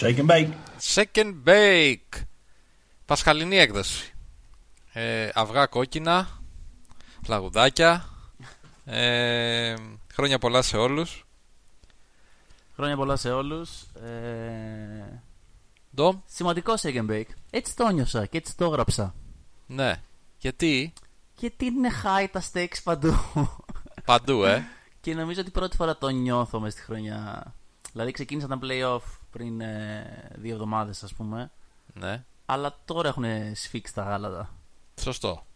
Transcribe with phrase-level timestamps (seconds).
[0.00, 0.48] Shake and bake.
[0.94, 2.22] Second bake.
[3.06, 4.14] Πασχαλινή έκδοση.
[4.92, 6.28] Ε, αυγά κόκκινα,
[7.24, 8.08] φλαγουδάκια.
[8.84, 9.74] Ε,
[10.12, 11.26] χρόνια πολλά σε όλους.
[12.74, 13.82] Χρόνια πολλά σε όλους.
[13.82, 15.22] Ε,
[15.94, 17.30] Ντομ, σημαντικό shake and bake.
[17.50, 19.14] Έτσι το νιώσα και έτσι το έγραψα.
[19.66, 20.02] ναι.
[20.38, 20.92] Γιατί;
[21.38, 23.14] Γιατί είναι high τα stakes παντού.
[24.04, 24.66] παντού, ε.
[25.00, 27.54] και νομίζω ότι πρώτη φορά το νιώθω μες στη χρονιά.
[27.92, 31.50] Δηλαδή ξεκίνησα τα playoff πριν ε, δύο εβδομάδες ας πούμε.
[31.94, 32.24] ναι.
[32.46, 34.54] Αλλά τώρα έχουν σφίξει τα γάλατα.
[35.00, 35.46] Σωστό.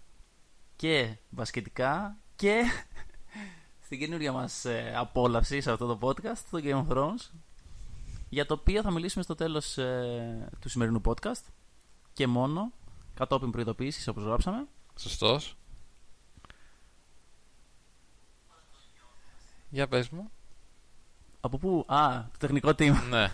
[0.76, 2.62] Και μπασκετικά και
[3.84, 7.30] στην καινούργια μας ε, απόλαυση σε αυτό το podcast, το Game of Thrones.
[8.28, 11.42] Για το οποίο θα μιλήσουμε στο τέλος ε, του σημερινού podcast.
[12.12, 12.72] Και μόνο,
[13.14, 14.66] κατόπιν προειδοποίησης όπως γράψαμε.
[14.98, 15.56] Σωστός.
[19.70, 20.30] Για πες μου.
[21.44, 22.94] Από πού, α, το τεχνικό team.
[23.10, 23.32] ναι.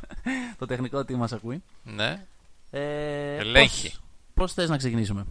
[0.58, 1.62] το τεχνικό team μας ακούει.
[1.82, 2.26] Ναι.
[2.70, 3.88] Ε, Ελέγχει.
[3.88, 4.00] Πώς,
[4.34, 5.26] πώς θες να ξεκινήσουμε;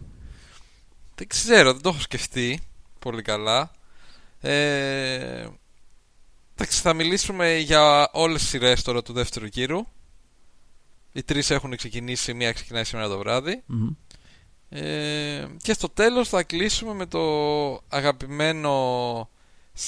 [1.14, 2.60] Δεν ξέρω, δεν το έχω σκεφτεί
[2.98, 3.70] πολύ καλά.
[4.40, 5.48] Ε,
[6.54, 9.86] εντάξει, θα μιλήσουμε για όλες τις σειρές τώρα του δεύτερου γύρου.
[11.12, 13.62] Οι τρεις έχουν ξεκινήσει, μία ξεκινάει σήμερα το βράδυ.
[13.66, 13.88] Μμμ.
[14.68, 17.20] Ε, και στο τέλος θα κλείσουμε με το
[17.88, 19.28] αγαπημένο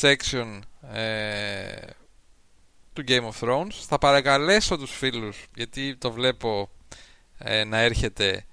[0.00, 0.58] section
[0.92, 1.76] ε,
[2.92, 3.72] του Game of Thrones.
[3.86, 6.68] Θα παρακαλέσω τους φίλους, γιατί το βλέπω
[7.38, 8.44] ε, να έρχεται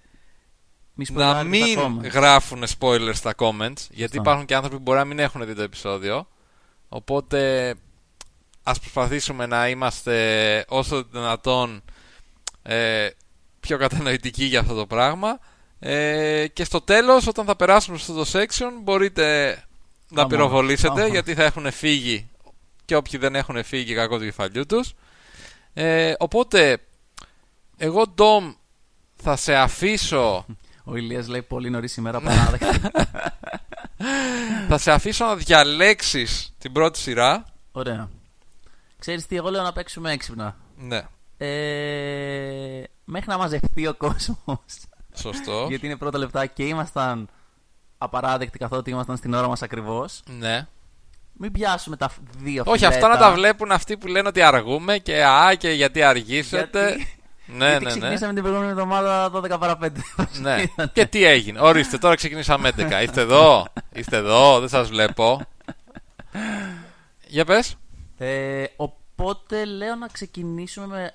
[0.93, 2.07] Μη να σπουδάζεις μην ακόμα.
[2.07, 5.61] γράφουν spoilers στα comments γιατί υπάρχουν και άνθρωποι που μπορεί να μην έχουν δει το
[5.61, 6.27] επεισόδιο
[6.89, 7.73] οπότε
[8.63, 11.83] ας προσπαθήσουμε να είμαστε όσο το δυνατόν
[12.63, 13.09] ε,
[13.59, 15.39] πιο κατανοητικοί για αυτό το πράγμα
[15.79, 19.57] ε, και στο τέλος όταν θα περάσουμε στο το section μπορείτε
[20.09, 21.07] να Άμα, πυροβολήσετε άμα.
[21.07, 22.29] γιατί θα έχουν φύγει
[22.89, 24.93] και όποιοι δεν έχουν φύγει κακό του κεφαλιού τους
[25.73, 26.77] ε, οπότε
[27.77, 28.53] εγώ Ντόμ
[29.15, 30.45] θα σε αφήσω
[30.83, 32.91] Ο Ηλίας λέει πολύ νωρίς σήμερα παράδεκτα.
[34.67, 37.45] Θα σε αφήσω να διαλέξεις την πρώτη σειρά.
[37.71, 38.09] Ωραία.
[38.99, 40.55] Ξέρεις τι, εγώ λέω να παίξουμε έξυπνα.
[40.77, 41.02] Ναι,
[41.37, 44.64] Ε, μέχρι να μαζευτεί ο κόσμος.
[45.15, 45.65] σωστό.
[45.69, 47.30] γιατί είναι πρώτα λεπτά και ήμασταν
[47.97, 50.21] απαράδεκτοι καθότι ήμασταν στην ώρα μας ακριβώς.
[50.25, 50.67] Ναι.
[51.42, 52.95] Μην πιάσουμε τα δύο Όχι, φιλέτα.
[52.95, 56.88] αυτά να τα βλέπουν αυτοί που λένε ότι αργούμε και α, και γιατί αργήσετε.
[56.88, 57.98] Γιατί- Ναι, γιατί ναι, ναι.
[58.00, 59.88] ξεκινήσαμε την προηγούμενη εβδομάδα 12 παρα 5.
[60.42, 60.64] ναι.
[60.94, 61.60] και τι έγινε.
[61.61, 63.04] Ορίστε, τώρα ξεκινήσαμε 11.
[63.04, 65.42] Είστε εδώ, είστε εδώ, δεν σας βλέπω.
[67.27, 67.76] Για πες.
[68.17, 71.11] Ε, οπότε λέω να ξεκινήσουμε με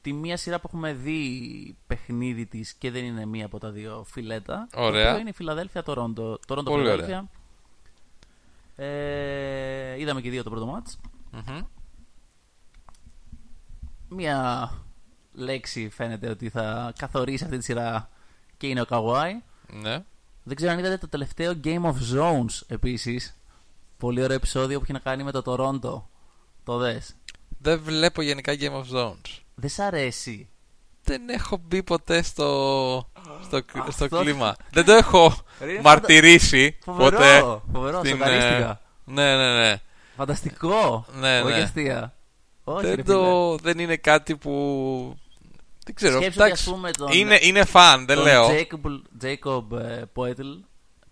[0.00, 4.04] τη μία σειρά που έχουμε δει παιχνίδι της και δεν είναι μία από τα δύο
[4.10, 4.68] φιλέτα.
[4.74, 5.02] Ωραία.
[5.02, 6.38] Το οποίο είναι η Φιλαδέλφια Τορόντο.
[6.46, 7.28] Τορόντο Πολύ Φιλαδέλφια.
[8.76, 10.98] Ε, είδαμε και δύο το πρώτο μάτς.
[11.30, 11.60] Μμμ.
[14.08, 14.70] Μία
[15.32, 18.10] λέξη φαίνεται ότι θα καθορίσει αυτή τη σειρά
[18.56, 19.42] και είναι ο Καουάι.
[19.72, 20.04] Ναι.
[20.42, 23.36] Δεν ξέρω αν είδατε το τελευταίο Game of Zones επίσης.
[23.98, 26.08] Πολύ ωραίο επεισόδιο που έχει να κάνει με το Τορόντο.
[26.64, 27.14] Το δες;
[27.58, 29.40] Δεν βλέπω γενικά Game of Zones.
[29.54, 30.48] Δεν σ' αρέσει;
[31.02, 33.10] Δεν έχω μπει ποτέ στο,
[33.44, 34.56] στο, στο Αυτό- κλίμα.
[34.70, 37.40] Δεν το έχω Ρε, μαρτυρήσει Φοβερό, ποτέ.
[37.72, 38.70] φοβερό, στην, σοκαρίστηκα.
[38.70, 39.76] ε, Ναι, ναι, ναι.
[40.16, 41.06] Φανταστικό.
[41.12, 41.62] Ναι, Όχι ναι.
[41.62, 42.14] αστεία.
[42.64, 43.16] Όχι, ρε δεν, φίλε.
[43.16, 44.52] το, δεν είναι κάτι που.
[45.84, 46.16] Δεν ξέρω.
[46.16, 48.46] Σκέψου ότι, εντάξει, ας πούμε, τον- είναι, είναι fun, δεν τον λέω.
[48.48, 50.60] Jacob, Jacob ε, Poeltl,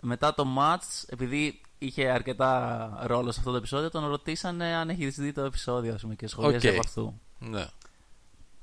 [0.01, 5.15] μετά το match, επειδή είχε αρκετά ρόλο σε αυτό το επεισόδιο, τον ρωτήσανε αν έχεις
[5.17, 6.73] δει το επεισόδιο ας πούμε, και σχολίασε Οκ.
[6.75, 7.21] από αυτού.
[7.39, 7.65] Ναι.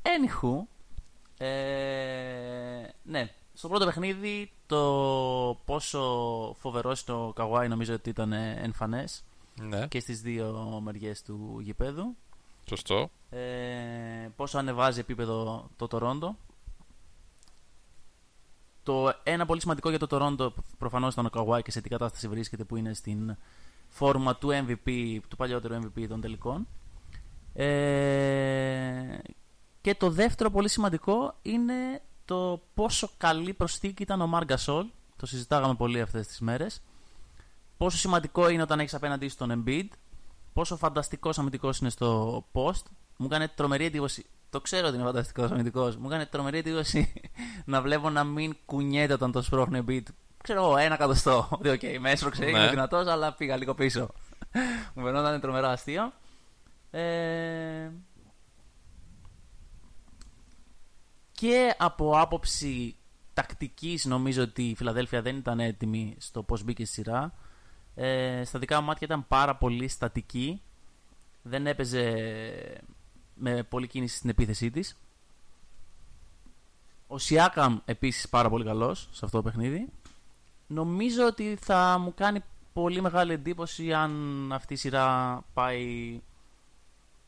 [0.04, 0.66] Anywho,
[1.38, 1.48] ε,
[3.04, 3.30] ναι,
[3.62, 4.82] στο πρώτο παιχνίδι το
[5.66, 6.02] πόσο
[6.60, 9.24] φοβερό είναι ο Καουάι νομίζω ότι ήταν ε, εμφανές
[9.62, 12.16] ναι, και στις δύο μεριές του γηπέδου.
[12.70, 13.10] σωστό.
[13.30, 13.40] ε,
[14.36, 16.36] πόσο ανεβάζει επίπεδο το Τορόντο.
[18.84, 22.28] Το ένα πολύ σημαντικό για το Τορόντο προφανώς ήταν ο Καουάι και σε τι κατάσταση
[22.28, 23.38] βρίσκεται που είναι στην
[23.90, 26.68] φόρμα του MVP, του παλιότερου MVP των τελικών.
[27.54, 29.18] Ε,
[29.82, 34.86] και το δεύτερο πολύ σημαντικό είναι το πόσο καλή προσθήκη ήταν ο Μάρ Σολ.
[35.16, 36.82] Το συζητάγαμε πολύ αυτές τις μέρες.
[37.78, 39.88] Πόσο σημαντικό είναι όταν έχεις απέναντί σου τον Embiid.
[40.54, 42.84] Πόσο φανταστικός αμυντικός είναι στο post.
[43.18, 44.26] Μου έκανε τρομερή εντύπωση.
[44.50, 45.96] Το ξέρω ότι είναι φανταστικός αμυντικός.
[45.98, 47.14] Μου έκανε τρομερή εντύπωση
[47.66, 50.04] να βλέπω να μην κουνιέται όταν το σπρώχνει Embiid.
[50.44, 51.48] Ξέρω εγώ, ένα εκατοστό.
[51.52, 52.50] Ότι οκ, με έσπρωξε, Ναι.
[52.50, 54.10] είμαι δυνατός, αλλά πήγα λίγο πίσω.
[54.94, 56.14] Μου φαινόταν τρομερά αστείο.
[56.92, 57.92] Ε,
[61.42, 62.96] και από άποψη
[63.34, 67.34] τακτικής νομίζω ότι η Φιλαδέλφια δεν ήταν έτοιμη στο πώς μπήκε στη σειρά.
[67.96, 70.62] Ε, στα δικά μου μάτια ήταν πάρα πολύ στατική.
[71.42, 72.82] Δεν έπαιζε
[73.34, 74.98] με πολλή κίνηση στην επίθεσή της.
[77.08, 79.88] Ο Σιάκαμ επίσης πάρα πολύ καλός σε αυτό το παιχνίδι.
[80.68, 82.44] Νομίζω ότι θα μου κάνει
[82.74, 84.14] πολύ μεγάλη εντύπωση αν
[84.54, 86.20] αυτή η σειρά πάει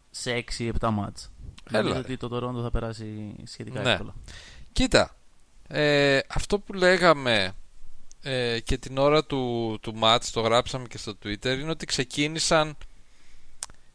[0.10, 1.33] σε 6-7 μάτς.
[1.72, 3.92] Νομίζω ότι το Toronto θα περάσει σχετικά ναι.
[3.92, 4.14] εύκολα.
[4.72, 5.16] Κοίτα,
[5.68, 7.54] ε, αυτό που λέγαμε
[8.22, 12.78] ε, και την ώρα του, του match, το γράψαμε και στο Twitter, είναι ότι ξεκίνησαν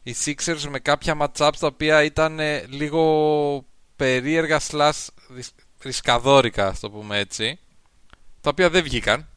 [0.03, 3.65] οι Sixers με κάποια matchups τα οποία ήταν ε, λίγο
[3.95, 5.07] περίεργα slash
[5.83, 7.59] ρισκαδόρικα, ας το πούμε έτσι,
[8.41, 9.27] τα οποία δεν βγήκαν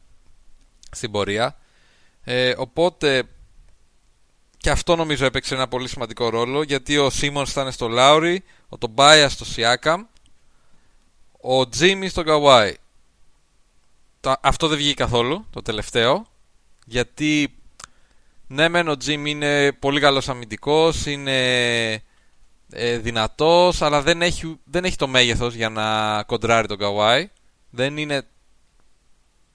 [0.91, 1.57] στην πορεία.
[2.23, 3.23] Ε, οπότε
[4.63, 8.77] και αυτό νομίζω έπαιξε ένα πολύ σημαντικό ρόλο γιατί ο Σίμονς ήταν στο Λάουρι, ο
[8.77, 10.03] Τομπάια στο Σιάκαμ,
[11.41, 12.73] ο Τζίμι στο Καουάι.
[14.41, 16.25] Αυτό δεν βγήκε καθόλου το τελευταίο
[16.85, 17.55] γιατί
[18.47, 21.91] ναι μεν ο Τζίμι είναι πολύ καλός αμυντικός, είναι
[22.69, 27.29] ε, δυνατός αλλά δεν έχει, δεν έχει το μέγεθος για να κοντράρει τον Καουάι.
[27.69, 28.27] Δεν είναι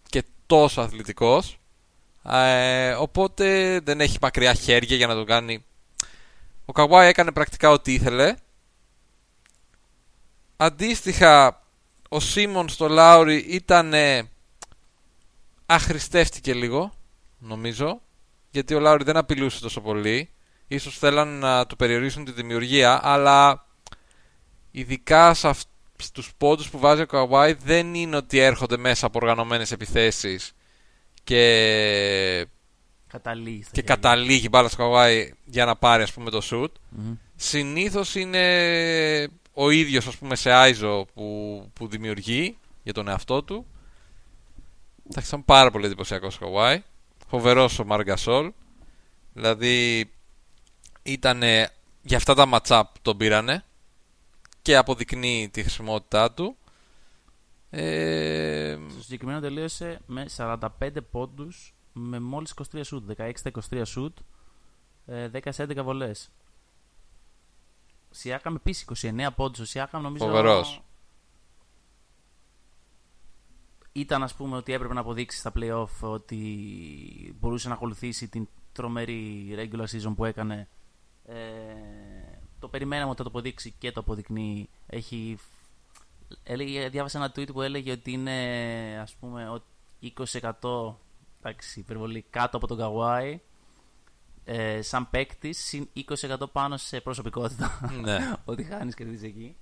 [0.09, 1.59] και τόσο αθλητικός
[2.23, 5.65] ε, οπότε δεν έχει μακριά χέρια για να το κάνει.
[6.65, 8.35] Ο Καουάι έκανε πρακτικά ό,τι ήθελε.
[10.57, 11.63] Αντίστοιχα,
[12.09, 13.95] ο Σίμον στο Λάουρι ήταν
[15.67, 16.93] αχρηστεύτηκε λίγο,
[17.39, 18.01] νομίζω,
[18.51, 20.31] γιατί ο Λάουρι δεν απειλούσε τόσο πολύ.
[20.69, 23.67] Ίσως θέλαν να του περιορίσουν τη δημιουργία, αλλά
[24.71, 25.51] ειδικά σε
[25.97, 30.53] στους πόντους που βάζει ο Καουάι δεν είναι ότι έρχονται μέσα από οργανωμένες επιθέσεις
[31.29, 32.47] και
[33.07, 36.69] καταλήγει, και καταλήγει μπάλα στο Καουάι για να πάρει ας πούμε το shoot.
[36.69, 43.43] mm Συνήθως είναι ο ίδιος ας πούμε σε Άιζο που, που δημιουργεί για τον εαυτό
[43.43, 43.67] του.
[45.11, 46.83] Εντάξει, ήταν πάρα πολύ εντυπωσιακός ο Καουάι.
[47.27, 48.53] Φοβερός ο Μαργκασόλ.
[49.33, 50.11] Δηλαδή
[51.03, 51.43] ήταν
[52.03, 53.65] για αυτά τα matchup τον πήρανε
[54.63, 56.57] και αποδεικνύει τη χρησιμότητά του.
[57.71, 58.79] Ε...
[58.89, 60.69] Στο συγκεκριμένο τελείωσε με 45
[61.11, 63.11] πόντους με μόλις 23 σουτ.
[63.17, 63.33] 16
[63.71, 64.19] 23 σουτ,
[65.07, 66.31] 10 11 βολές.
[68.11, 69.59] Σιάκαμ επίσης 29 πόντους.
[69.59, 70.25] Ο Σιάκαμ νομίζω...
[70.25, 70.83] Φοβερός.
[73.93, 79.49] Ήταν ας πούμε ότι έπρεπε να αποδείξει στα playoff ότι μπορούσε να ακολουθήσει την τρομερή
[79.57, 80.69] regular season που έκανε.
[81.25, 81.35] Ε,
[82.59, 84.69] το περιμέναμε ότι θα το αποδείξει και το αποδεικνύει.
[84.87, 85.39] Έχει
[86.43, 89.63] έλεγε, διάβασα ένα tweet που έλεγε ότι είναι ας πούμε
[90.03, 90.95] 20%
[91.43, 93.41] εντάξει, υπερβολή κάτω από τον Καουάι
[94.45, 95.89] ε, σαν παίκτης, συν
[96.21, 97.91] 20% πάνω σε προσωπικότητα.
[98.03, 98.33] Ναι.
[98.45, 99.57] ότι χάνεις και δεις εκεί.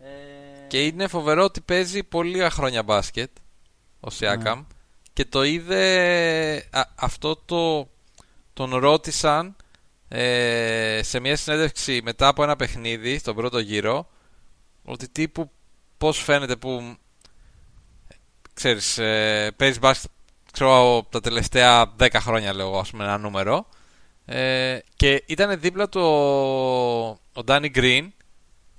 [0.00, 0.66] Ε...
[0.66, 3.30] Και είναι φοβερό ότι παίζει πολλή χρόνια μπάσκετ
[4.00, 4.64] ο Σιάκαμ ναι.
[5.12, 7.88] και το είδε αυτό το
[8.52, 9.56] τον ρώτησαν
[10.08, 14.08] ε, σε μια συνέντευξη μετά από ένα παιχνίδι στον πρώτο γύρο
[14.88, 15.50] ότι τύπου
[15.98, 16.96] πώς φαίνεται που
[18.54, 20.10] ξέρεις, ε, παίζεις μπάσκετ
[20.52, 23.68] ξέρω τα τελευταία 10 χρόνια λέω ας πούμε ένα νούμερο.
[24.24, 26.00] Ε, και ήταν δίπλα του
[27.32, 28.12] ο Ντάνι Γκριν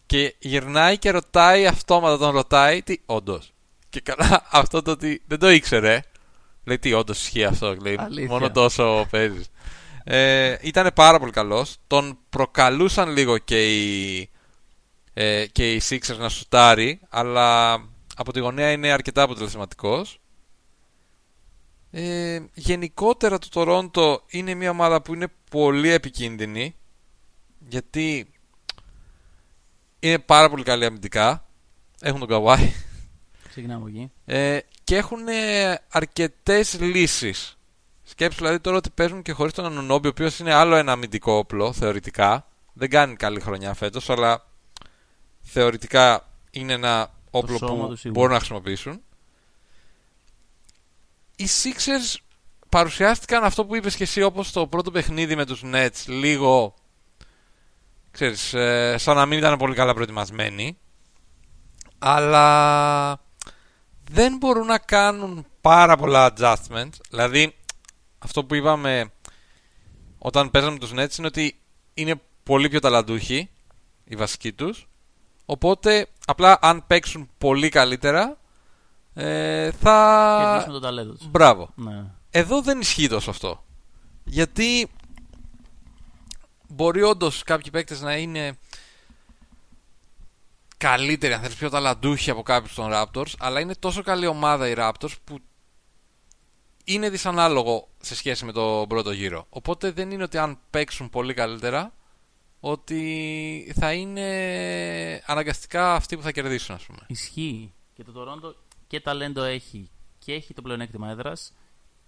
[0.06, 3.52] και γυρνάει και ρωτάει αυτόματα τον ρωτάει τι όντως.
[3.90, 6.02] Και καλά αυτό το ότι δεν το ήξερε
[6.64, 9.50] λέει τι όντως ισχύει αυτό λέει, μόνο τόσο παίζεις.
[10.04, 11.76] Ε, ήταν πάρα πολύ καλός.
[11.88, 14.30] Τον προκαλούσαν λίγο και οι
[15.22, 17.74] ε, και οι Sixers να σουτάρει, αλλά
[18.16, 20.20] από τη γωνία είναι αρκετά αποτελεσματικός.
[21.92, 26.76] Ε, γενικότερα το Toronto είναι μια ομάδα που είναι πολύ επικίνδυνη
[27.68, 28.34] γιατί
[30.00, 31.46] είναι πάρα πολύ καλή αμυντικά.
[32.02, 32.72] Έχουν τον Καβάη.
[33.50, 34.12] Ξεκινάμε εκεί.
[34.26, 35.20] Ε, και έχουν
[35.90, 37.58] αρκετές λύσεις.
[38.04, 41.34] Σκέψου δηλαδή τώρα ότι παίζουν και χωρίς τον Ανουνόμπι, ο οποίος είναι άλλο ένα αμυντικό
[41.34, 42.48] όπλο θεωρητικά.
[42.74, 44.48] Δεν κάνει καλή χρονιά φέτος, αλλά
[45.52, 49.02] θεωρητικά είναι ένα όπλο που μπορούν να χρησιμοποιήσουν.
[51.36, 52.20] Οι Sixers
[52.70, 56.74] παρουσιάστηκαν αυτό που είπες και εσύ όπως το πρώτο παιχνίδι με τους Nets λίγο
[58.12, 60.78] ξέρεις, ε, σαν να μην ήταν πολύ καλά προετοιμασμένοι
[62.00, 63.22] αλλά
[64.12, 67.56] δεν μπορούν να κάνουν πάρα πολλά adjustments δηλαδή
[68.20, 69.12] αυτό που είπαμε
[70.18, 71.60] όταν παίζαμε τους Nets είναι ότι
[71.94, 73.50] είναι πολύ πιο ταλαντούχοι
[74.04, 74.89] οι βασικοί τους
[75.52, 78.38] Οπότε, απλά αν παίξουν πολύ καλύτερα,
[79.14, 80.40] ε, θα.
[80.44, 81.28] Κερδίσουν το ταλέντο τους.
[81.28, 81.70] Μπράβο.
[81.76, 82.04] Ναι.
[82.30, 83.64] Εδώ δεν ισχύει τόσο αυτό.
[84.24, 84.90] Γιατί
[86.68, 88.58] μπορεί όντως κάποιοι παίκτες να είναι
[90.78, 94.74] καλύτεροι, αν θέλει, πιο ταλαντούχοι από κάποιους των Raptors, αλλά είναι τόσο καλή ομάδα οι
[94.78, 95.38] Raptors που
[96.84, 99.46] είναι δυσανάλογο σε σχέση με τον πρώτο γύρο.
[99.50, 101.94] Οπότε δεν είναι ότι αν παίξουν πολύ καλύτερα
[102.60, 104.26] ότι θα είναι
[105.26, 107.00] αναγκαστικά αυτοί που θα κερδίσουν, ας πούμε.
[107.08, 107.74] Ισχύει.
[107.94, 108.54] Και το Toronto
[108.88, 109.90] και ταλέντο έχει
[110.20, 111.54] και έχει το πλεονέκτημα έδρας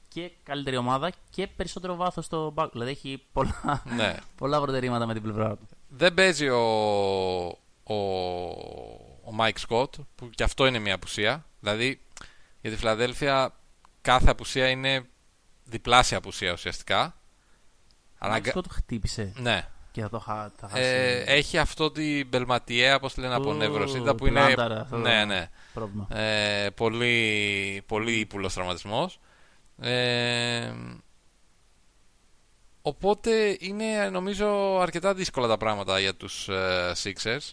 [0.07, 2.67] και καλύτερη ομάδα και περισσότερο βάθος στο back.
[2.71, 4.17] Δηλαδή έχει πολλά, Ναι.
[4.37, 5.67] πολλά προτερήματα με την πλευρά του.
[5.87, 6.59] Δεν παίζει ο,
[7.83, 7.95] ο,
[9.23, 11.45] ο Mike Scott, που και αυτό είναι μια απουσία.
[11.59, 12.01] Δηλαδή,
[12.61, 13.53] για τη Φιλαδέλφια
[14.01, 15.05] κάθε απουσία είναι
[15.63, 17.15] διπλάσια απουσία ουσιαστικά.
[18.17, 19.67] Αναγκα- Αυτό το χτύπησε Ναι.
[19.91, 20.49] Και θα το χα...
[20.49, 20.83] θα χάσει.
[20.83, 24.45] Ε, έχει αυτό την Μπελματιέ, όπως τη λένε από Ου, νευροσύντα, που την είναι.
[24.45, 25.49] άνταρα, αυτό το- Ναι, ναι.
[25.73, 26.07] πρόβλημα.
[26.17, 29.19] Ε, πολύ, πολύ ύπουλος τραυματισμός.
[29.81, 30.71] Ε,
[32.81, 37.49] οπότε είναι νομίζω αρκετά δύσκολα τα πράγματα για τους ε, Sixers.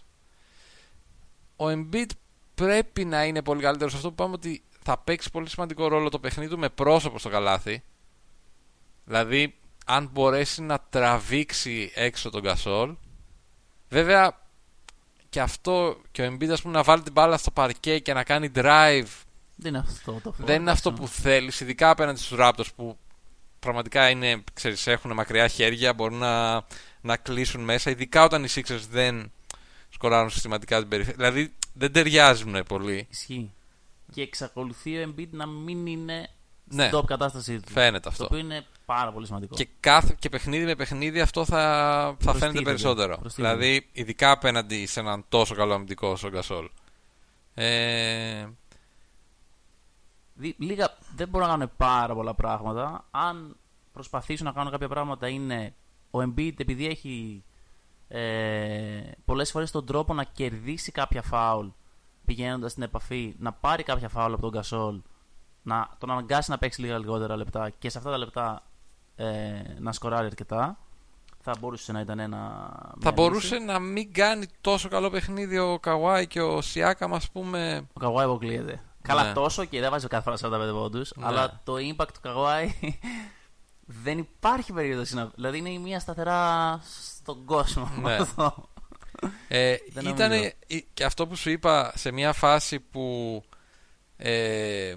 [1.55, 2.09] Ο Embiid
[2.55, 3.93] πρέπει να είναι πολύ καλύτερος.
[3.93, 7.29] Αυτό που είπαμε ότι θα παίξει πολύ σημαντικό ρόλο το παιχνίδι του με πρόσωπο στο
[7.29, 7.83] καλάθι.
[9.05, 9.55] Δηλαδή,
[9.91, 12.95] αν μπορέσει να τραβήξει έξω τον Gasol.
[13.89, 14.37] Βέβαια,
[15.29, 18.23] και αυτό και ο Embiid ας πούμε, να βάλει την μπάλα στο παρκέ και να
[18.23, 19.07] κάνει drive
[19.55, 22.97] Δεν είναι αυτό το δεν είναι αυτό που θέλεις, ειδικά απέναντι στους Raptors που
[23.59, 26.63] πραγματικά είναι, ξέρεις, έχουν μακριά χέρια, μπορούν να,
[27.01, 29.31] να κλείσουν μέσα, ειδικά όταν οι Sixers δεν
[29.89, 31.17] σκοράρουν συστηματικά την περιφέρεια.
[31.17, 33.07] Δηλαδή δεν ταιριάζουν πολύ.
[33.09, 33.53] Ισχύει.
[34.13, 36.29] Και εξακολουθεί ο Embiid να μην είναι
[36.63, 36.85] Ναι.
[36.87, 37.71] στην top κατάστασή του.
[37.71, 38.25] Φαίνεται Το αυτό.
[38.25, 38.65] οποίο είναι
[38.95, 39.55] πάρα πολύ σημαντικό.
[39.55, 41.57] Και, κάθε, και παιχνίδι με παιχνίδι αυτό θα,
[42.19, 43.17] θα φαίνεται Προστίθεται, περισσότερο.
[43.17, 43.55] προστίθεται.
[43.57, 46.69] Δηλαδή, ειδικά απέναντι σε έναν τόσο καλό αμυντικό όσο ο Γκασόλ.
[47.53, 48.47] Ε,
[50.33, 53.05] Δι- Λίγα δεν μπορούν να κάνουν πάρα πολλά πράγματα.
[53.11, 53.55] Αν
[53.93, 55.73] προσπαθήσουν να κάνουν κάποια πράγματα, είναι
[56.11, 57.43] ο Embiid επειδή έχει
[58.07, 61.67] ε, πολλές φορές τον τρόπο να κερδίσει κάποια φάουλ
[62.25, 65.01] πηγαίνοντας στην επαφή, να πάρει κάποια φάουλ από τον Gasol,
[65.61, 68.68] να τον αναγκάσει να παίξει λίγα λιγότερα λεπτά και σε αυτά τα λεπτά ε,
[69.79, 70.77] να σκοράρει αρκετά.
[71.41, 72.37] Θα μπορούσε να ήταν ένα.
[72.81, 73.65] θα μια μπορούσε λύση.
[73.65, 77.87] να μην κάνει τόσο καλό παιχνίδι ο Καουάι και ο Σιάκαμ, ας πούμε.
[77.93, 78.81] Ο Καγουάι αποκλείεται.
[79.01, 79.33] Καλά, Ναι.
[79.33, 80.37] τόσο και δεν βάζει κάθε φορά
[80.69, 81.25] 45 πόντους, Ναι.
[81.25, 82.69] αλλά το impact του Καγουάι
[84.03, 85.31] δεν υπάρχει περίπτωση να.
[85.35, 86.79] Δηλαδή είναι η μία σταθερά
[87.15, 87.89] στον κόσμο.
[88.01, 88.13] Ναι.
[88.21, 88.69] Αυτό.
[89.47, 90.49] Ε, Δεν ήταν νομίζω.
[90.93, 93.43] και αυτό που σου είπα σε μια φάση που
[94.17, 94.93] ε,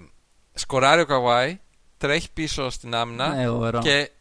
[0.53, 1.59] σκοράρει ο Καουάι,
[2.03, 3.79] τρέχει πίσω στην άμυνα Ναι, φοβερό.
[3.79, 4.11] και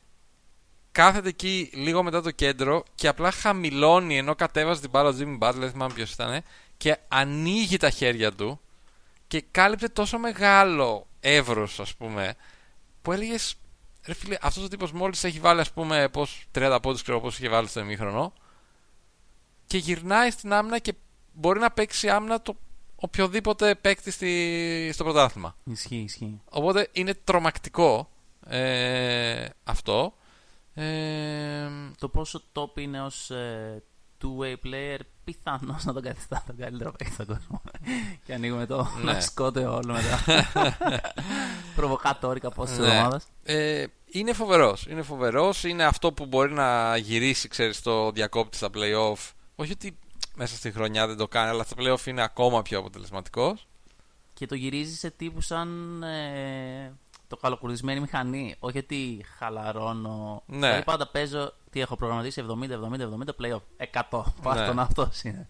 [0.93, 5.39] κάθεται εκεί λίγο μετά το κέντρο και απλά χαμηλώνει ενώ κατέβαζε την μπάλα ο Jimmy
[5.39, 6.43] Butler, δεν θυμάμαι ποιος ήταν,
[6.77, 8.61] και ανοίγει τα χέρια του
[9.27, 12.35] και κάλυπτε τόσο μεγάλο εύρος ας πούμε
[13.03, 13.55] που έλεγες.
[14.07, 17.39] Ρε φίλε, αυτός ο τύπος μόλις έχει βάλει ας πούμε πώς, 30 πόντους ξέρω πώς
[17.39, 18.33] είχε βάλει στο ημίχρονο
[19.67, 20.95] και γυρνάει στην άμυνα και
[21.33, 22.57] μπορεί να παίξει άμυνα το
[23.05, 25.55] οποιοδήποτε παίκτη στη, στο πρωτάθλημα.
[25.65, 26.41] Ισχύει, ισχύει.
[26.51, 28.09] Οπότε είναι τρομακτικό
[28.47, 30.15] ε, αυτό.
[30.75, 31.69] Ε,
[31.99, 33.31] Το πόσο top είναι ως
[34.23, 37.63] two-way player, πιθανώς να τον καθιστά τον καλύτερο παίκτη στον κόσμο.
[38.27, 39.13] και ανοίγουμε το Ναι.
[39.13, 40.43] να σκότε όλο μετά.
[41.77, 42.87] Προβοκατόρικα πόσε Ναι.
[42.87, 43.19] εβδομάδε.
[43.43, 44.87] ε, είναι φοβερός.
[44.87, 45.65] Είναι φοβερός.
[45.65, 49.31] Είναι αυτό που μπορεί να γυρίσει, ξέρεις, το διακόπτη στα play-off.
[49.55, 49.99] Όχι ότι
[50.37, 53.67] μέσα στη χρονιά δεν το κάνει, αλλά στα play-off είναι ακόμα πιο αποτελεσματικός.
[54.35, 56.93] Και το γυρίζει σε τύπου σαν ε,
[57.29, 58.55] το καλοκουρδισμένη μηχανή.
[58.59, 60.43] Όχι ότι χαλαρώνω.
[60.47, 60.57] Ναι.
[60.57, 62.61] Δηλαδή πάντα παίζω τι έχω προγραμματίσει 70-70-70
[63.41, 63.61] playoff.
[64.11, 64.23] 100.
[64.43, 64.83] Πάστον Ναι.
[64.83, 65.49] αυτός είναι.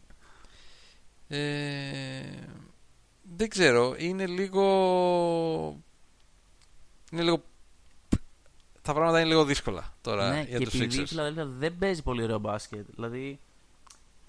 [1.29, 2.23] Ε,
[3.37, 3.95] δεν ξέρω.
[3.99, 4.63] Είναι λίγο...
[7.13, 7.43] Είναι λίγο...
[8.83, 11.07] Τα πράγματα είναι λίγο δύσκολα τώρα ναι, για και τους επειδή η Sixers.
[11.09, 12.87] Φιλαδέλφια δεν παίζει πολύ ωραίο μπάσκετ.
[12.95, 13.41] Δηλαδή,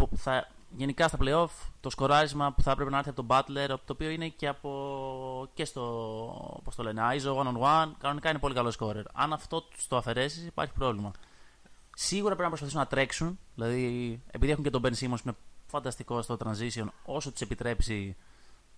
[0.07, 3.67] που θα, γενικά στα playoff το σκοράρισμα που θα έπρεπε να έρθει από τον Butler,
[3.67, 8.29] το οποίο είναι και, από, και στο πώς το λένε, ISO one on one, κανονικά
[8.29, 9.03] είναι πολύ καλό scorer.
[9.13, 11.11] Αν αυτό τους το αφαιρέσεις, υπάρχει πρόβλημα.
[11.95, 13.39] Σίγουρα πρέπει να προσπαθήσουν να τρέξουν.
[13.55, 15.35] Δηλαδή, επειδή έχουν και τον Ben Simmons που είναι
[15.67, 18.15] φανταστικό στο transition, όσο τους επιτρέψει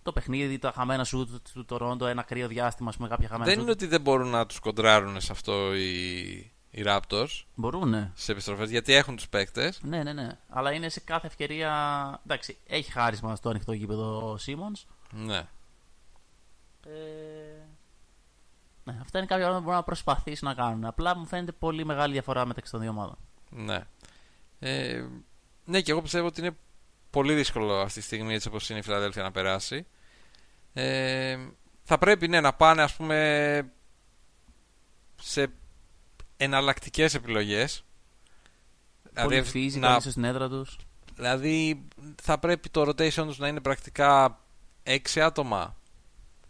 [0.02, 3.58] το παιχνίδι, τα χαμένα σου του Toronto, ένα κρύο διάστημα, ας πούμε, κάποια χαμένα Δεν
[3.58, 3.62] shoot.
[3.62, 8.10] είναι ότι δεν μπορούν να τους κοντράρουν σε αυτό οι, οι Raptors Μπορούν, ναι.
[8.14, 9.80] σε επιστροφές γιατί έχουν τους παίκτες.
[9.82, 10.38] Ναι, ναι, ναι.
[10.48, 11.70] Αλλά είναι σε κάθε ευκαιρία.
[12.24, 14.72] Εντάξει, έχει χάρισμα στο ανοιχτό γήπεδο ο Σίμον.
[15.10, 15.38] Ναι.
[16.86, 16.98] Ε...
[18.84, 20.84] Ναι, αυτά είναι κάποια πράγματα που μπορούν να προσπαθήσουν να κάνουν.
[20.84, 23.16] Απλά μου φαίνεται πολύ μεγάλη διαφορά μεταξύ των δύο ομάδων.
[23.50, 23.86] Ναι.
[24.58, 25.04] Ε,
[25.64, 26.56] ναι, και εγώ πιστεύω ότι είναι
[27.10, 29.86] πολύ δύσκολο αυτή τη στιγμή έτσι όπως είναι η Φιλαδέλφια να περάσει.
[30.72, 31.38] Ε,
[31.82, 33.72] θα πρέπει ναι, να πάνε ας πούμε
[35.22, 35.50] σε
[36.36, 37.84] εναλλακτικές επιλογές.
[39.14, 40.00] πολύ φύση, να, να...
[40.00, 40.76] στην έδρα τους.
[41.14, 41.86] δηλαδή
[42.22, 44.40] θα πρέπει το rotation τους να είναι πρακτικά
[44.84, 45.76] 6 άτομα.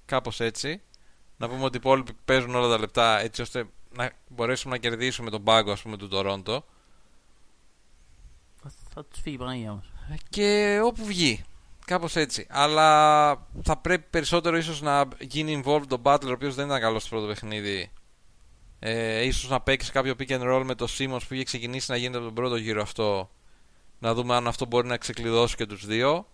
[0.05, 0.81] Κάπως έτσι.
[1.37, 3.67] Να πούμε ότι οι υπόλοιποι παίζουν όλα τα λεπτά έτσι ώστε
[3.97, 6.65] να μπορέσουμε να κερδίσουμε τον πάγκο ας πούμε του Τορόντο.
[8.95, 9.83] θα τους φύγει η Παναγία μα.
[10.29, 11.45] Και όπου βγει.
[11.85, 12.47] Κάπως έτσι.
[12.51, 13.29] Αλλά
[13.63, 17.11] θα πρέπει περισσότερο ίσως να γίνει involved τον Butler, ο οποίος δεν ήταν καλός στο
[17.11, 17.91] πρώτο παιχνίδι.
[18.79, 21.97] Ε, ίσως να παίξει κάποιο pick and roll με το Simmons που είχε ξεκινήσει να
[21.97, 23.31] γίνεται από τον πρώτο γύρο αυτό.
[23.99, 26.27] Να δούμε αν αυτό μπορεί να ξεκλειδώσει και τους δύο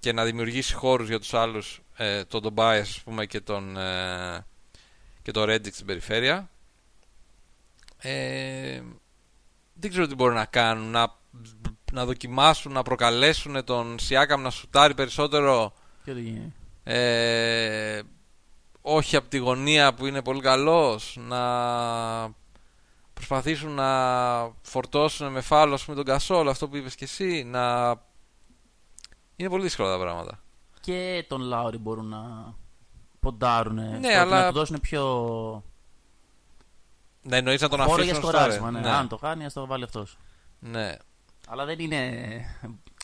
[0.00, 4.46] και να δημιουργήσει χώρους για τους άλλους, ε, τον Tobias ας πούμε και τον, ε,
[5.22, 6.50] και τον Reddick στην περιφέρεια.
[7.98, 8.82] Ε,
[9.74, 10.90] δεν ξέρω τι μπορούν να κάνουν.
[10.90, 11.14] Να,
[11.92, 15.74] να δοκιμάσουν, να προκαλέσουν τον Σιάκαμ να σουτάρει περισσότερο.
[16.04, 16.54] Και ό,τι γίνει.
[16.84, 18.00] Ε,
[18.88, 21.40] όχι από τη γωνία που είναι πολύ καλός να
[23.14, 27.94] προσπαθήσουν να φορτώσουν με φάλο με τον Κασόλ αυτό που είπες και εσύ να
[29.36, 30.40] είναι πολύ δύσκολα τα πράγματα
[30.80, 32.54] Και τον Λάουρι μπορούν να
[33.20, 33.74] ποντάρουν.
[33.74, 35.02] Ναι, στο- αλλά- Να του δώσουν πιο.
[37.22, 38.70] να εννοείς να τον χώρο για αφήσουν σκοράρισμα.
[38.70, 38.80] Ναι.
[38.80, 38.90] ναι.
[38.90, 40.18] Αν το κάνει, ας το βάλει αυτός.
[40.58, 40.96] ναι,
[41.48, 42.20] Αλλά δεν είναι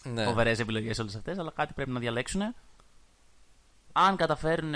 [0.05, 0.25] ναι.
[0.25, 2.41] φοβερές επιλογές όλες αυτές, αλλά κάτι πρέπει να διαλέξουν.
[3.93, 4.75] Αν καταφέρουν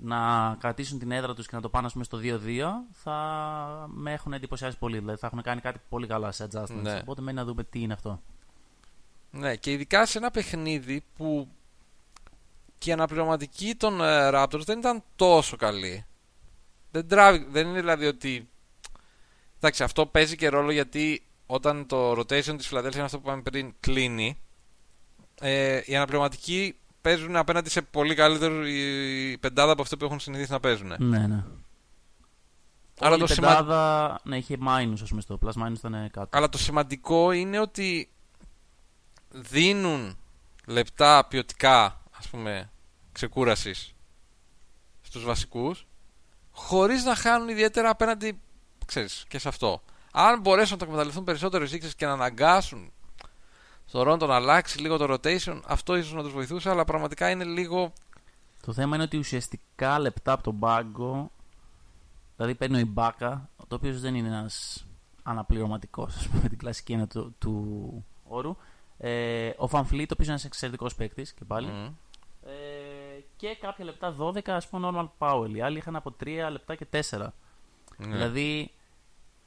[0.00, 2.38] να κρατήσουν την έδρα τους και να το πάνε ας πούμε, στο 2-2,
[2.92, 4.98] θα με έχουν εντυπωσιάσει πολύ.
[4.98, 6.80] Δηλαδή θα έχουν κάνει κάτι πολύ καλά σε adjustments.
[6.82, 6.98] Ναι.
[7.00, 8.22] Οπότε μένει να δούμε τι είναι αυτό.
[9.30, 11.48] Ναι, και ειδικά σε ένα παιχνίδι που
[12.78, 16.06] και η αναπληρωματική των ε, Raptors δεν ήταν τόσο καλή.
[16.90, 18.48] Δεν, τράβη, δεν είναι δηλαδή ότι.
[19.56, 23.42] Εντάξει, αυτό παίζει και ρόλο γιατί όταν το rotation της Φιλαδέλφια είναι αυτό που είπαμε
[23.42, 24.38] πριν κλείνει,
[25.40, 26.76] ε, οι αναπληρωματικοί
[27.08, 30.92] παίζουν απέναντι σε πολύ καλύτερο η πεντάδα από αυτό που έχουν συνηθίσει να παίζουν.
[30.98, 31.44] Ναι, ναι.
[33.00, 36.10] Άρα Όλη το η σημα- πεντάδα ναι, είχε minus, ας πούμε, στο plus minus ήταν
[36.10, 36.28] κάτω.
[36.38, 38.08] Αλλά το σημαντικό είναι ότι
[39.30, 40.16] δίνουν
[40.66, 42.70] λεπτά ποιοτικά, ας πούμε,
[43.12, 43.94] ξεκούρασης
[45.00, 45.86] στους βασικούς,
[46.50, 48.40] χωρίς να χάνουν ιδιαίτερα απέναντι,
[48.86, 49.82] ξέρεις, και σε αυτό.
[50.12, 52.92] Αν μπορέσουν να το εκμεταλλευτούν περισσότερο οι Sixers και να αναγκάσουν
[53.88, 57.44] στο Τορόντο να αλλάξει λίγο το rotation, αυτό ίσως να τους βοηθούσε, αλλά πραγματικά είναι
[57.44, 57.92] λίγο...
[58.62, 61.30] Το θέμα είναι ότι ουσιαστικά λεπτά από τον πάγκο,
[62.36, 64.86] δηλαδή παίρνει ο Ιμπάκα, το οποίο δεν είναι ένας
[65.22, 68.56] αναπληρωματικός, ας πούμε, με την κλασική έννοια του, του όρου.
[68.98, 71.66] Ε, ο Φανφλίτ, ο οποίος είναι ένας εξαιρετικός παίκτης και πάλι.
[71.66, 71.84] Μμ.
[72.42, 75.50] Ε, και κάποια λεπτά 12, ας πούμε, Norman Powell.
[75.54, 77.00] Οι άλλοι είχαν από 3 λεπτά και 4.
[77.96, 78.06] Ναι.
[78.06, 78.70] Δηλαδή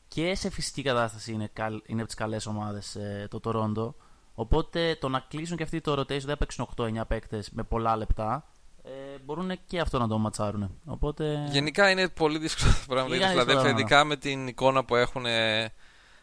[0.07, 2.97] και σε φυσική κατάσταση είναι, καλ, είναι από τις καλές ομάδες
[3.29, 3.93] το Toronto.
[4.41, 7.95] Οπότε το να κλείσουν και αυτοί το rotation δεν θα παίξουν 8-9 παίκτες με πολλά
[7.95, 8.47] λεπτά.
[8.83, 8.89] Ε,
[9.25, 10.79] μπορούν και αυτό να το ματσάρουν.
[10.85, 11.47] Οπότε.
[11.49, 13.79] Γενικά είναι πολύ δύσκολο το πράγμα για τη Είναι δύσκολα Φιλαδέλφια, πράγματα.
[13.79, 15.73] ειδικά με την εικόνα που έχουν ε,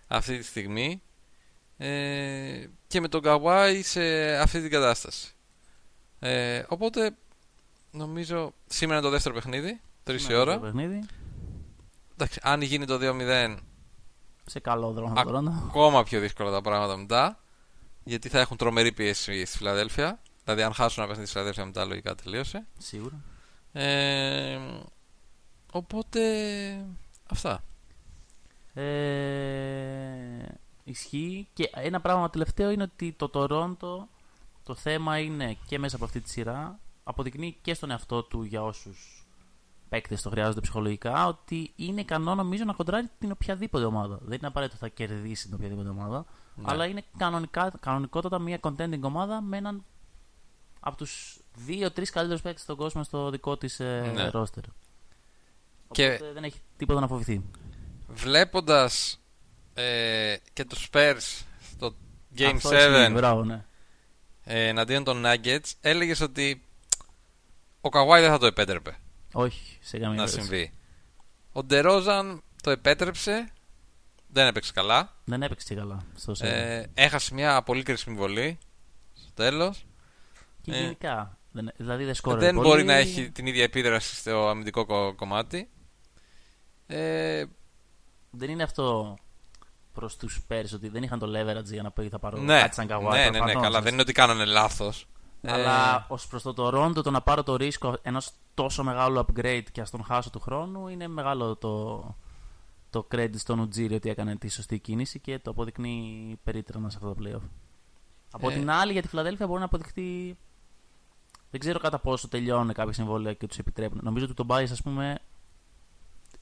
[0.06, 1.02] αυτή τη στιγμή
[1.76, 5.32] ε, και με τον Καβάη σε αυτή την κατάσταση.
[6.18, 7.16] Ε, οπότε
[7.90, 10.60] νομίζω σήμερα είναι το δεύτερο παιχνίδι, 3 η σήμερα το ώρα.
[10.60, 11.06] παιχνίδι,
[12.12, 13.56] Εντάξει, αν γίνει το 2-0,
[14.46, 15.66] σε καλό δρόμο το Toronto.
[15.66, 17.38] ακόμα πιο δύσκολα τα πράγματα μετά.
[18.08, 20.20] Γιατί θα έχουν τρομερή πίεση στη Φιλαδέλφια.
[20.44, 22.66] Δηλαδή, αν χάσουν ένα παιχνίδι στη Φιλαδέλφια μετά, λογικά τελείωσε.
[22.78, 23.20] Σίγουρα.
[23.72, 24.58] Ε,
[25.72, 26.20] οπότε,
[27.30, 27.64] αυτά.
[28.74, 28.84] Ε,
[30.84, 31.48] ισχύει.
[31.52, 34.06] Και ένα πράγμα τελευταίο είναι ότι το Toronto
[34.64, 38.62] το θέμα είναι και μέσα από αυτή τη σειρά αποδεικνύει και στον εαυτό του για
[38.62, 39.26] όσους
[39.88, 44.18] παίκτες το χρειάζονται ψυχολογικά ότι είναι ικανό νομίζω να κοντράρει την οποιαδήποτε ομάδα.
[44.22, 46.24] Δεν είναι απαραίτητο ότι θα κερδίσει την οποιαδήποτε ομάδα,
[46.54, 46.64] Ναι.
[46.66, 49.84] αλλά είναι κανονικά, κανονικότατα μια contending ομάδα με έναν
[50.80, 54.30] από τους δύο-τρει καλύτερους παίκτες στον κόσμο στο δικό της Ναι.
[54.32, 54.62] roster.
[55.90, 57.42] Και- Οπότε δεν έχει τίποτα να φοβηθεί.
[58.08, 59.20] Βλέποντας
[59.74, 61.94] ε, και τους Spurs στο
[62.38, 63.64] Game Αυτό 7 ισχύει, Μπράβο, ναι.
[64.44, 66.64] ε, εναντίον των Nuggets έλεγες ότι
[67.80, 68.96] ο Καβάη δεν θα το επέτρεπε
[69.32, 70.48] Όχι, σε καμία να περίπτωση.
[70.48, 70.72] συμβεί.
[71.52, 73.48] Ο Ντερόζαν το επέτρεψε,
[74.28, 75.14] δεν έπαιξε καλά.
[75.24, 76.52] Δεν έπαιξε και καλά στο σερ.
[76.52, 78.58] Ε, έχασε μια πολύ κρίσιμη βολή
[79.14, 79.86] στο τέλος.
[80.62, 81.38] και ε, γενικά.
[81.52, 82.68] Δεν, δηλαδή δεν σκόρε δεν πολύ.
[82.68, 85.68] μπορεί να έχει την ίδια επίδραση στο αμυντικό κο- κομμάτι.
[86.86, 87.44] Ε,
[88.30, 89.16] Δεν είναι αυτό
[89.92, 92.74] προς τους πέρυσι ότι δεν είχαν το leverage για να πει θα πάρω ναι, κάτι
[92.74, 93.18] σαν καβάη.
[93.18, 93.68] ναι, ναι, ναι, προφανώς, καλά.
[93.68, 93.82] έτσι.
[93.82, 94.44] Δεν είναι ότι κάνανε
[95.40, 95.60] λάθος.
[95.60, 99.62] Αλλά Ε, ως προς το Toronto το να πάρω το ρίσκο ενός τόσο μεγάλου upgrade
[99.72, 101.96] και ας τον χάσω του χρόνου είναι μεγάλο το,
[102.90, 107.14] το credit στον Ουτζίρι ότι έκανε τη σωστή κίνηση και το αποδεικνύει περίτρανα σε αυτό
[107.14, 107.48] το playoff.
[108.30, 108.54] Από Ε.
[108.54, 110.36] την άλλη για τη Φιλαδέλφια μπορεί να αποδειχτεί.
[111.50, 114.00] Δεν ξέρω κατά πόσο τελειώνουν κάποια συμβόλαια και τους επιτρέπουν.
[114.02, 115.18] Νομίζω ότι τον Bias, ας πούμε,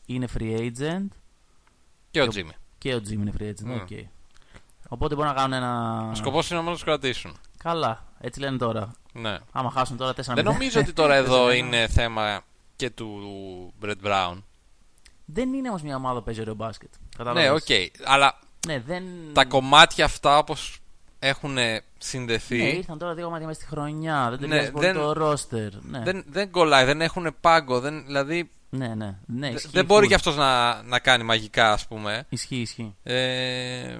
[0.06, 1.06] είναι free agent
[2.11, 2.52] και ο και- Τζίμι.
[2.78, 3.66] και ο Jimmy είναι free agent.
[3.76, 3.80] Mm.
[3.80, 3.88] οκ.
[4.88, 6.00] Οπότε μπορεί να κάνουν ένα.
[6.11, 7.37] Ο σκοπός είναι όμως να τους κρατήσουν.
[7.66, 8.92] Καλά, έτσι λένε τώρα.
[9.12, 9.38] Ναι.
[9.52, 11.57] Άμα χάσουν τώρα 4 Δεν νομίζω ότι τώρα εδώ 4-1.
[11.57, 12.40] είναι θέμα
[12.76, 13.22] και του
[13.85, 14.42] Brett Brown.
[15.24, 16.90] Δεν είναι όμως μια ομάδα που παίζει ωραίο μπάσκετ.
[16.98, 17.50] Ναι, Κατάλαβες.
[17.62, 17.68] οκ.
[18.05, 19.05] Αλλά Ναι, δεν...
[19.33, 20.79] Τα κομμάτια αυτά όπως
[21.18, 21.57] έχουν
[21.98, 22.57] συνδεθεί.
[22.59, 24.31] Ναι, ήρθαν τώρα δύο κομμάτια μέσα στη χρονιά.
[24.31, 25.72] Δεν Ναι, τελειώσει πολύ δεν- το ρόστερ.
[25.83, 27.81] Ναι, Δεν, δεν κολλάει, δεν έχουν πάγκο.
[27.81, 29.18] Δεν, δηλαδή ναι, ναι.
[29.26, 30.09] ναι δε- ισχύει δεν μπορεί full.
[30.09, 32.26] κι αυτός να, να κάνει μαγικά, ας πούμε.
[32.29, 32.94] Ισχύει, ισχύει.
[33.02, 33.98] Ε,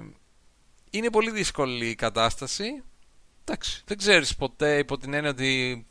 [0.89, 2.83] είναι πολύ δύσκολη η κατάσταση.
[3.49, 5.85] Εντάξει, δεν ξέρεις ποτέ υπό την έννοια ότι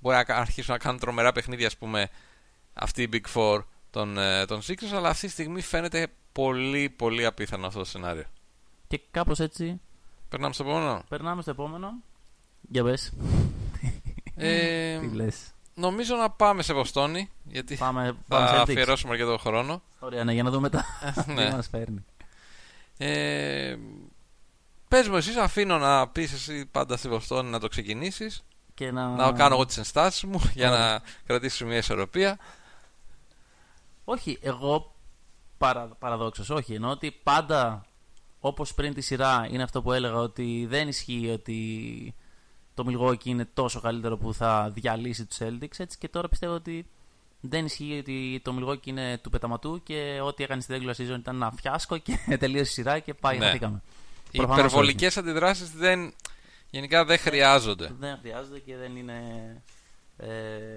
[0.00, 2.08] μπορεί να κα- αρχίσουν να κάνουν τρομερά παιχνίδια, ας πούμε,
[2.74, 7.24] αυτή η Big Four των, ε, των Sixers, αλλά αυτή τη στιγμή φαίνεται πολύ πολύ
[7.26, 8.24] απίθανο αυτό το σενάριο.
[8.88, 9.80] Και κάπως έτσι
[10.28, 11.92] Περνάμε στο επόμενο; περνάμε στο επόμενο.
[12.70, 13.12] Για πες.
[14.36, 15.36] Ε, Τι λες.
[15.74, 18.60] νομίζω να πάμε σε Βοστόνη, γιατί Πάμε, θα πάμε σε Celtics.
[18.60, 19.82] αφιερώσουμε αρκετό χρόνο.
[19.98, 20.84] Ωραία, ναι, για να δούμε τα.
[21.34, 21.48] ναι.
[21.48, 22.04] Τι μας φέρνει.
[22.98, 23.76] Ε,
[24.88, 28.44] πες μου εσύ, αφήνω να πεις εσύ πάντα στη Βοστόνη να το ξεκινήσεις.
[28.74, 29.08] Και να...
[29.08, 30.88] Να κάνω εγώ τις ενστάσεις μου για Ωραία.
[30.92, 32.38] να κρατήσουμε μια ισορροπία.
[34.04, 34.94] Όχι, εγώ
[35.58, 36.74] παρα, παραδόξως, όχι.
[36.74, 37.86] Εννοώ ότι πάντα
[38.40, 42.14] όπως πριν τη σειρά είναι αυτό που έλεγα ότι δεν ισχύει ότι
[42.74, 46.86] το Milwaukee είναι τόσο καλύτερο που θα διαλύσει τους Celtics έτσι και τώρα πιστεύω ότι
[47.40, 51.34] δεν ισχύει ότι το Milwaukee είναι του πεταματού και ό,τι έκανε στην regular season ήταν
[51.34, 53.58] ένα φιάσκο και τελείωσε η σειρά και πάει Ναι.
[54.36, 54.42] Χαθήκαμε.
[54.42, 56.14] Οι Προφανώς υπερβολικές αντιδράσεις δεν,
[56.70, 57.94] γενικά δεν χρειάζονται.
[57.98, 59.22] Δεν χρειάζεται και δεν είναι
[60.16, 60.28] ε,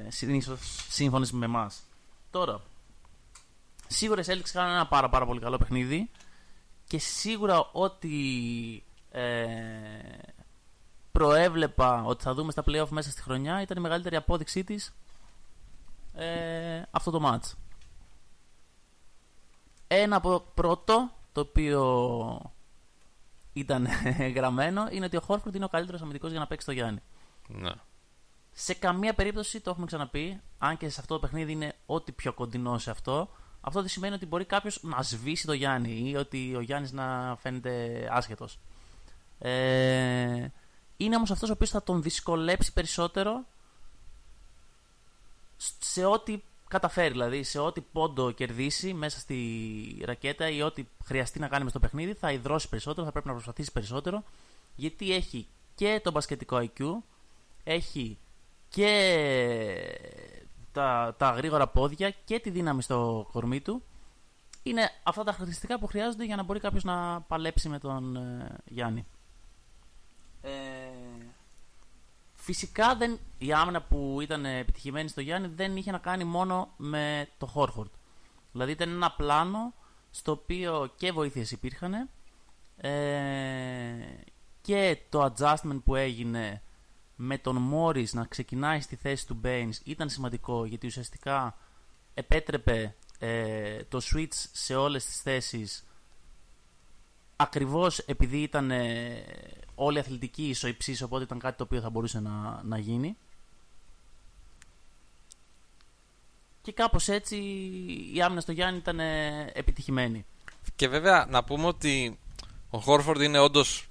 [0.07, 1.81] συνήθως σύμφωνες με εμάς.
[2.31, 2.61] Τώρα,
[3.87, 6.09] σίγουρα οι Celtics κάνουν ένα πάρα, πάρα πολύ καλό παιχνίδι
[6.87, 8.09] και σίγουρα ό,τι
[9.11, 9.45] ε,
[11.11, 14.93] προέβλεπα ότι θα δούμε στα playoff μέσα στη χρονιά ήταν η μεγαλύτερη απόδειξή της
[16.13, 17.53] ε, αυτό το match.
[19.87, 21.81] Ένα από πρώτο το οποίο
[23.53, 23.87] ήταν
[24.35, 26.99] γραμμένο είναι ότι ο Χόρφορντ είναι ο καλύτερος αμυντικός για να παίξει το Γιάννη.
[27.47, 27.71] Ναι.
[28.51, 32.33] Σε καμία περίπτωση, το έχουμε ξαναπεί, αν και σε αυτό το παιχνίδι είναι ό,τι πιο
[32.33, 33.29] κοντινό σε αυτό,
[33.61, 37.37] αυτό δεν σημαίνει ότι μπορεί κάποιος να σβήσει το Γιάννη ή ότι ο Γιάννης να
[37.39, 38.59] φαίνεται άσχετος.
[39.39, 40.47] Ε,
[40.97, 43.45] είναι όμως αυτός ο οποίος θα τον δυσκολέψει περισσότερο
[45.79, 47.11] σε ό,τι καταφέρει.
[47.11, 49.37] Δηλαδή, σε ό,τι πόντο κερδίσει μέσα στη
[50.05, 53.33] ρακέτα ή ό,τι χρειαστεί να κάνει με στο παιχνίδι, θα υδρώσει περισσότερο, θα πρέπει να
[53.33, 54.23] προσπαθήσει περισσότερο.
[54.75, 56.85] Γιατί έχει και το μπασκετικό IQ,
[57.63, 58.17] έχει
[58.69, 58.91] και
[60.71, 63.83] τα, τα γρήγορα πόδια και τη δύναμη στο κορμί του.
[64.63, 68.55] Είναι αυτά τα χαρακτηριστικά που χρειάζονται για να μπορεί κάποιος να παλέψει με τον ε,
[68.65, 69.05] Γιάννη.
[70.41, 70.49] Ε,
[72.53, 77.27] φυσικά δεν, η άμυνα που ήταν επιτυχημένη στο Γιάννη δεν είχε να κάνει μόνο με
[77.37, 77.89] το Χόρφορντ.
[78.51, 79.73] Δηλαδή ήταν ένα πλάνο
[80.11, 82.09] στο οποίο και βοήθειες υπήρχαν
[82.77, 82.89] ε,
[84.61, 86.61] και το adjustment που έγινε
[87.15, 91.57] με τον Μόρις να ξεκινάει στη θέση του Baines ήταν σημαντικό γιατί ουσιαστικά
[92.13, 95.87] επέτρεπε ε, το switch σε όλες τις θέσεις
[97.41, 99.23] ακριβώς επειδή ήταν ε,
[99.75, 103.17] όλοι αθλητικοί ισοϊψείς οπότε ήταν κάτι το οποίο θα μπορούσε να, να γίνει
[106.61, 107.35] και κάπως έτσι
[108.13, 110.25] η άμυνα στο Γιάννη ήταν ε, επιτυχημένη
[110.75, 112.19] Και βέβαια να πούμε ότι
[112.69, 113.87] ο Χόρφορντ είναι όντως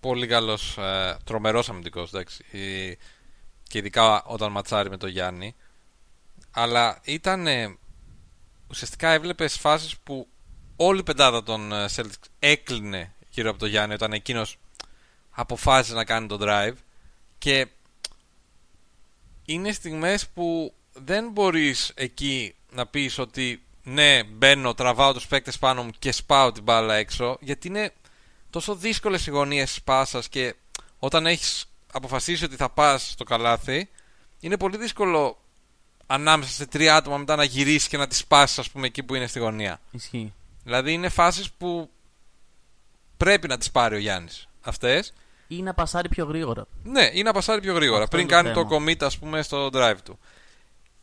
[0.00, 2.10] πολύ καλός, ε, τρομερός αμυντικός.
[3.62, 5.54] Και ειδικά όταν ματσάρει με τον Γιάννη.
[6.50, 7.46] Αλλά ήταν.
[7.46, 7.76] ε,
[8.70, 10.28] ουσιαστικά έβλεπες φάσεις που
[10.80, 14.58] όλη η πεντάδα των ε, Celtics έκλεινε γύρω από τον Γιάννη όταν εκείνος
[15.30, 16.74] αποφάσισε να κάνει τον drive.
[17.38, 17.66] Και
[19.44, 25.82] είναι στιγμές που δεν μπορείς εκεί να πεις ότι ναι, μπαίνω, τραβάω τους παίκτες πάνω
[25.82, 27.92] μου και σπάω την μπάλα έξω γιατί είναι
[28.50, 30.54] τόσο δύσκολες οι γωνίες της πάσας και
[30.98, 33.88] όταν έχεις αποφασίσει ότι θα πας στο καλάθι
[34.40, 35.38] είναι πολύ δύσκολο
[36.06, 39.14] ανάμεσα σε τρία άτομα μετά να γυρίσεις και να τις πάσεις ας πούμε εκεί που
[39.14, 39.80] είναι στη γωνία.
[39.90, 40.32] ισχύει
[40.68, 41.90] Δηλαδή είναι φάσεις που
[43.16, 45.12] πρέπει να τις πάρει ο Γιάννης αυτές
[45.48, 48.42] ή να πασάρει πιο γρήγορα ναι, ή να πασάρει πιο γρήγορα Αυτό πριν είναι το
[48.42, 48.84] κάνει το θέμα.
[48.92, 50.18] commit, ας πούμε, στο drive του.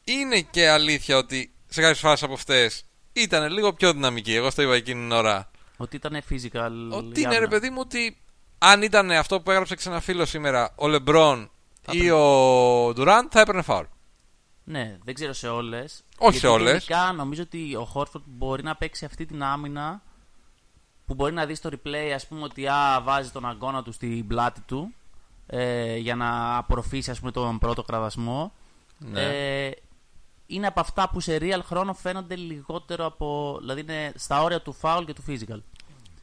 [0.04, 4.36] Είναι και αλήθεια ότι σε κάποιες φάσεις από αυτές ήταν λίγο πιο δυναμική.
[4.36, 5.51] Εγώ στο είπα εκείνη την ώρα.
[5.78, 7.47] ότι ήταν physical Ότι η είναι ρε άμυνα.
[7.47, 8.17] παιδί μου ότι
[8.58, 11.51] αν ήταν αυτό που έγραψε και σε ένα φίλος σήμερα, ο Λεμπρόν
[11.82, 12.12] Θα ή έπαιρνε.
[12.12, 13.86] ο Ντουράντ, θα έπαιρνε φάουλ.
[14.67, 16.04] Ναι, δεν ξέρω σε όλες.
[16.17, 16.86] Όχι σε όλες.
[16.86, 20.01] Γενικά νομίζω ότι ο Χόρφορντ μπορεί να παίξει αυτή την άμυνα
[21.06, 24.28] που μπορεί να δεις στο replay, ας πούμε, ότι α, βάζει τον αγκώνα του στην
[24.28, 24.93] πλάτη του
[25.47, 28.54] ε, για να απορροφήσει ας πούμε, τον πρώτο κραδασμό.
[28.97, 29.21] Ναι.
[29.21, 29.71] Ε,
[30.47, 33.58] είναι από αυτά που σε real χρόνο φαίνονται λιγότερο από.
[33.60, 35.60] δηλαδή είναι στα όρια του foul και του physical.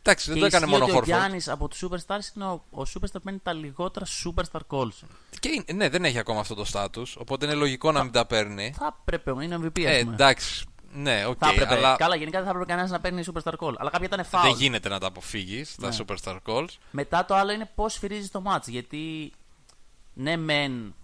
[0.04, 1.18] Εντάξει, δεν και το έκανε ισχύει μόνο ο ότι ο Χόρφορντ.
[1.20, 5.06] Γιάννης από τους superstars είναι ο, ο superstar που παίρνει τα λιγότερα superstar calls.
[5.40, 7.02] Και είναι- ναι, δεν έχει ακόμα αυτό το στάτου.
[7.18, 8.74] Οπότε είναι λογικό να μην τα παίρνει.
[8.78, 10.12] Θα πρέπει, είναι MVP, ας Ε, πούμε.
[10.14, 10.64] εντάξει.
[10.94, 11.36] Ναι, οκ.
[11.40, 11.74] Θα έπρεπε.
[11.74, 13.72] αλλά Καλά, γενικά δεν θα έπρεπε κανένας να παίρνει superstar call.
[13.78, 14.40] Αλλά κάποια ήταν foul.
[14.42, 15.96] δεν γίνεται να τα αποφύγεις τα Ναι.
[15.98, 16.68] superstar calls.
[16.90, 18.66] Μετά το άλλο είναι πώς σφυρίζει το match.
[18.66, 19.32] Γιατί
[20.14, 20.94] ναι, μεν.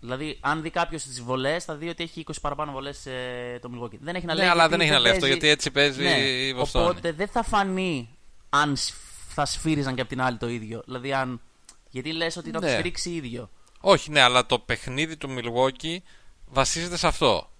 [0.00, 3.70] Δηλαδή, αν δει κάποιος τις βολές, θα δει ότι έχει 20 παραπάνω βολές ε, το
[3.74, 3.98] Milwaukee.
[4.00, 4.48] Δεν έχει να Ναι, λέει.
[4.48, 6.88] αλλά γιατί δεν έχει να λέει αυτό παίζει- γιατί έτσι παίζει Ναι, η Βοστόνη.
[6.88, 8.15] Οπότε δεν θα φανεί
[8.56, 8.94] αν σ-
[9.28, 10.82] θα σφύριζαν και από την άλλη το ίδιο.
[10.86, 11.40] Δηλαδή, αν.
[11.90, 12.66] Γιατί λες ότι το Ναι.
[12.66, 15.96] έχει σφυρίξει ίδιο; Όχι, ναι, αλλά το παιχνίδι του Milwaukee
[16.46, 17.50] βασίζεται σε αυτό.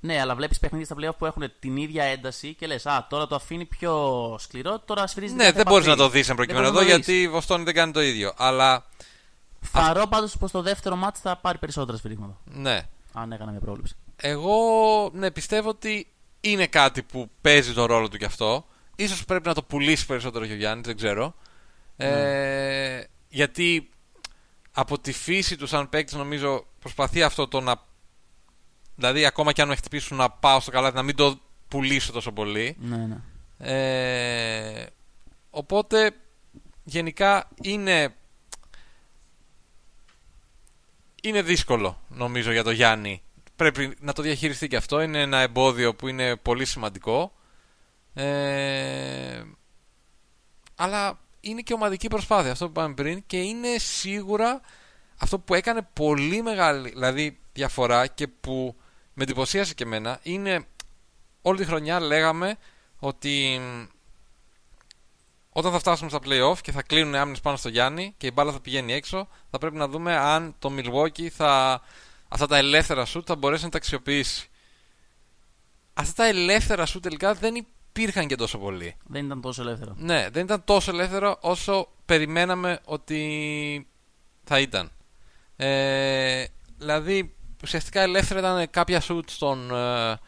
[0.00, 3.26] Ναι, αλλά βλέπεις παιχνίδια στα playoff που έχουν την ίδια ένταση και λες: Α, τώρα
[3.26, 5.34] το αφήνει πιο σκληρό, τώρα σφυρίζει.
[5.34, 7.64] Ναι, δεν μπορείς να το δεις εν προκειμένου εδώ μπορείς να το γιατί η Βοστόνη
[7.64, 8.32] δεν κάνει το ίδιο.
[8.36, 8.84] Αλλά
[9.60, 12.36] Φαρώ πάντως πως το δεύτερο μάτς θα πάρει περισσότερα σφυρίγματα.
[12.44, 12.80] ναι.
[13.12, 13.94] Αν έκανα μια πρόβλεψη.
[14.16, 14.54] Εγώ
[15.12, 16.06] ναι, πιστεύω ότι
[16.40, 18.66] είναι κάτι που παίζει τον ρόλο του κι αυτό.
[19.02, 21.34] Ίσως πρέπει να το πουλήσει περισσότερο και ο Γιάννης, δεν ξέρω.
[21.96, 23.90] Ε, γιατί
[24.72, 27.74] από τη φύση του σαν παίκτης νομίζω προσπαθεί αυτό το να...
[28.94, 32.32] Δηλαδή ακόμα και αν με χτυπήσουν να πάω στο καλάθι να μην το πουλήσω τόσο
[32.32, 32.76] πολύ.
[32.78, 33.16] Ναι, ναι.
[33.58, 34.86] Ε,
[35.50, 36.12] οπότε
[36.84, 38.14] γενικά είναι
[41.22, 43.22] είναι δύσκολο νομίζω για το Γιάννη.
[43.56, 45.00] Πρέπει να το διαχειριστεί και αυτό.
[45.00, 47.32] Είναι ένα εμπόδιο που είναι πολύ σημαντικό.
[48.20, 49.44] Ε,
[50.74, 54.60] αλλά είναι και ομαδική προσπάθεια αυτό που είπαμε πριν και είναι σίγουρα
[55.16, 58.76] αυτό που έκανε πολύ μεγάλη δηλαδή, διαφορά και που
[59.14, 60.66] με εντυπωσίασε και εμένα είναι
[61.42, 62.56] όλη τη χρονιά λέγαμε
[62.98, 63.60] ότι
[65.50, 68.52] όταν θα φτάσουμε στα playoff και θα κλείνουν άμυνες πάνω στο Γιάννη και η μπάλα
[68.52, 71.82] θα πηγαίνει έξω, θα πρέπει να δούμε αν το Milwaukee θα,
[72.28, 74.48] αυτά τα ελεύθερα σου θα μπορέσει να τα αξιοποιήσει.
[75.94, 77.54] Αυτά τα ελεύθερα σου τελικά δεν
[77.92, 78.96] υπήρχαν και τόσο πολύ.
[79.06, 79.94] Δεν ήταν τόσο ελεύθερο.
[79.96, 83.86] Ναι, δεν ήταν τόσο ελεύθερο όσο περιμέναμε ότι
[84.44, 84.90] θα ήταν.
[85.56, 86.44] Ε,
[86.78, 90.18] δηλαδή, ουσιαστικά ελεύθερα ήταν κάποια σουτ στον, ε,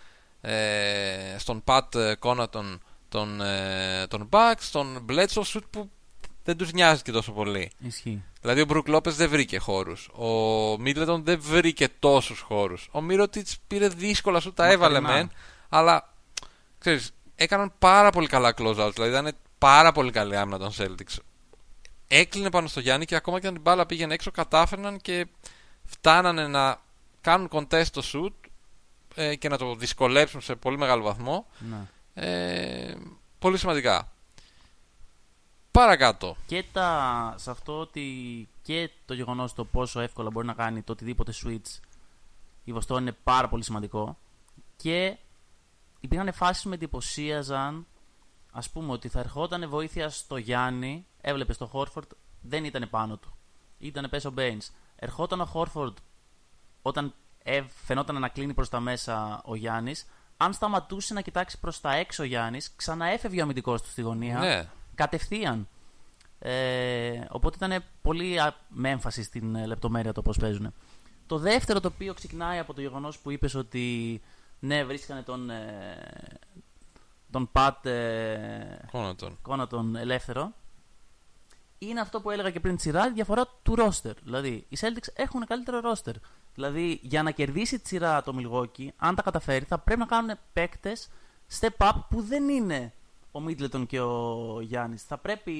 [0.40, 5.90] ε, στον Pat Connaughton τον, ε, τον Bucks, τον Bledsoe σουτ που
[6.44, 7.70] δεν τους νοιάζει και τόσο πολύ.
[7.78, 8.22] Ισχύει.
[8.40, 10.08] Δηλαδή ο Μπρουκ Λόπες δεν βρήκε χώρους.
[10.08, 10.28] Ο
[10.78, 12.88] Μίτλετον δεν βρήκε τόσους χώρους.
[12.92, 15.18] Ο Μύρωτιτς πήρε δύσκολα σου, τα έβαλε Μακρινά.
[15.18, 15.30] μεν,
[15.68, 16.14] αλλά
[16.78, 18.92] ξέρεις, έκαναν πάρα πολύ καλά close-outs.
[18.94, 21.16] Δηλαδή ήταν πάρα πολύ καλή άμυνα των Celtics.
[22.08, 25.26] Έκλεινε πάνω στο Γιάννη και ακόμα και αν την μπάλα πήγαινε έξω, κατάφερναν και
[25.84, 26.80] φτάνανε να
[27.20, 28.48] κάνουν contest το shoot
[29.14, 31.46] ε, και να το δυσκολέψουν σε πολύ μεγάλο βαθμό.
[31.58, 31.86] Ναι.
[32.14, 32.94] Ε,
[33.38, 34.12] πολύ σημαντικά.
[35.70, 36.36] Παρακάτω.
[36.46, 40.92] Και τα, σε αυτό ότι και το γεγονός το πόσο εύκολα μπορεί να κάνει το
[40.92, 41.80] οτιδήποτε switch
[42.64, 44.18] η Βοστόνη είναι πάρα πολύ σημαντικό.
[44.76, 45.16] Και
[46.02, 47.86] υπήρχαν φάσεις με εντυπωσίαζαν,
[48.52, 52.10] ας πούμε, ότι θα ερχόταν βοήθεια στο Γιάννη, έβλεπες το Χόρφορντ,
[52.40, 53.36] δεν ήταν πάνω του.
[53.78, 54.70] Ήταν πέσω Μπέινς.
[54.96, 55.96] Ερχόταν ο Χόρφορντ
[56.82, 60.06] όταν ε, φαινόταν να κλείνει προς τα μέσα ο Γιάννης.
[60.36, 64.38] Αν σταματούσε να κοιτάξει προς τα έξω ο Γιάννης, ξαναέφευγε ο αμυντικός του στη γωνία
[64.38, 64.68] Ναι.
[64.94, 65.68] κατευθείαν.
[66.38, 70.74] Ε, οπότε ήταν πολύ α, με έμφαση στην ε, λεπτομέρεια το πώς παίζουν.
[71.26, 74.20] Το δεύτερο το οποίο ξεκινάει από το γεγονός που είπες ότι
[74.64, 76.38] ναι, βρίσκανε τον, ε,
[77.30, 79.38] τον Πατ ε, Κόνατον.
[79.42, 80.52] Κόνατον ελεύθερο.
[81.78, 84.14] Είναι αυτό που έλεγα και πριν τη σειρά, η διαφορά του ρόστερ.
[84.22, 86.14] Δηλαδή, οι Celtics έχουν καλύτερο ρόστερ.
[86.54, 90.38] Δηλαδή, για να κερδίσει τη σειρά το Milwaukee, αν τα καταφέρει, θα πρέπει να κάνουν
[90.52, 91.08] παίκτες
[91.60, 92.92] step up που δεν είναι
[93.32, 95.02] ο Μίτλετον και ο Γιάννης.
[95.02, 95.54] Θα πρέπει.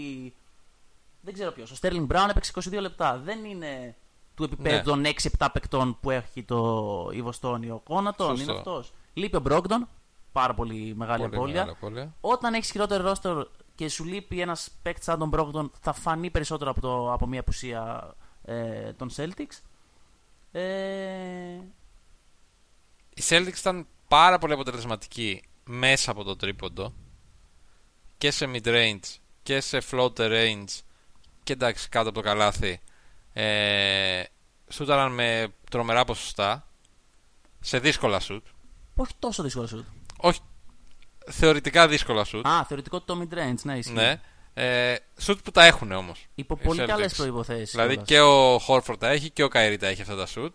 [1.21, 1.71] Δεν ξέρω ποιος.
[1.71, 3.19] Ο Sterling Brown έπαιξε 22 λεπτά.
[3.19, 3.97] Δεν είναι
[4.35, 4.83] του επίπεδου Ναι.
[4.83, 5.05] των
[5.39, 7.71] 6-7 παικτών που έχει το η Βοστόνη.
[7.71, 8.43] Ο Κόνατον Σωστό.
[8.51, 8.93] είναι αυτός.
[9.15, 9.89] Λείπει ο Μπρόγκτον.
[10.33, 11.55] Πάρα πολύ μεγάλη Πολύ απώλεια.
[11.55, 12.15] μεγάλη απώλεια.
[12.21, 13.37] Όταν έχεις χειρότερο ρόστερ
[13.75, 17.41] και σου λείπει ένας παίκτης σαν τον Μπρόγκτον, θα φανεί περισσότερο από, το, από μια
[17.41, 18.15] απουσία
[18.45, 19.61] ε, των Celtics.
[20.53, 20.63] Ε,
[23.15, 26.93] Οι Celtics ήταν πάρα πολύ αποτελεσματικοί μέσα από το τρίποντο
[28.19, 30.81] και σε mid-range και σε floater range
[31.43, 32.81] και εντάξει κάτω από το καλάθι
[33.33, 34.23] ε,
[34.69, 36.67] σούταραν με τρομερά ποσοστά
[37.61, 38.47] σε δύσκολα σουτ
[38.95, 39.87] όχι τόσο δύσκολο σουτ.
[40.17, 40.41] όχι
[41.31, 43.93] θεωρητικά δύσκολα σουτ Α, θεωρητικό το mid-range, ναι, ισχύει.
[43.93, 44.21] ναι,
[44.55, 46.87] ε, σουτ που τα έχουν όμως Υπό οι πολύ Celtics.
[46.87, 47.71] καλέ προποθέσει.
[47.71, 50.55] Δηλαδή και ο Χόρφορντ τα έχει και ο Καϊρή τα έχει αυτά τα σουτ.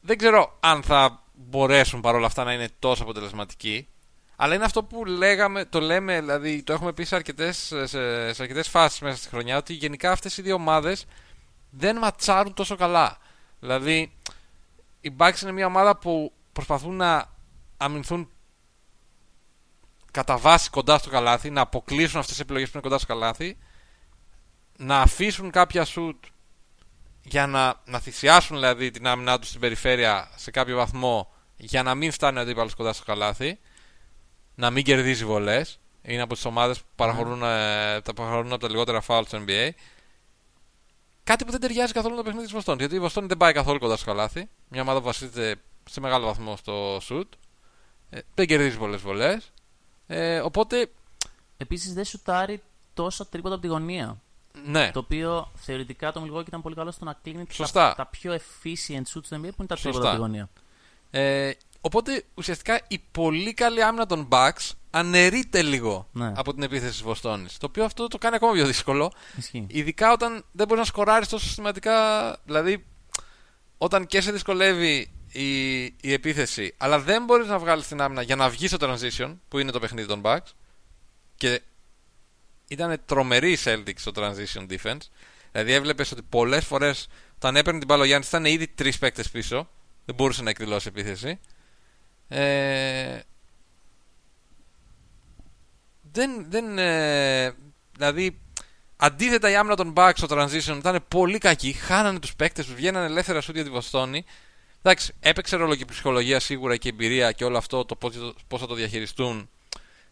[0.00, 3.88] Δεν ξέρω αν θα μπορέσουν παρόλα αυτά να είναι τόσο αποτελεσματικοί.
[4.36, 7.86] Αλλά είναι αυτό που λέγαμε, το λέμε, δηλαδή το έχουμε πει σε αρκετές, σε,
[8.32, 11.04] σε αρκετές φάσεις μέσα στη χρονιά ότι γενικά αυτές οι δύο ομάδες
[11.76, 13.18] δεν ματσάρουν τόσο καλά.
[13.60, 14.16] Δηλαδή
[15.00, 17.32] οι Bucks είναι μια ομάδα που προσπαθούν να
[17.76, 18.28] αμυνθούν
[20.10, 23.58] κατά βάση κοντά στο καλάθι, να αποκλείσουν αυτές τις επιλογές που είναι κοντά στο καλάθι
[24.76, 26.24] να αφήσουν κάποια σουτ
[27.22, 31.94] για να, να θυσιάσουν δηλαδή την άμυνά τους στην περιφέρεια σε κάποιο βαθμό για να
[31.94, 33.58] μην φτάνει ο αντίπαλος κοντά στο καλάθι,
[34.54, 35.78] να μην κερδίζει βολές.
[36.02, 39.70] Είναι από τις ομάδες που παραχωρούν, ε, τα παραχωρούν από τα λιγότερα φάουλ στο NBA.
[41.24, 42.78] Κάτι που δεν ταιριάζει καθόλου με το παιχνίδι της Βοστόνη.
[42.78, 44.48] Γιατί η Βοστόνη δεν πάει καθόλου κοντά στο καλάθι.
[44.68, 45.56] Μια ομάδα που βασίζεται
[45.90, 47.32] σε μεγάλο βαθμό στο σουτ.
[48.10, 49.52] Ε, δεν κερδίζει πολλές βολές.
[50.06, 50.90] Ε, οπότε.
[51.56, 52.62] Επίσης δεν σουτάρει
[52.94, 54.20] τόσο τρίποτα από τη γωνία.
[54.64, 54.90] Ναι.
[54.90, 57.88] Το οποίο θεωρητικά το Milwaukee ήταν πολύ καλό στο να κλείνει Σωστά.
[57.88, 60.48] τα, τα πιο efficient shoots στην NBA που είναι τα τρίποτα από τη γωνία.
[61.10, 66.32] Ε, οπότε ουσιαστικά η πολύ καλή άμυνα των Bucks αναιρείται λίγο Ναι.
[66.36, 67.58] από την επίθεση της Βοστόνης.
[67.58, 69.12] Το οποίο αυτό το κάνει ακόμα πιο δύσκολο.
[69.36, 69.66] Ισχύει.
[69.68, 71.92] Ειδικά όταν δεν μπορείς να σκοράρεις τόσο συστηματικά.
[72.44, 72.84] Δηλαδή,
[73.78, 78.36] όταν και σε δυσκολεύει η, η επίθεση, αλλά δεν μπορείς να βγάλεις την άμυνα για
[78.36, 80.52] να βγεις στο transition, που είναι το παιχνίδι των Bucks.
[81.36, 81.60] Και
[82.68, 85.06] ήταν τρομερή η Celtics στο transition defense.
[85.52, 89.30] Δηλαδή, έβλεπες ότι πολλές φορές όταν έπαιρνε την μπάλα ο Γιάννης ήταν ήδη τρεις παίκτες
[89.30, 89.68] πίσω.
[90.04, 91.40] Δεν μπορούσε να εκδηλώσει επίθεση.
[92.28, 93.18] Ε,
[96.14, 97.54] δεν, δεν, ε,
[97.96, 98.40] δηλαδή,
[98.96, 101.72] αντίθετα η άμυνα των Bucks στο transition ήταν πολύ κακή.
[101.72, 104.24] Χάνανε τους παίκτες τους, βγαίνανε ελεύθερα σούτ για τη Βοστόνη.
[104.82, 107.96] Εντάξει, έπαιξε ρόλο και η ψυχολογία σίγουρα και η εμπειρία και όλο αυτό το
[108.48, 109.48] πώς θα το διαχειριστούν.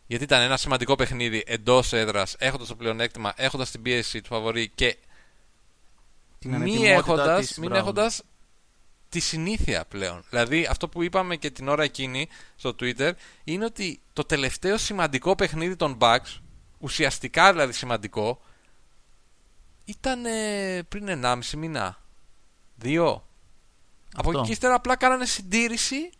[0.07, 4.69] Γιατί ήταν ένα σημαντικό παιχνίδι εντός έδρας, έχοντας το πλεονέκτημα, έχοντας την πίεση του φαβορή
[4.75, 4.97] και
[6.39, 7.85] Την μη ανετοιμότητα έχοντας, της, μην μπράβο.
[7.85, 8.23] έχοντας
[9.13, 10.23] τη συνήθεια πλέον.
[10.29, 13.13] Δηλαδή αυτό που είπαμε και την ώρα εκείνη στο Twitter
[13.45, 16.41] είναι ότι το τελευταίο σημαντικό παιχνίδι των Bucks,
[16.79, 18.41] ουσιαστικά δηλαδή σημαντικό,
[19.85, 22.03] ήταν ε, πριν 1,5 μήνα.
[22.77, 23.27] Δύο.
[24.15, 24.31] Από Αυτό.
[24.31, 26.11] εκεί και ύστερα απλά κάνανε συντήρηση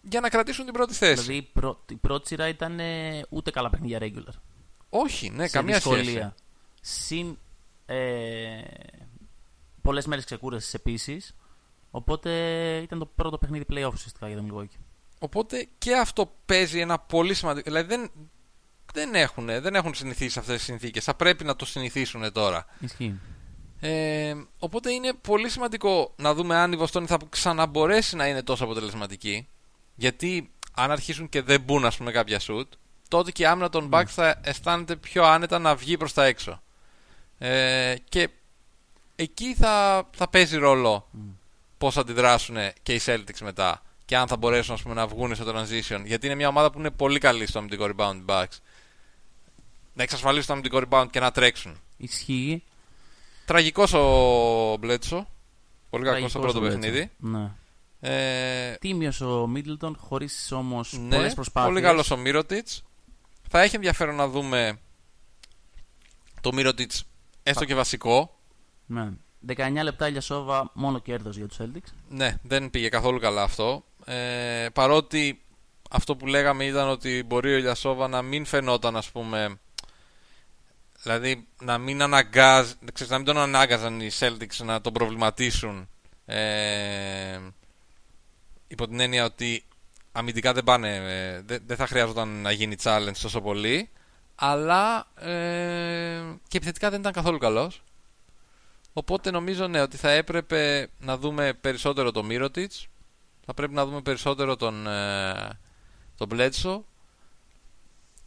[0.00, 1.22] για να κρατήσουν την πρώτη θέση.
[1.22, 1.84] Δηλαδή η, πρω...
[1.88, 4.34] η πρώτη σειρά ήταν ε, ούτε καλά παιχνίδια regular.
[4.88, 6.34] Όχι, ναι, σε καμία δυσκολία.
[6.80, 7.04] σχέση.
[7.06, 7.38] Συν
[7.86, 8.62] ε,
[9.82, 11.34] πολλές μέρες ξεκούρασης επίσης.
[11.90, 12.30] Οπότε
[12.82, 14.78] ήταν το πρώτο παιχνίδι playoff ουσιαστικά για τον Milwaukee.
[15.18, 17.70] Οπότε και αυτό παίζει ένα πολύ σημαντικό.
[17.70, 18.10] Δηλαδή δεν,
[18.92, 21.04] δεν, έχουν, δεν έχουν συνηθίσει αυτές τις συνθήκες.
[21.04, 22.66] Θα πρέπει να το συνηθίσουν τώρα.
[22.80, 23.20] Ισχύει.
[23.80, 28.64] Ε, οπότε είναι πολύ σημαντικό να δούμε αν η Βοστόνη θα ξαναμπορέσει να είναι τόσο
[28.64, 29.48] αποτελεσματική.
[29.94, 32.72] Γιατί αν αρχίσουν και δεν μπουν, ας πούμε, κάποια σουτ,
[33.08, 36.62] τότε και η άμυνα των Bucks θα αισθάνεται πιο άνετα να βγει προς τα έξω.
[37.38, 38.28] Ε, και
[39.16, 41.08] εκεί θα, θα παίζει ρόλο
[41.78, 45.34] πώς θα αντιδράσουν και οι Celtics μετά και αν θα μπορέσουν ας πούμε, να βγουν
[45.34, 46.02] στο transition.
[46.04, 48.56] Γιατί είναι μια ομάδα που είναι πολύ καλή στο αμυντικό rebound οι Bucks.
[49.94, 51.80] Να εξασφαλίσουν το αμυντικό rebound και να τρέξουν.
[51.96, 52.62] Ισχύει.
[53.44, 55.28] Τραγικός ο Μπλέτσο.
[55.90, 56.78] Πολύ κακός στο Τραγικός πρώτο ο Μπλέτσο.
[56.78, 57.10] παιχνίδι.
[57.18, 57.50] Ναι.
[58.00, 61.72] Ε, Τίμιος ο Μίτλτον χωρίς όμως ναι, πολλές προσπάθειες.
[61.72, 62.82] πολύ καλός ο Μύρωτιτς.
[63.48, 64.78] Θα έχει ενδιαφέρον να δούμε
[66.40, 67.04] το Μύρωτιτς
[67.42, 68.38] έστω και βασικό.
[68.86, 69.08] Ναι.
[69.46, 71.92] 19 λεπτά για Σόβα, μόνο κέρδος για τους Celtics.
[72.08, 73.84] Ναι, δεν πήγε καθόλου καλά αυτό.
[74.04, 75.40] Ε, παρότι
[75.90, 79.58] αυτό που λέγαμε ήταν ότι μπορεί ο Ηλιασόβα να μην φαινόταν, ας πούμε.
[81.02, 85.88] Δηλαδή να μην, αναγκάζ, ξέρεις, να μην τον ανάγκαζαν οι Celtics να τον προβληματίσουν.
[86.26, 87.38] Ε,
[88.68, 89.64] υπό την έννοια ότι
[90.12, 93.90] αμυντικά δεν πάνε, ε, δεν, δεν θα χρειάζονταν να γίνει challenge τόσο πολύ.
[94.34, 97.82] Αλλά ε, και επιθετικά δεν ήταν καθόλου καλός.
[98.98, 102.86] Οπότε νομίζω ναι, ότι θα έπρεπε να δούμε περισσότερο τον Μύρωτιτς
[103.44, 105.58] θα πρέπει να δούμε περισσότερο τον, ε,
[106.16, 106.80] τον Bledsoe.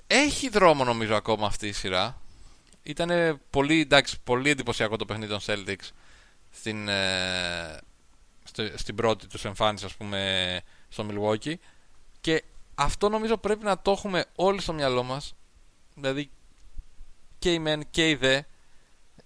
[0.07, 2.21] Έχει δρόμο νομίζω ακόμα αυτή η σειρά.
[2.83, 5.89] Ήταν πολύ, εντάξει, πολύ εντυπωσιακό το παιχνίδι των Celtics
[6.51, 7.77] στην, ε,
[8.43, 11.53] στο- στην πρώτη τους εμφάνιση ας πούμε στο Milwaukee
[12.21, 12.43] και
[12.75, 15.33] αυτό νομίζω πρέπει να το έχουμε όλοι στο μυαλό μας
[15.95, 16.29] δηλαδή
[17.39, 18.41] και οι μεν και οι δε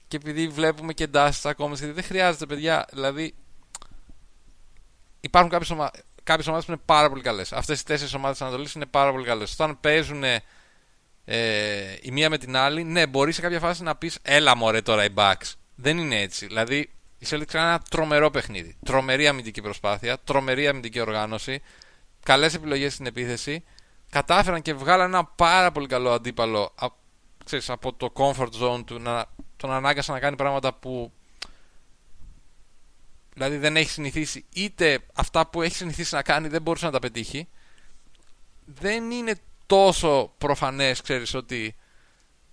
[0.07, 2.85] και επειδή βλέπουμε και εντάσεις ακόμα γιατί δεν χρειάζεται παιδιά.
[2.91, 3.35] Δηλαδή
[5.19, 5.91] υπάρχουν κάποιες, ομα...
[6.23, 7.53] κάποιες ομάδες που είναι πάρα πολύ καλές.
[7.53, 9.51] Αυτές οι τέσσερις ομάδες της Ανατολής είναι πάρα πολύ καλές.
[9.51, 10.23] Όταν παίζουν
[11.25, 14.81] ε, η μία με την άλλη ναι μπορείς σε κάποια φάση να πεις έλα μωρέ
[14.81, 16.45] τώρα οι Bucks δεν είναι έτσι.
[16.45, 18.77] Δηλαδή η Celtics έκανε ένα τρομερό παιχνίδι.
[18.85, 21.61] Τρομερή αμυντική προσπάθεια τρομερή αμυντική οργάνωση
[22.25, 23.63] καλές επιλογές στην επίθεση.
[24.09, 26.87] Κατάφεραν και βγάλαν ένα πάρα πολύ καλό αντίπαλο α,
[27.45, 29.25] ξέρεις, από το comfort zone του να
[29.65, 31.11] τον ανάγκασαν να κάνει πράγματα που
[33.33, 36.99] δηλαδή δεν έχει συνηθίσει είτε αυτά που έχει συνηθίσει να κάνει δεν μπορούσε να τα
[36.99, 37.47] πετύχει
[38.65, 39.35] δεν είναι
[39.65, 41.75] τόσο προφανές ξέρεις ότι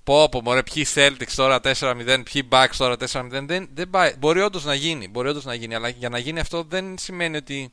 [0.05, 4.15] πω πω μωρέ ποιοι Celtics τώρα 4-0 ποιοι Bucks τώρα 4-0 δεν, δεν πάει.
[4.19, 7.37] μπορεί όντως να γίνει μπορεί όντως να γίνει αλλά για να γίνει αυτό δεν σημαίνει
[7.37, 7.73] ότι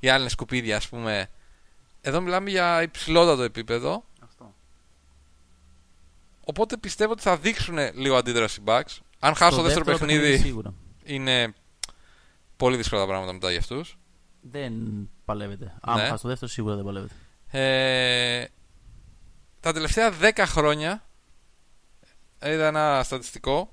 [0.00, 1.30] οι άλλοι είναι σκουπίδια ας πούμε
[2.00, 4.09] εδώ μιλάμε για υψηλότατο επίπεδο Αυτό.
[6.44, 8.98] Οπότε πιστεύω ότι θα δείξουν λίγο αντίδραση οι Bucks.
[9.18, 10.74] Αν χάσω το δεύτερο παιχνίδι, Σίγουρα.
[11.04, 11.54] είναι
[12.56, 13.98] πολύ δύσκολα τα πράγματα μετά για αυτούς.
[14.40, 14.72] Δεν
[15.24, 15.74] παλεύεται.
[15.80, 16.02] Αν Ναι.
[16.08, 17.14] χάσει το δεύτερο, σίγουρα δεν παλεύεται.
[17.52, 18.44] Ε,
[19.60, 21.02] τα τελευταία 10 χρόνια
[22.44, 23.72] είδα ένα στατιστικό.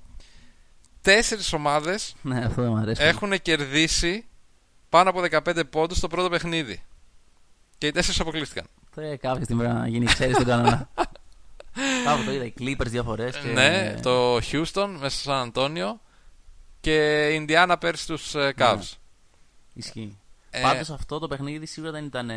[1.00, 3.02] Τέσσερις ομάδες Ναι, αυτό δεν μου αρέσει.
[3.02, 4.26] έχουν κερδίσει
[4.88, 6.82] πάνω από 15 πόντους στο πρώτο παιχνίδι.
[7.78, 8.66] Και οι τέσσερις αποκλείστηκαν.
[8.96, 10.88] Ε, κάποια στιγμή πρέπει να γίνει, ξέρεις τον κανόνα.
[12.04, 12.44] Κάπου το είδα.
[12.44, 13.30] Οι Clippers διαφορέ.
[13.30, 13.48] Και...
[13.52, 16.00] Ναι, το Houston μέσα στο Σαν Αντώνιο
[16.80, 18.92] και η Indiana πέρσι τους ε, Cavs.
[19.74, 20.18] Ισχύει.
[20.50, 22.30] Ε, Πάντως αυτό το παιχνίδι σίγουρα δεν ήταν.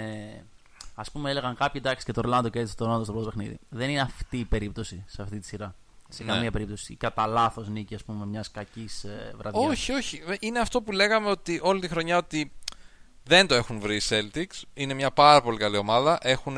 [0.95, 3.57] Α πούμε, έλεγαν κάποιοι εντάξει και το Ορλάντο και έτσι το Ορλάντο στο πρώτο παιχνίδι.
[3.69, 5.75] Δεν είναι αυτή η περίπτωση σε αυτή τη σειρά.
[6.09, 6.31] Σε Ναι.
[6.31, 6.93] καμία περίπτωση.
[6.93, 9.65] Ή κατά λάθος νίκη, ας πούμε, μιας κακής ε, βραδιάς.
[9.65, 10.21] Όχι, όχι.
[10.39, 12.51] Είναι αυτό που λέγαμε ότι όλη τη χρονιά ότι
[13.23, 14.61] δεν το έχουν βρει οι Celtics.
[14.73, 16.17] Είναι μια πάρα πολύ καλή ομάδα.
[16.21, 16.57] Έχουν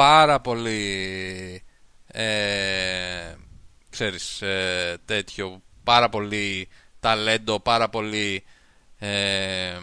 [0.00, 1.62] πάρα πολύ
[2.06, 3.34] ε,
[3.90, 6.68] ξέρεις ε, τέτοιο πάρα πολύ
[7.00, 8.44] ταλέντο πάρα πολύ
[8.98, 9.78] ε,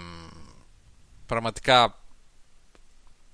[1.25, 1.99] πραγματικά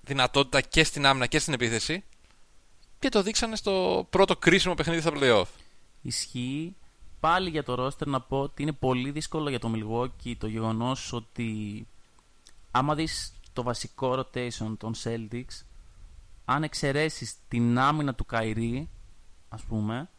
[0.01, 2.03] δυνατότητα και στην άμυνα και στην επίθεση
[2.99, 5.47] και το δείξανε στο πρώτο κρίσιμο παιχνίδι στα playoff
[6.01, 6.75] Ισχύει.
[7.19, 11.13] Πάλι για το roster να πω ότι είναι πολύ δύσκολο για το Milwaukee το γεγονός
[11.13, 11.87] ότι
[12.71, 15.65] άμα δεις το βασικό rotation των Celtics
[16.45, 18.89] αν εξαιρέσεις την άμυνα του Καϊρή
[19.49, 20.09] ας πούμε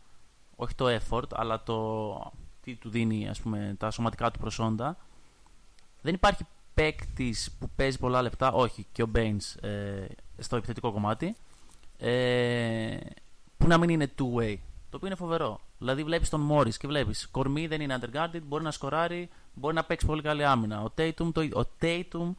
[0.57, 4.97] όχι το effort αλλά το τι του δίνει ας πούμε τα σωματικά του προσόντα
[6.01, 10.07] δεν υπάρχει παίκτης που παίζει πολλά λεπτά όχι και ο Baines ε,
[10.39, 11.37] στο επιθετικό κομμάτι
[11.99, 12.97] ε,
[13.57, 14.57] που να μην είναι two-way
[14.95, 15.61] το οποίο είναι φοβερό.
[15.79, 19.85] Δηλαδή βλέπεις τον Μόρις και βλέπεις κορμί δεν είναι underguarded, μπορεί να σκοράρει, μπορεί να
[19.85, 20.83] παίξει πολύ καλή άμυνα.
[20.83, 21.61] Ο Tatum, το, ίδιο.
[21.61, 22.35] ο Tatum είναι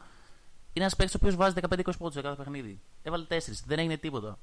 [0.73, 2.79] ένας παίκτης ο οποίος βάζει 15-20 πόντους σε κάθε παιχνίδι.
[3.07, 3.33] Έβαλε 4,
[3.65, 4.37] δεν έγινε τίποτα.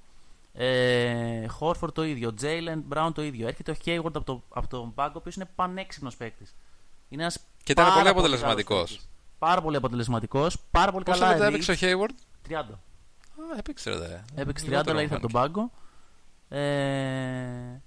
[0.52, 3.46] Ε, Χόρφορ το ίδιο, Jalen Brown το ίδιο.
[3.48, 6.54] Έρχεται ο Hayward από, το, από τον πάγκο, ο οποίος είναι πανέξυπνος παίκτης.
[7.08, 8.90] Είναι ένας Και ήταν πάρα πολύ καλός αποτελεσματικός.
[8.90, 9.08] παίκτης.
[9.38, 10.58] Πάρα πολύ αποτελεσματικός.
[10.70, 11.30] Πάρα πολύ Πόσα καλά.
[11.32, 11.48] λεπτά read.
[11.48, 12.10] έπαιξε ο Hayward
[12.48, 12.54] 30.
[12.54, 14.18] Α, έπαιξε ρε δε.
[14.34, 15.52] Έπαιξε 30, Λιγότερο αλλά ήρθε από τον φάνηκε.
[15.54, 15.70] πάγκο.
[16.48, 17.80] Ε,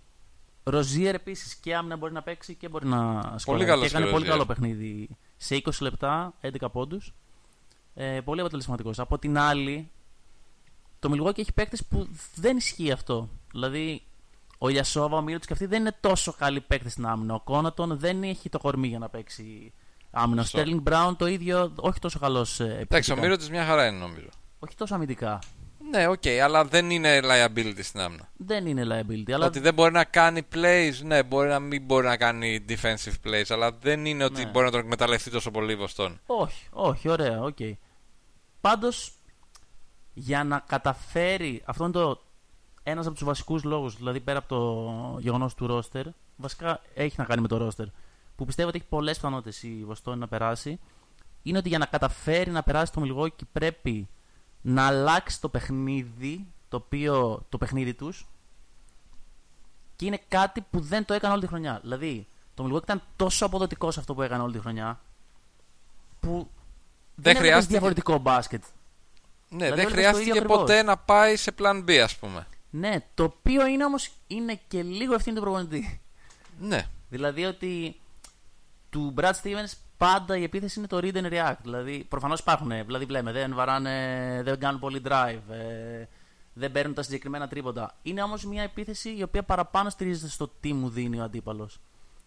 [0.63, 3.65] Ροζίερ επίσης και άμυνα μπορεί να παίξει και μπορεί να σκοράρει.
[3.65, 4.31] καλός και έκανε και ο πολύ Ροζίερ.
[4.31, 5.17] καλό παιχνίδι.
[5.37, 7.13] Σε 20 λεπτά, 11 πόντους.
[7.93, 8.99] Ε, πολύ αποτελεσματικός.
[8.99, 9.91] Από την άλλη,
[11.07, 13.29] το Milwaukee έχει παίκτες που δεν ισχύει αυτό.
[13.51, 14.01] Δηλαδή,
[14.57, 17.33] ο Ιασόβα, ο Μύρωτ και αυτοί δεν είναι τόσο καλοί παίκτες στην άμυνα.
[17.33, 19.73] Ο Κόνατον δεν έχει το κορμί για να παίξει
[20.11, 20.39] άμυνα.
[20.41, 20.57] Ο Σωστό.
[20.57, 22.59] Στέρλινγκ Μπράουν το ίδιο, όχι τόσο καλός.
[22.59, 24.27] Εντάξει, ο Μύρο τη μια χαρά είναι νομίζω.
[24.59, 25.39] Όχι τόσο αμυντικά.
[25.91, 28.29] Ναι, οκ, αλλά δεν είναι liability στην άμυνα.
[28.37, 29.31] Δεν είναι liability.
[29.31, 33.27] Αλλά Ότι δεν μπορεί να κάνει plays, ναι, μπορεί να μην μπορεί να κάνει defensive
[33.27, 34.49] plays, αλλά δεν είναι ότι Ναι.
[34.49, 36.19] μπορεί να τον εκμεταλλευτεί τόσο πολύ η Βοστόν.
[36.25, 37.57] Όχι, όχι, ωραία, οκ.
[38.61, 39.11] Πάντως,
[40.17, 42.21] για να καταφέρει, αυτό είναι το
[42.83, 46.05] ένας από τους βασικούς λόγους, δηλαδή πέρα από το γεγονός του ρόστερ,
[46.35, 47.85] βασικά έχει να κάνει με το ρόστερ,
[48.35, 50.79] που πιστεύω ότι έχει πολλές πιθανότητες η Βοστώνη να περάσει,
[51.43, 54.09] είναι ότι για να καταφέρει να περάσει το Milwaukee πρέπει
[54.61, 58.27] να αλλάξει το παιχνίδι, το, οποίο, το παιχνίδι τους,
[59.95, 61.79] και είναι κάτι που δεν το έκανε όλη τη χρονιά.
[61.81, 64.99] Δηλαδή, το Milwaukee ήταν τόσο αποδοτικό σε αυτό που έκανε όλη τη χρονιά,
[66.19, 66.39] που δεν,
[67.15, 68.63] έβλεπες χρειάστηκε- διαφορετικό μπάσκετ.
[69.49, 70.57] Ναι, Δηλαδή, δεν όλες το χρειάστηκε ίδιο ακριβώς.
[70.57, 72.47] ποτέ να πάει σε plan B, ας πούμε.
[72.69, 76.01] Ναι, το οποίο είναι όμως είναι και λίγο ευθύνη του προπονητή.
[76.59, 76.87] Ναι.
[77.09, 77.99] δηλαδή ότι
[78.89, 81.55] του Brad Stevens πάντα η επίθεση είναι το read and react.
[81.61, 86.05] Δηλαδή, προφανώς υπάρχουν, ε, δηλαδή βλέπουμε, δεν βαράνε, δεν κάνουν πολύ drive, ε,
[86.53, 87.95] δεν παίρνουν τα συγκεκριμένα τρίποτα.
[88.01, 91.79] Είναι όμως μια επίθεση η οποία παραπάνω στηρίζεται στο τι μου δίνει ο αντίπαλος.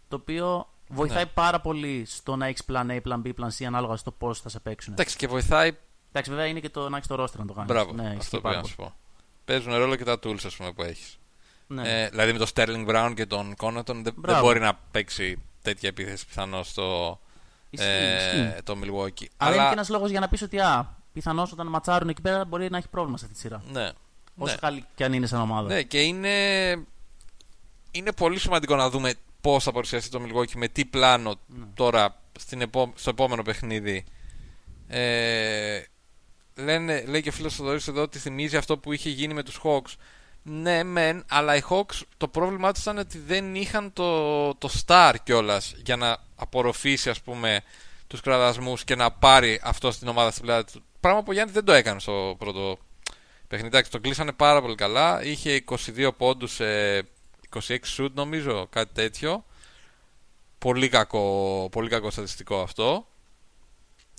[0.08, 1.30] Το οποίο βοηθάει Ναι.
[1.34, 4.48] πάρα πολύ στο να έχεις plan A, plan B, plan C ανάλογα στο πώς θα
[4.48, 4.92] σε παίξουν.
[4.92, 5.76] Εντάξει, και βοηθάει.
[6.08, 7.70] Εντάξει, βέβαια είναι και το να έχεις το roster να το κάνεις.
[7.72, 8.88] Μπράβο, ναι, ισχύει αυτό πάρα πήγα να σου πολύ.
[8.88, 8.94] πω.
[9.44, 11.18] Παίζουν ρόλο και τα tools, ας πούμε, που έχεις.
[11.66, 12.02] Ναι.
[12.02, 14.40] Ε, δηλαδή με το Sterling Brown και τον Connaughton δεν, δεν Μπράβο.
[14.40, 17.18] μπορεί να παίξει τέτοια επίθεση πιθανώς στο
[17.70, 18.62] Ισχύει, ε, ισχύει.
[18.62, 19.26] το Milwaukee.
[19.36, 22.44] Αλλά, είναι και ένας λόγος για να πεις ότι α, πιθανώς όταν ματσάρουν εκεί πέρα
[22.44, 23.62] μπορεί να έχει πρόβλημα σε αυτή τη σειρά.
[23.72, 23.90] Ναι.
[24.36, 24.58] Όσο ναι.
[24.58, 25.68] καλή και αν είναι σαν ομάδα.
[25.68, 26.70] Ναι, και είναι,
[27.90, 31.64] είναι πολύ σημαντικό να δούμε πώς θα παρουσιαστεί το Milwaukee με τι πλάνο Ναι.
[31.74, 34.04] τώρα στην επό- στο επόμενο παιχνίδι.
[34.88, 35.80] Ε,
[36.58, 39.60] λένε, λέει και ο φίλος Θοδωρής εδώ ότι θυμίζει αυτό που είχε γίνει με τους
[39.62, 39.92] Hawks.
[40.42, 45.14] Ναι, μεν, αλλά οι Hawks το πρόβλημά τους ήταν ότι δεν είχαν το, το star
[45.22, 47.60] κιόλας για να απορροφήσει ας πούμε
[48.06, 50.82] τους κραδασμούς και να πάρει αυτό στην ομάδα στην πλάτη του.
[51.00, 52.78] Πράγμα που ο Γιάννης δεν το έκανε στο πρώτο
[53.48, 53.74] παιχνίδι.
[53.74, 55.24] Εντάξει, το κλείσανε πάρα πολύ καλά.
[55.24, 55.64] Είχε
[55.96, 59.44] 22 πόντους σε 26 shoot νομίζω, κάτι τέτοιο.
[60.58, 63.06] Πολύ κακό, πολύ κακό στατιστικό αυτό.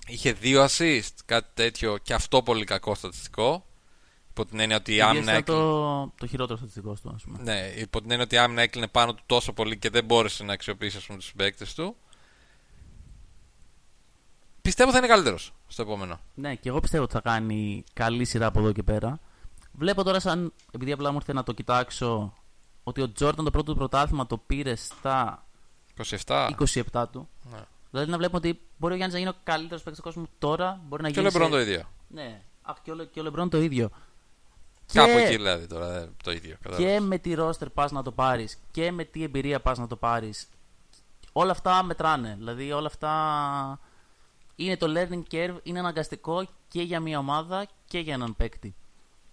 [0.09, 3.63] Είχε δύο assist, κάτι τέτοιο και αυτό πολύ κακό στατιστικό.
[4.29, 7.23] Υπό την έννοια ότι η Ιδίως άμυνα ήταν έκλεινε, το, το χειρότερο στατιστικό του, ας
[7.23, 7.39] πούμε.
[7.43, 10.43] ναι, υπό την έννοια ότι η άμυνα έκλεινε πάνω του τόσο πολύ και δεν μπόρεσε
[10.43, 11.95] να αξιοποιήσει ας πούμε, τους παίκτες του.
[14.61, 16.19] πιστεύω θα είναι καλύτερος στο επόμενο.
[16.35, 19.19] Ναι, και εγώ πιστεύω ότι θα κάνει καλή σειρά από εδώ και πέρα.
[19.71, 22.33] Βλέπω τώρα, σαν, επειδή απλά μου ήρθε να το κοιτάξω,
[22.83, 25.45] ότι ο Τζόρταν το πρώτο του πρωτάθλημα το πήρε στα
[26.25, 26.49] 27.
[26.93, 27.29] 27 του.
[27.51, 27.59] Ναι.
[27.91, 30.81] Δηλαδή να βλέπουμε ότι μπορεί ο Γιάννης να γίνει ο καλύτερος παίκτης του κόσμου τώρα.
[30.87, 31.33] Μπορεί να Και ο γίνει.
[31.33, 31.89] Λεμπρόν σε- το ίδιο.
[32.07, 33.89] Ναι, Αχ, και, ο, Λε- και ο Λεμπρόν το ίδιο.
[34.93, 36.55] Κάπου Και- εκεί δηλαδή τώρα ε, το ίδιο.
[36.61, 36.93] κατάλαβες.
[36.93, 39.95] Και με τι ρόστερ πας να το πάρεις και με τι εμπειρία πας να το
[39.95, 40.49] πάρεις.
[41.33, 42.35] Όλα αυτά μετράνε.
[42.37, 43.79] Δηλαδή όλα αυτά
[44.55, 48.75] είναι το learning curve, είναι αναγκαστικό και για μια ομάδα και για έναν παίκτη.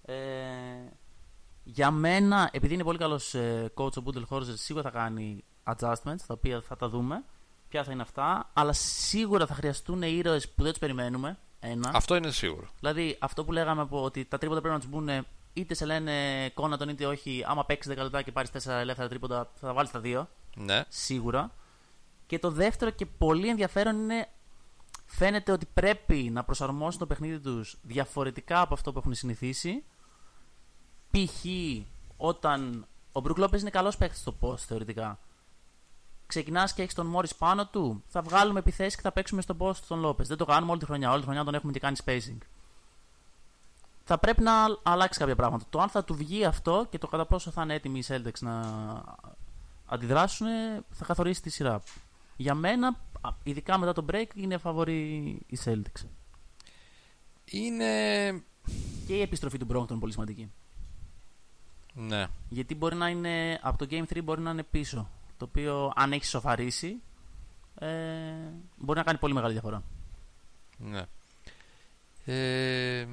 [0.03, 0.15] Ε,
[1.65, 3.35] για μένα, επειδή είναι πολύ καλός
[3.75, 7.25] coach ο Μπούντελ Χόρζερ, σίγουρα θα κάνει adjustments, τα οποία θα τα δούμε.
[7.69, 11.39] Ποια θα είναι αυτά, αλλά σίγουρα θα χρειαστούν ήρωες που δεν τους περιμένουμε.
[11.61, 11.91] Ένα.
[11.95, 12.69] Αυτό είναι σίγουρο.
[12.81, 16.49] Δηλαδή, αυτό που λέγαμε από ότι τα τρίποτα πρέπει να τους μπουν είτε σε λένε
[16.55, 17.45] κόνατον είτε όχι.
[17.47, 20.29] Άμα παίξεις 10 λεπτά και πάρεις 4 ελεύθερα τρίποτα, θα τα βάλεις τα δύο.
[20.57, 20.85] Ναι.
[20.89, 21.51] Σίγουρα.
[22.27, 24.29] Και το δεύτερο και πολύ ενδιαφέρον είναι.
[25.07, 29.85] Φαίνεται ότι πρέπει να προσαρμόσουν το παιχνίδι τους διαφορετικά από αυτό που έχουν συνηθίσει.
[31.11, 31.45] Π.χ.
[32.17, 35.19] όταν ο Μπρουκ Λόπεζ είναι καλός παίκτης στο post θεωρητικά.
[36.27, 38.03] Ξεκινάς και έχεις τον Μόρις πάνω του.
[38.07, 40.29] Θα βγάλουμε επιθέσεις και θα παίξουμε στον post τον Λόπες.
[40.29, 41.11] Δεν το κάνουμε όλη τη χρονιά.
[41.11, 42.39] Όλη τη χρονιά τον έχουμε και κάνει spacing.
[44.05, 44.53] Θα πρέπει να
[44.83, 45.64] αλλάξει κάποια πράγματα.
[45.70, 48.39] Το αν θα του βγει αυτό και το κατά πόσο θα είναι έτοιμοι οι Celtics
[48.41, 48.62] να
[49.87, 50.47] αντιδράσουν
[50.91, 51.83] θα καθορίσει τη σειρά.
[52.37, 52.89] Για μένα,
[53.20, 54.95] α, ειδικά μετά το break, είναι φαβορή
[55.47, 56.07] οι Celtics.
[57.45, 58.31] Είναι.
[59.07, 60.53] Και η επιστροφή του Bronkton είναι πολύ σημαντική.
[61.95, 62.27] Ναι.
[62.49, 65.09] Γιατί μπορεί να είναι από το Game 3 μπορεί να είναι πίσω.
[65.37, 67.01] Το οποίο αν έχει σοφαρίσει
[67.78, 67.87] ε,
[68.76, 69.82] μπορεί να κάνει πολύ μεγάλη διαφορά.
[70.78, 71.03] Ναι.
[72.24, 73.07] Ε,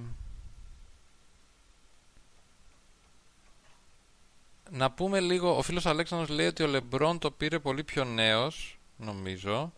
[4.70, 8.80] να πούμε λίγο, ο φίλος Αλέξανδρος λέει ότι ο Λεμπρόν το πήρε πολύ πιο νέος,
[8.98, 9.74] νομίζω.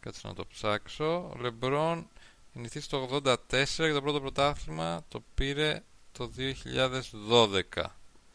[0.00, 1.30] Κάτσε να το ψάξω.
[1.34, 2.06] Ο Λεμπρόν
[2.52, 3.36] γεννηθεί το 84
[3.76, 7.84] και το πρώτο πρωτάθλημα το πήρε το 2012.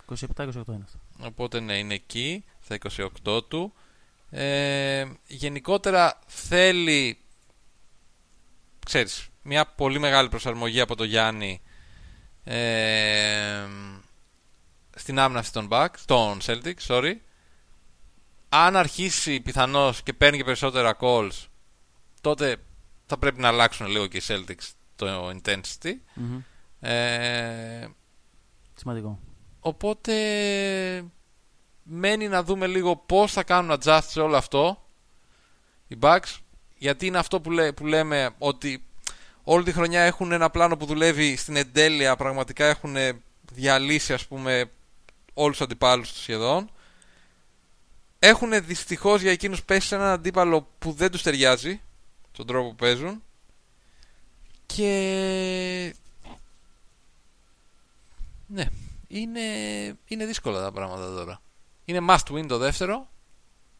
[0.08, 1.00] 27-28 είναι αυτό.
[1.20, 2.78] Οπότε ναι, είναι εκεί, στα
[3.26, 3.74] 28 του.
[4.30, 7.18] Ε, γενικότερα θέλει,
[8.86, 11.62] ξέρεις, μια πολύ μεγάλη προσαρμογή από το Γιάννη
[12.44, 13.68] ε,
[14.96, 17.14] στην άμυνα αυτή των Bucks, των Celtics, sorry.
[18.50, 21.46] Αν αρχίσει πιθανώς και παίρνει και περισσότερα calls,
[22.22, 22.58] τότε
[23.06, 25.94] θα πρέπει να αλλάξουν λίγο και οι Celtics το intensity.
[26.14, 26.40] Μμμ.
[26.80, 27.88] Ε,
[28.76, 29.20] Σημαντικό.
[29.68, 30.14] Οπότε
[31.84, 34.86] μένει να δούμε λίγο πώς θα κάνουν adjust σε όλο αυτό
[35.88, 36.38] οι Bucks
[36.78, 38.84] γιατί είναι αυτό που, λέ- που λέμε ότι
[39.44, 42.96] όλη τη χρονιά έχουν ένα πλάνο που δουλεύει στην εντέλεια πραγματικά έχουν
[43.52, 44.72] διαλύσει ας πούμε
[45.34, 46.72] όλους τους αντιπάλους τους σχεδόν.
[48.20, 51.82] Έχουν δυστυχώς για εκείνους πέσει σε έναν αντίπαλο που δεν τους ταιριάζει
[52.32, 53.24] τον τρόπο που παίζουν.
[54.66, 55.94] Και
[58.48, 58.68] ναι
[59.08, 59.42] είναι,
[60.06, 61.42] είναι δύσκολα τα πράγματα τώρα.
[61.86, 63.08] Είναι must win το δεύτερο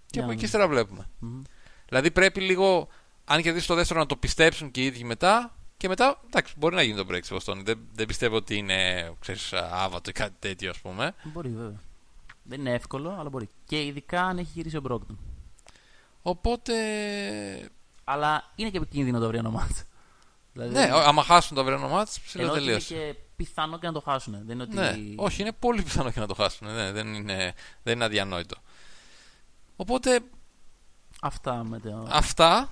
[0.06, 0.44] και Για από να εκεί δούμε.
[0.46, 1.10] ύστερα βλέπουμε.
[1.20, 1.42] Μμμ.
[1.88, 2.88] Δηλαδή πρέπει λίγο,
[3.26, 5.52] αν κερδίσει το δεύτερο, να το πιστέψουν και οι ίδιοι μετά.
[5.78, 7.62] Και μετά, εντάξει, μπορεί να γίνει το break στη Βοστόνη.
[7.64, 11.16] Δεν, δεν πιστεύω ότι είναι, ξέρεις, άβατο ή κάτι τέτοιο, ας πούμε.
[11.24, 11.80] Μπορεί βέβαια.
[12.44, 13.50] Δεν είναι εύκολο, αλλά μπορεί.
[13.66, 15.20] Και ειδικά αν έχει γυρίσει ο Μπρόκτον.
[16.22, 16.74] Οπότε,
[18.04, 19.84] Αλλά είναι και επικίνδυνο το αυριανό μάτς.
[20.54, 22.94] Δηλαδή, ναι, ο- άμα χάσουν το αυριανό μάτς, ενώ ψηλό ότι είναι τελείωσε.
[22.94, 24.34] και πιθανό και να το χάσουν.
[24.34, 24.76] Δεν είναι ότι...
[24.76, 26.74] Ναι, όχι, είναι πολύ πιθανό και να το χάσουν.
[26.74, 28.56] Ναι, δεν, είναι, δεν είναι αδιανόητο.
[29.76, 30.20] Οπότε,
[31.22, 32.08] Αυτά με το...
[32.12, 32.70] αυτά.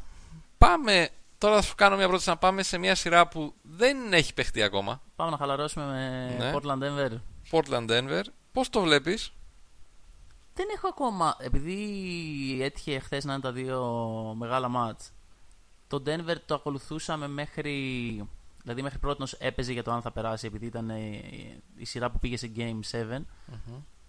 [0.58, 4.34] Πάμε, τώρα θα σου κάνω μια πρόταση να πάμε σε μια σειρά που δεν έχει
[4.34, 5.02] παιχτεί ακόμα.
[5.16, 6.52] Πάμε να χαλαρώσουμε με Ναι.
[6.56, 7.18] Portland Denver.
[7.52, 8.24] Portland Denver.
[8.52, 9.34] Πώς το βλέπεις;
[10.54, 11.36] Δεν έχω ακόμα.
[11.40, 11.78] Επειδή
[12.62, 13.84] έτυχε χθες να είναι τα δύο
[14.38, 15.12] μεγάλα μάτς
[15.88, 18.28] Το Denver το ακολουθούσαμε μέχρι.
[18.66, 21.22] Δηλαδή μέχρι πρώτον έπαιζε για το αν θα περάσει, επειδή ήταν ε,
[21.76, 23.22] η σειρά που πήγε σε Game 7.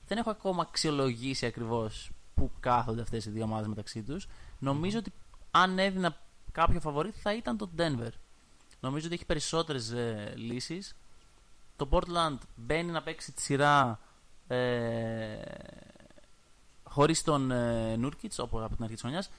[0.07, 4.29] Δεν έχω ακόμα αξιολογήσει ακριβώς πού κάθονται αυτές οι δύο ομάδες μεταξύ τους.
[4.59, 5.13] Νομίζω ότι
[5.51, 6.17] αν έδινα
[6.53, 8.11] κάποιο φαβορή θα ήταν το Denver.
[8.81, 10.97] Νομίζω ότι έχει περισσότερες ε, λύσεις.
[11.77, 14.01] Το Portland μπαίνει να παίξει τη σειρά
[14.47, 15.37] ε,
[16.83, 19.31] χωρίς τον ε, Nurkic, από, από την αρχή της χρονιάς.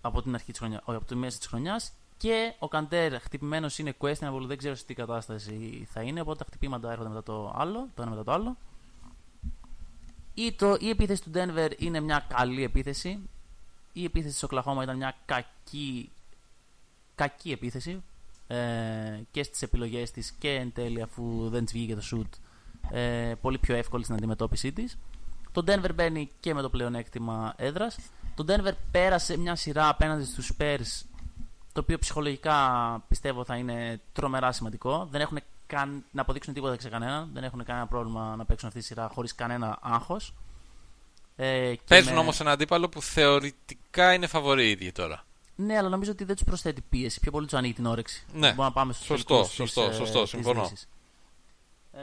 [0.00, 1.92] Από την αρχή της χρονιά, όχι, από τη μέση της χρονιάς.
[2.18, 6.20] Και ο Καντέρ χτυπημένος είναι questionable, δεν ξέρω σε τι κατάσταση θα είναι.
[6.20, 8.56] Οπότε τα χτυπήματα έρχονται μετά το άλλο, το ένα μετά το άλλο.
[10.34, 13.28] Η, το, η επίθεση του Denver είναι μια καλή επίθεση.
[13.92, 16.10] Η επίθεση της Οκλαχώμα ήταν μια κακή,
[17.14, 18.02] κακή επίθεση
[18.46, 18.56] ε,
[19.30, 22.38] και στις επιλογές της και εν τέλει αφού δεν της βγήκε το shoot
[22.90, 24.98] ε, πολύ πιο εύκολη στην αντιμετώπιση της.
[25.52, 27.98] Το Denver μπαίνει και με το πλεονέκτημα έδρας.
[28.34, 31.07] Το Denver πέρασε μια σειρά απέναντι στους Spurs
[31.78, 32.58] το οποίο ψυχολογικά
[33.08, 35.08] πιστεύω θα είναι τρομερά σημαντικό.
[35.10, 37.30] Δεν έχουν καν, να αποδείξουν τίποτα σε κανέναν.
[37.32, 40.34] Δεν έχουν κανένα πρόβλημα να παίξουν αυτή τη σειρά χωρίς κανένα άγχος.
[41.36, 42.18] Ε, Παίζουν με...
[42.18, 45.24] όμως ένα αντίπαλο που θεωρητικά είναι φαβορή ήδη τώρα.
[45.56, 47.20] Ναι, αλλά νομίζω ότι δεν τους προσθέτει πίεση.
[47.20, 48.24] Πιο πολύ τους ανοίγει την όρεξη.
[48.32, 50.70] Ναι, Μπορούμε να πάμε σωστό, σωστό, της, σωστό, συμφωνώ.
[51.92, 52.00] Ε,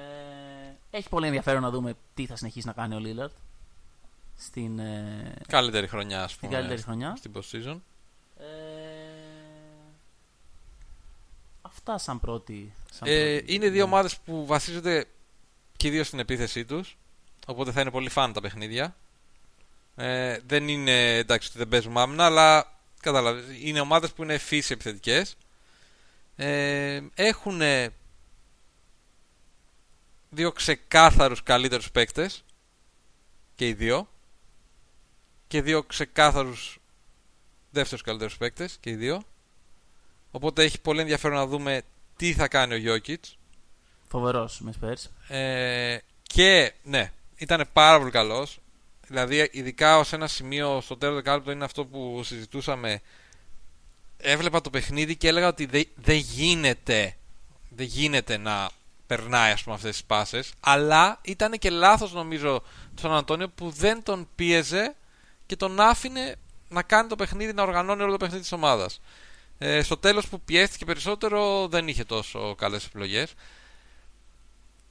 [0.90, 3.34] έχει πολύ ενδιαφέρον να δούμε τι θα συνεχίσει να κάνει ο Λίλαρτ
[4.38, 7.16] στην ε, καλύτερη χρονιά, ας πούμε, στην καλύτερη χρονιά.
[7.16, 7.80] Στην post-season.
[11.76, 12.74] Αυτά σαν πρώτη.
[12.92, 15.06] Σαν ε, είναι δύο ομάδες που βασίζονται
[15.78, 16.98] κυρίως στην επίθεσή τους.
[17.48, 18.96] Οπότε θα είναι πολύ φαν τα παιχνίδια.
[19.96, 23.44] Ε, δεν είναι εντάξει ότι δεν παίζουμε άμυνα, αλλά κατάλαβε.
[23.62, 25.38] Είναι ομάδες που είναι φύση επιθετικές.
[26.36, 27.62] Ε, έχουν
[30.30, 32.44] δύο ξεκάθαρους καλύτερους παίκτες
[33.56, 34.10] και οι δύο
[35.48, 36.80] και δύο ξεκάθαρους
[37.72, 39.24] δεύτερους καλύτερους παίκτες και οι δύο
[40.36, 41.82] οπότε έχει πολύ ενδιαφέρον να δούμε
[42.16, 43.38] τι θα κάνει ο Γιώκητς.
[44.08, 45.34] Φοβερός με Spurs.
[45.36, 48.60] Ε, και ναι ήταν πάρα πολύ καλός.
[49.08, 53.02] Δηλαδή ειδικά ως ένα σημείο στο τέλος δεκάλεπτο είναι αυτό που συζητούσαμε.
[54.18, 57.16] Έβλεπα το παιχνίδι και έλεγα ότι δεν δε γίνεται
[57.70, 58.70] δεν γίνεται να
[59.08, 60.54] περνάει ας πούμε αυτές τις πάσες.
[60.60, 62.64] Αλλά ήταν και λάθος νομίζω
[62.96, 64.96] στον Αντώνιο που δεν τον πίεζε
[65.46, 66.36] και τον άφηνε
[66.70, 69.00] να κάνει το παιχνίδι, να οργανώνει όλο το παιχνίδι της ομάδας
[69.58, 73.34] ε, στο τέλος που πιέστηκε περισσότερο δεν είχε τόσο καλές επιλογές.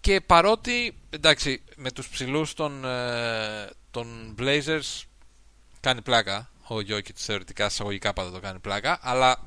[0.00, 5.02] Και παρότι εντάξει με τους ψηλούς των, ε, των Blazers
[5.80, 6.48] κάνει πλάκα.
[6.66, 9.38] Ο Γιώκητ θεωρητικά εισαγωγικά πάντα το κάνει πλάκα αλλά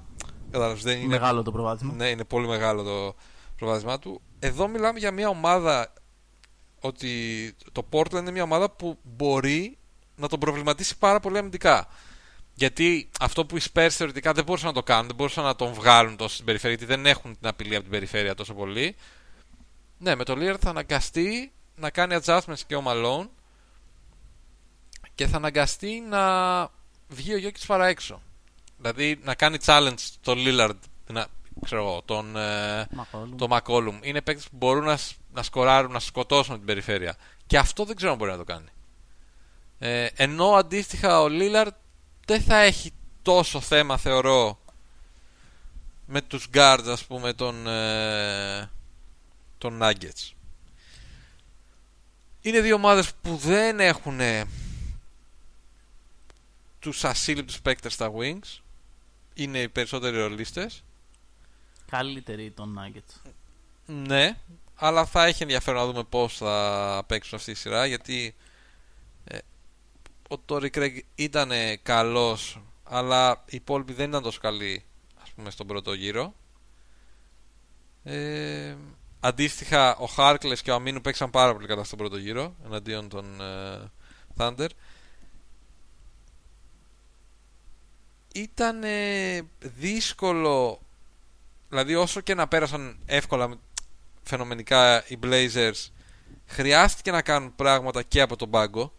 [0.82, 1.94] δεν είναι μεγάλο το προβάδισμα.
[1.94, 3.16] Ναι είναι πολύ μεγάλο το
[3.58, 4.22] προβάδισμά του.
[4.40, 5.94] Εδώ μιλάμε για μια ομάδα
[6.80, 9.78] ότι το Portland είναι μια ομάδα που μπορεί
[10.16, 11.88] να τον προβληματίσει πάρα πολύ αμυντικά.
[12.58, 15.74] Γιατί αυτό που οι Spurs θεωρητικά δεν μπορούσαν να το κάνουν, δεν μπορούσαν να τον
[15.74, 18.96] βγάλουν τόσο στην περιφέρεια, γιατί δεν έχουν την απειλή από την περιφέρεια τόσο πολύ.
[19.98, 23.28] Ναι, με το Lillard θα αναγκαστεί να κάνει adjustments και ο Malone
[25.16, 26.22] και θα αναγκαστεί να
[27.08, 28.22] βγει ο Γιώκης παρά έξω.
[28.78, 31.28] Δηλαδή να κάνει challenge το Lillard, να,
[31.64, 32.88] ξέρω εγώ, τον, ε,
[33.36, 34.00] το McCollum.
[34.02, 34.98] Είναι παίκτες που μπορούν να,
[35.34, 37.16] να σκοράρουν, να σκοτώσουν την περιφέρεια.
[37.46, 38.70] Και αυτό δεν ξέρω αν μπορεί να το κάνει.
[39.80, 41.76] Ε, ενώ αντίστοιχα ο Λίλαρτ
[42.28, 44.60] δεν θα έχει τόσο θέμα θεωρώ
[46.06, 48.70] με τους guards ας πούμε των, ε,
[49.58, 50.32] των Nuggets.
[52.42, 54.20] Είναι δύο ομάδες που δεν έχουν
[56.80, 58.62] τους ασύλληπτους παίκτες στα wings.
[59.34, 60.84] Είναι οι περισσότεροι ρολίστες
[61.90, 63.32] καλύτερη των Nuggets.
[63.86, 64.38] Ναι,
[64.76, 68.47] αλλά θα έχει ενδιαφέρον να δούμε πώς θα παίξουν αυτή τη σειρά γιατί ε,
[70.28, 71.52] ο Τόρι Κρέγκ ήταν
[71.82, 74.84] καλός αλλά οι υπόλοιποι δεν ήταν τόσο καλοί
[75.22, 76.34] ας πούμε στον πρώτο γύρο.
[78.04, 78.76] Ε,
[79.20, 83.42] αντίστοιχα ο Χάρκλες και ο Αμίνου παίξαν πάρα πολύ καλά στον πρώτο γύρο εναντίον των
[83.42, 83.92] ε,
[84.38, 84.68] Thunder.
[88.34, 88.84] Ήταν
[89.60, 90.82] δύσκολο
[91.70, 93.60] δηλαδή όσο και να πέρασαν εύκολα
[94.24, 95.90] φαινομενικά οι Blazers
[96.46, 98.97] χρειάστηκε να κάνουν πράγματα και από τον πάγκο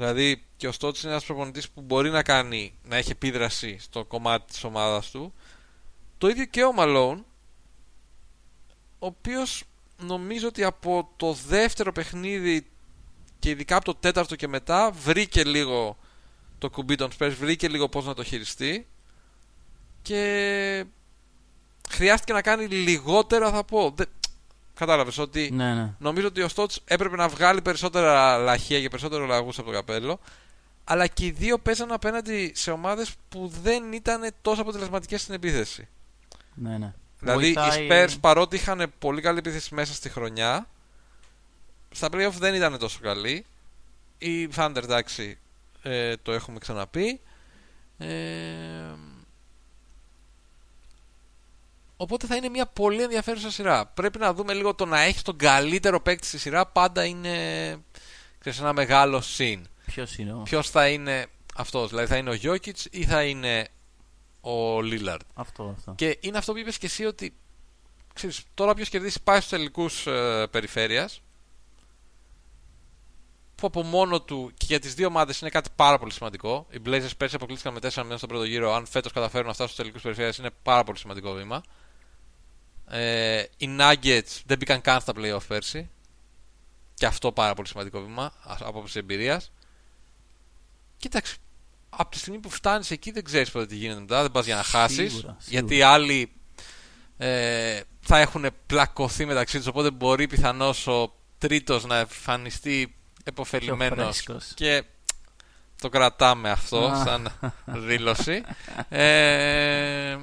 [0.00, 4.04] δηλαδή και ο Στότς είναι ένας προπονητής που μπορεί να κάνει να έχει επίδραση στο
[4.04, 5.32] κομμάτι της ομάδας του
[6.18, 7.22] το ίδιο και ο Malone
[8.98, 9.64] ο οποίος
[9.98, 12.66] νομίζω ότι από το δεύτερο παιχνίδι
[13.38, 15.98] και ειδικά από το τέταρτο και μετά βρήκε λίγο
[16.58, 18.86] το κουμπί των Spurs βρήκε λίγο πώς να το χειριστεί
[20.02, 20.84] και
[21.90, 23.94] χρειάστηκε να κάνει λιγότερα, θα πω.
[24.80, 24.88] Δεν...
[24.88, 25.94] Κατάλαβες ότι ναι, ναι.
[25.98, 30.20] νομίζω ότι ο Στότς έπρεπε να βγάλει περισσότερα λαχεία και περισσότερο λαγούς από το καπέλο.
[30.84, 35.88] Αλλά και οι δύο παίζαν απέναντι σε ομάδες που δεν ήταν τόσο αποτελεσματικές στην επίθεση.
[36.54, 36.94] Ναι, ναι.
[37.18, 37.84] Δηλαδή Βοηθάει...
[37.84, 40.66] οι Spurs παρότι είχαν πολύ καλή επίθεση μέσα στη χρονιά,
[41.90, 43.44] στα playoff δεν ήταν τόσο καλή.
[44.18, 45.38] Οι Thunder εντάξει,
[45.82, 47.20] ε, το έχουμε ξαναπεί.
[47.98, 48.06] Ε,
[52.02, 53.86] Οπότε θα είναι μια πολύ ενδιαφέρουσα σειρά.
[53.86, 57.34] Πρέπει να δούμε λίγο το να έχει τον καλύτερο παίκτη στη σειρά πάντα είναι
[58.38, 59.66] ξέρεις, ένα μεγάλο συν.
[59.86, 60.42] Ποιος είναι ο...
[60.42, 61.26] Ποιος θα είναι
[61.56, 63.68] αυτός, δηλαδή θα είναι ο Γιώκητς ή θα είναι
[64.40, 65.20] ο Λίλαρντ.
[65.34, 65.92] Αυτό, αυτό.
[65.96, 67.34] Και είναι αυτό που είπες και εσύ ότι
[68.14, 71.22] ξέρεις, τώρα ποιος κερδίσει πάει στους τελικούς ε, περιφέρειας.
[73.54, 76.66] Που από μόνο του και για τις δύο ομάδες είναι κάτι πάρα πολύ σημαντικό.
[76.70, 78.74] Οι Blazers πέρσι αποκλείστηκαν με 4 μήνε στον πρώτο γύρο.
[78.74, 81.62] Αν φέτος καταφέρουν να φτάσουν στους τελικούς περιφέρειας, είναι πάρα πολύ σημαντικό βήμα.
[82.90, 85.90] Ε, οι Nuggets δεν μπήκαν καν στα playoff πέρσι.
[86.94, 89.52] Και αυτό πάρα πολύ σημαντικό βήμα από άποψη εμπειρίας.
[90.96, 91.36] Κοίταξε.
[91.90, 94.22] από τη στιγμή που φτάνεις εκεί δεν ξέρεις πότε τι γίνεται μετά.
[94.22, 95.12] Δεν πας για να χάσεις.
[95.12, 96.32] Σίγουρα, Γιατί οι άλλοι
[97.18, 99.66] ε, θα έχουν πλακωθεί μεταξύ τους.
[99.66, 103.96] Οπότε μπορεί πιθανώς ο τρίτος να εμφανιστεί επωφελημένος.
[103.96, 104.52] φρέσκος.
[104.54, 104.82] Και
[105.80, 107.04] το κρατάμε αυτό Α.
[107.04, 107.32] σαν
[107.86, 108.42] δήλωση.
[108.88, 110.16] Ε,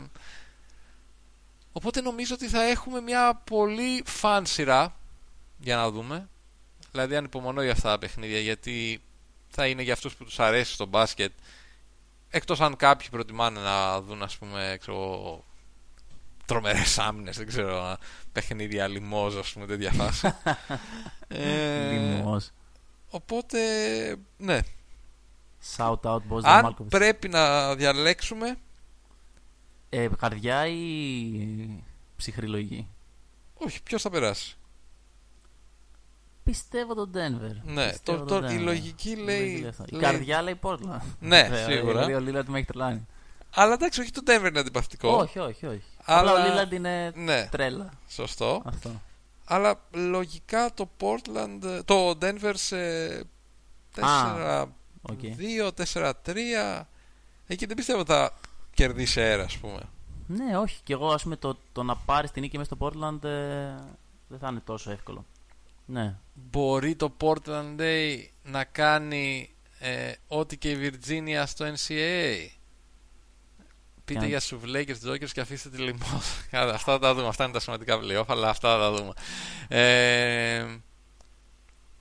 [1.77, 4.95] οπότε νομίζω ότι θα έχουμε μια πολύ φαν σειρά
[5.57, 6.29] για να δούμε.
[6.91, 9.01] Δηλαδή ανυπομονώ για αυτά τα παιχνίδια γιατί
[9.47, 11.31] θα είναι για αυτούς που τους αρέσει το μπάσκετ
[12.29, 15.43] εκτός αν κάποιοι προτιμάνε να δουν ας πούμε ξέρω, εγώ,
[16.45, 17.97] τρομερές άμυνες δεν ξέρω
[18.31, 20.33] παιχνίδια λιμόζ ας πούμε τέτοια φάση
[21.27, 22.51] ε, Λιμός.
[23.09, 23.59] οπότε
[24.37, 24.59] ναι
[25.77, 26.89] Shout out, Boz αν Malkovich.
[26.89, 28.57] πρέπει να διαλέξουμε
[29.99, 31.83] Ε, καρδιά ή
[32.17, 32.87] ψυχρή
[33.53, 34.57] όχι ποιος θα περάσει;
[36.43, 37.55] Πιστεύω τον Denver.
[37.63, 38.63] Ναι, Πιστεύω το- τον το- η Denver.
[38.63, 39.83] λογική λέει- αυτό.
[39.87, 41.01] Η λέει- καρδιά λέει Portland.
[41.19, 41.93] Ναι, Βέβαια, σίγουρα.
[41.93, 43.05] Δηλαδή ο Λίλαντ με έχει τρελάνει.
[43.53, 45.83] αλλά εντάξει όχι το Denver είναι αντιπαθητικό Όχι, όχι, όχι.
[46.03, 47.89] Αλλά- Απλά ο Λίλαντ είναι ναι τρέλα.
[48.09, 49.01] σωστό Αυτό.
[49.45, 52.77] Αλλά λογικά το Portland, το Denver σε
[53.93, 54.67] 4-2,
[55.01, 55.19] Οκ.
[55.73, 56.87] 4-3.
[57.47, 58.33] Εκεί δεν πιστεύω ότι θα
[58.77, 59.79] κερδίσει αέρα, ας πούμε.
[60.27, 60.79] Ναι, όχι.
[60.83, 63.75] Και εγώ, ας πούμε, το, το να πάρεις την νίκη μέσα στο Portland ε,
[64.27, 65.25] δεν θα είναι τόσο εύκολο.
[65.85, 66.15] Ναι.
[66.33, 69.49] Μπορεί το Portland Day να κάνει
[69.79, 72.49] ε, ό,τι και η Virginia στο NCAA.
[74.05, 76.21] Πείτε αν- για σουβλέ και Jokers και αφήστε τη λιμό.
[76.51, 77.27] αυτά θα τα δούμε.
[77.27, 79.13] Αυτά είναι τα σημαντικά playoff, αλλά αυτά θα τα δούμε.
[79.67, 80.65] Ε,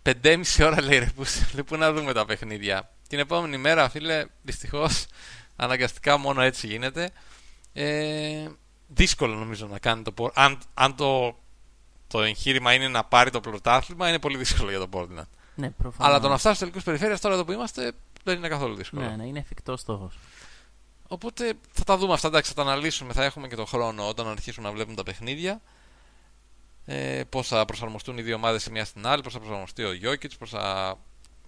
[0.02, 1.24] 5,5 ώρα λέει ρε, που,
[1.66, 2.90] που να δούμε τα παιχνίδια.
[3.08, 5.06] Την επόμενη μέρα, φίλε, δυστυχώς
[5.56, 7.10] αναγκαστικά μόνο έτσι γίνεται.
[7.72, 8.48] Ε,
[8.86, 10.30] δύσκολο νομίζω να κάνει το Portland.
[10.34, 11.38] Αν, αν το,
[12.06, 15.26] το εγχείρημα είναι να πάρει το πρωτάθλημα, είναι πολύ δύσκολο για το Portland.
[15.54, 16.08] Ναι, προφανώς.
[16.08, 17.92] Αλλά το να φτάσει στου τελικού περιφέρειας τώρα εδώ που είμαστε
[18.24, 19.02] δεν είναι καθόλου δύσκολο.
[19.02, 20.18] Ναι, ναι, είναι εφικτό στόχος.
[21.08, 23.12] Οπότε θα τα δούμε αυτά, εντάξει, θα τα αναλύσουμε.
[23.12, 25.60] Θα έχουμε και το χρόνο όταν αρχίσουμε να βλέπουμε τα παιχνίδια.
[26.84, 29.92] Ε, πώς θα προσαρμοστούν οι δύο ομάδες η μία στην άλλη, πώς θα προσαρμοστεί ο
[29.92, 30.98] Γιώκητς, πώς θα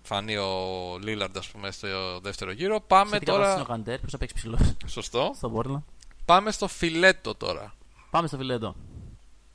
[0.08, 2.80] φανεί ο Λίλαρντ, ας πούμε, στο δεύτερο γύρο.
[2.80, 3.38] Πάμε Τώρα...
[3.42, 3.64] Είναι ο τώρα.
[3.68, 5.30] Καντέρ, ποιος θα παίξει ψηλός Σωστό.
[5.36, 5.82] στο Portland.
[6.24, 7.74] Πάμε στο φιλέτο τώρα.
[8.10, 8.74] Πάμε στο φιλέτο.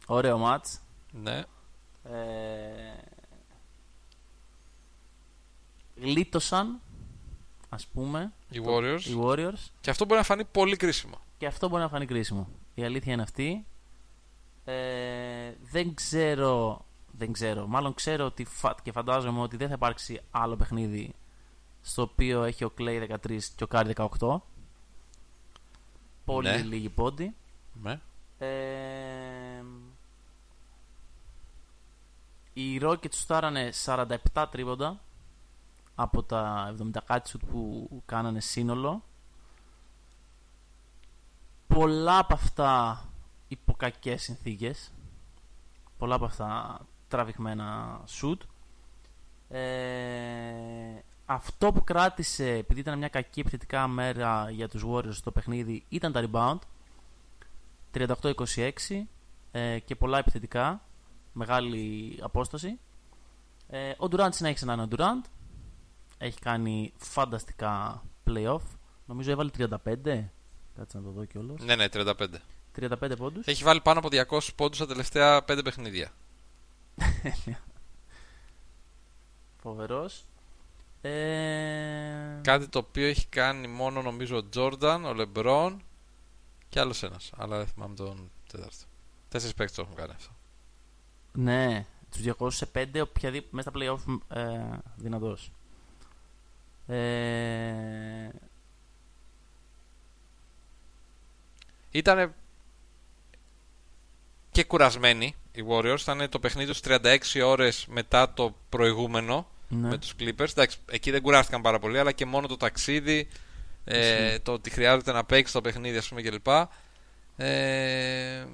[0.06, 0.80] Ωραίο μάτς.
[1.12, 1.44] Ναι.
[2.04, 2.14] Ε...
[5.96, 6.80] Γλίτωσαν,
[7.70, 9.02] ας πούμε, Οι Warriors.
[9.02, 11.22] οι Warriors Και αυτό μπορεί να φανεί πολύ κρίσιμο.
[11.38, 12.48] και αυτό μπορεί να φανεί κρίσιμο.
[12.74, 13.66] Η αλήθεια είναι αυτή.
[14.66, 14.74] Ε,
[15.72, 16.86] δεν ξέρω,
[17.18, 21.14] δεν ξέρω, μάλλον ξέρω ότι φα- και φαντάζομαι ότι δεν θα υπάρξει άλλο παιχνίδι
[21.82, 24.42] στο οποίο έχει ο Clay 13 και ο Curry 18.
[26.26, 26.58] Πολύ Ναι.
[26.58, 27.36] λίγοι πόντι.
[27.74, 28.00] Ναι.
[28.38, 29.64] Ε,
[32.54, 35.00] οι Rockets στάρανε 47 τρίποντα
[35.96, 39.04] από τα 70 κάτι σουτ που κάνανε σύνολο.
[41.68, 43.04] Πολλά από αυτά
[43.48, 44.92] υπό κακές συνθήκες.
[45.98, 46.80] Πολλά από αυτά
[47.14, 48.42] τραβηγμένα σουτ.
[49.50, 49.62] Ε,
[51.26, 56.12] αυτό που κράτησε, επειδή ήταν μια κακή επιθετικά μέρα για τους Warriors στο παιχνίδι, ήταν
[56.12, 56.58] τα rebound.
[57.94, 58.72] 38-26
[59.52, 60.82] ε, και πολλά επιθετικά.
[61.34, 62.80] Μεγάλη απόσταση.
[63.68, 65.30] Ε, ο Durant συνέχισε να είναι ο Durant.
[66.18, 68.62] Έχει κάνει φανταστικά playoff.
[69.06, 69.68] Νομίζω έβαλε 35.
[70.76, 71.62] Κάτσε να το δω κιόλας.
[71.62, 72.14] Ναι, ναι, 35.
[72.80, 73.46] 35 πόντους.
[73.46, 76.12] Έχει βάλει πάνω από 200 πόντους τα τελευταία 5 παιχνίδια.
[79.62, 80.26] Φοβερός.
[81.02, 85.82] Ε, Κάτι το οποίο έχει κάνει μόνο νομίζω ο Τζόρνταν, ο Λεμπρόν
[86.70, 87.32] και άλλος ένας.
[87.38, 88.76] Αλλά δεν θυμάμαι τον τέταρτο.
[89.30, 90.32] Τέσσερις παίκτες το έχουν κάνει αυτό.
[91.34, 95.52] Ναι, τους 200 σε 5, οποιαδήποτε μέσα στα playoff ε, δυνατός.
[96.88, 98.30] Ε,
[101.92, 102.34] Ήταν
[104.52, 106.00] και κουρασμένοι οι Warriors.
[106.00, 109.88] Ήταν το παιχνίδι τους 36 ώρες μετά το προηγούμενο ναι.
[109.88, 110.50] με τους Clippers.
[110.52, 113.28] Εντάξει, εκεί δεν κουράστηκαν πάρα πολύ, αλλά και μόνο το ταξίδι,
[113.84, 114.40] ε, Ισχύει.
[114.40, 116.48] το ότι χρειάζεται να παίξει το παιχνίδι, ας πούμε, κλπ.
[117.38, 118.46] Ε,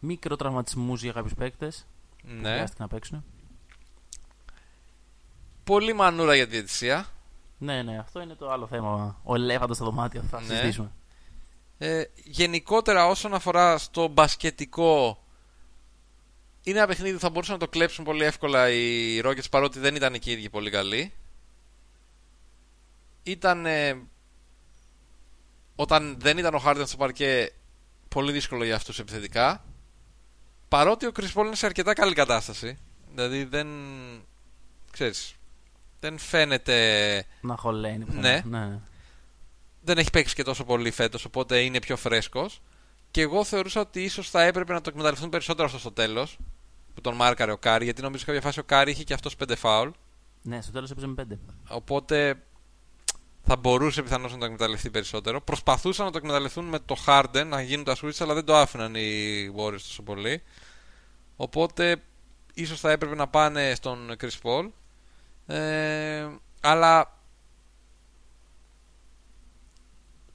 [0.00, 1.86] Μικροτραυματισμούς για κάποιους παίκτες
[2.22, 2.48] που ναι.
[2.52, 3.24] χρειάστηκε να παίξουν.
[5.64, 7.06] Πολύ μανούρα για τη διαιτησία.
[7.58, 9.20] Ναι, ναι, αυτό είναι το άλλο θέμα.
[9.24, 10.46] Ο ελέφαντας στο δωμάτιο, θα Ναι.
[10.46, 10.90] συζητήσουμε.
[11.78, 15.22] Ε, γενικότερα όσον αφορά στο μπασκετικό
[16.66, 19.94] είναι ένα παιχνίδι που θα μπορούσαν να το κλέψουν πολύ εύκολα οι Rockets παρότι δεν
[19.94, 21.12] ήταν εκεί οι ίδιοι πολύ καλοί.
[23.22, 24.02] Ήταν ε,
[25.74, 27.52] όταν δεν ήταν ο Harden στο παρκέ
[28.08, 29.64] πολύ δύσκολο για αυτούς επιθετικά
[30.68, 32.78] παρότι ο Chris Paul είναι σε αρκετά καλή κατάσταση
[33.14, 33.68] δηλαδή δεν
[34.92, 35.34] ξέρεις
[36.00, 38.04] δεν φαίνεται Να χωλαίνει.
[38.04, 38.42] που Ναι.
[38.44, 38.78] ναι.
[39.82, 42.60] δεν έχει παίξει και τόσο πολύ φέτος, οπότε είναι πιο φρέσκος.
[43.10, 46.38] Και εγώ θεωρούσα ότι ίσως θα έπρεπε να το εκμεταλλευτούν περισσότερο αυτό στο τέλος.
[46.96, 49.56] Που τον μάρκαρε ο Κάρι, γιατί νομίζω κάποια φάση ο Κάρι είχε και αυτός 5
[49.56, 49.88] φάουλ.
[50.42, 51.36] Ναι, στο τέλος έπαιζε με 5.
[51.68, 52.42] Οπότε
[53.42, 55.40] θα μπορούσε πιθανώς να το εκμεταλλευτεί περισσότερο.
[55.40, 58.94] Προσπαθούσαν να το εκμεταλλευτούν με το Harden να γίνουν τα switch, αλλά δεν το άφηναν
[58.94, 60.42] οι Warriors τόσο πολύ.
[61.36, 62.02] Οπότε
[62.54, 64.70] ίσως θα έπρεπε να πάνε στον Chris Paul.
[65.46, 66.28] Ε,
[66.60, 67.20] αλλά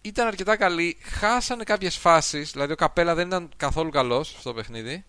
[0.01, 0.97] ήταν αρκετά καλή.
[1.01, 2.51] Χάσανε κάποιες φάσεις.
[2.51, 5.05] Δηλαδή ο Καπέλα δεν ήταν καθόλου καλός στο το παιχνίδι.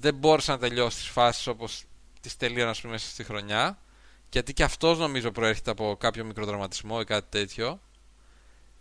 [0.00, 1.84] Δεν μπόρεσε να τελειώσει τις φάσεις όπως
[2.20, 3.78] τις τελείωνε μέσα στη χρονιά.
[4.32, 7.80] Γιατί και αυτός νομίζω προέρχεται από κάποιο μικροδραματισμό ή κάτι τέτοιο.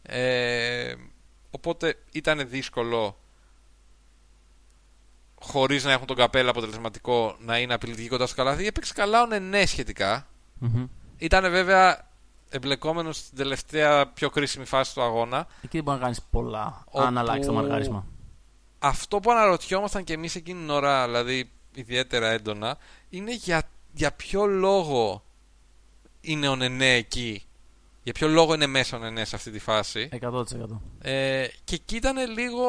[0.02, 0.96] Ε,
[1.52, 3.20] οπότε ήταν δύσκολο
[5.40, 8.68] χωρίς να έχουν τον καπέλα αποτελεσματικό να είναι απειλητική κοντά στο καλάθι.
[8.68, 10.28] Έπαιξε καλά ο Νενέ σχετικά.
[10.62, 10.88] Mm-hmm.
[11.18, 12.08] Ήταν βέβαια
[12.50, 15.48] εμπλεκόμενος στην τελευταία πιο κρίσιμη φάση του αγώνα.
[15.62, 17.02] Εκεί δεν μπορεί να κάνεις πολλά, όπου...
[17.02, 18.06] αν αλλάξει το μαργάρισμα.
[18.80, 22.78] Αυτό που αναρωτιόμασταν και εμείς εκείνη την ώρα, δηλαδή ιδιαίτερα έντονα,
[23.10, 25.24] είναι για, για ποιο λόγο
[26.22, 27.44] είναι ο Νενέ εκεί.
[28.04, 30.10] Για ποιο λόγο είναι μέσα ο Νενέ σε αυτή τη φάση.
[30.22, 30.44] 100%.
[31.02, 32.68] Ε, και εκεί ήταν λίγο.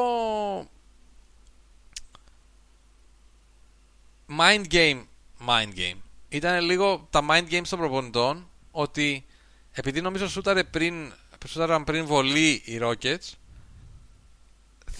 [4.39, 5.03] Mind game.
[5.47, 5.97] Mind game.
[6.29, 9.25] Ήταν λίγο τα mind games των προπονητών ότι
[9.71, 11.13] επειδή νομίζω σούταρε πριν,
[11.47, 13.31] σούταραν πριν βολή οι Rockets,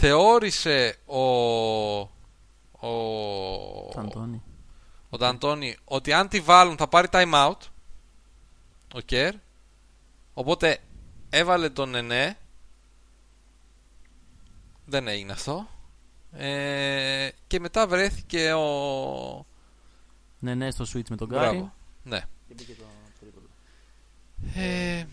[0.02, 1.20] θεώρησε ο.
[2.88, 3.00] Ο.
[3.94, 4.42] Ταντώνη.
[5.10, 7.58] Ο Ταντώνη ότι αν τη βάλουν θα πάρει time out.
[8.94, 9.34] Ο Κέρ.
[10.34, 10.78] Οπότε
[11.30, 12.38] έβαλε τον Νενέ.
[14.86, 15.68] Δεν έγινε αυτό.
[16.32, 19.46] Ε, και μετά βρέθηκε ο.
[20.40, 21.72] Νενέ στο switch με τον Γκάρι.
[22.04, 22.22] Ναι.
[22.48, 22.84] Και το...
[24.56, 25.06] Ε,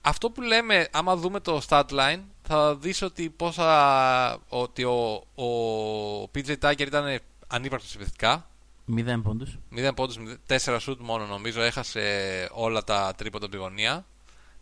[0.00, 6.30] αυτό που λέμε, άμα δούμε το stat line, θα δεις ότι, πόσα, ότι ο, ο
[6.34, 8.48] PJ Tucker ήταν ανύπαρκτος επιθετικά.
[8.96, 9.58] 0 πόντους.
[9.76, 10.18] 0 πόντους,
[10.48, 11.62] 4 shoot μόνο νομίζω.
[11.62, 14.06] Έχασε όλα τα τρίποτα από τη γωνία.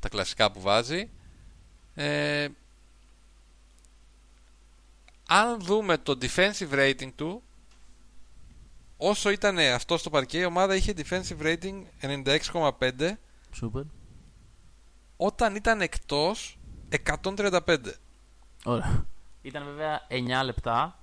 [0.01, 1.11] Τα κλασικά που βάζει.
[1.95, 2.49] Ε,
[5.29, 7.43] αν δούμε το defensive rating του,
[8.97, 13.19] όσο ήταν αυτό στο παρκέ, η ομάδα είχε defensive rating 96,5.
[13.61, 13.83] Super.
[15.17, 16.59] Όταν ήταν εκτός
[17.23, 17.77] 135.
[18.65, 19.05] Ωραία.
[19.43, 20.07] Ήταν βέβαια
[20.41, 20.99] 9 λεπτά,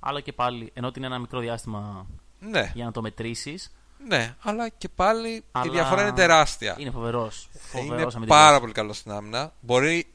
[0.00, 2.06] αλλά και πάλι, ενώ είναι ένα μικρό διάστημα
[2.40, 2.72] ναι.
[2.74, 3.70] για να το μετρήσεις.
[4.08, 5.66] Ναι, αλλά και πάλι αλλά...
[5.66, 6.74] η διαφορά είναι τεράστια.
[6.78, 7.48] Είναι φοβερός.
[7.74, 9.52] Είναι πάρα πολύ καλός στην άμυνα.
[9.60, 10.06] Μπορεί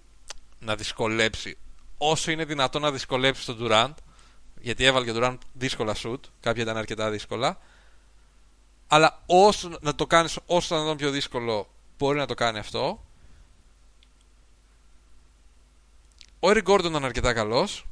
[0.60, 1.58] να δυσκολέψει
[2.04, 3.94] όσο είναι δυνατό να δυσκολέψει τον Durant
[4.62, 6.26] γιατί έβαλε και τον Durant δύσκολα σουτ.
[6.40, 7.58] Κάποια ήταν αρκετά δύσκολα.
[8.88, 11.68] Αλλά όσο να το κάνεις όσο να το πιο δύσκολο,
[11.98, 13.06] μπορεί να το κάνει αυτό.
[16.44, 17.86] Ο Eric Gordon ήταν αρκετά καλός.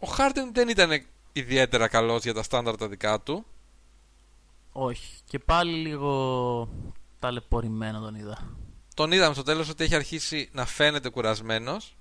[0.00, 3.44] Ο Harden δεν ήταν ιδιαίτερα καλός για τα στάνταρ τα δικά του.
[4.72, 5.22] Όχι.
[5.24, 6.68] Και πάλι λίγο
[7.18, 8.56] ταλαιπωρημένο τον είδα.
[8.94, 11.96] Τον είδαμε στο τέλος ότι έχει αρχίσει να φαίνεται κουρασμένος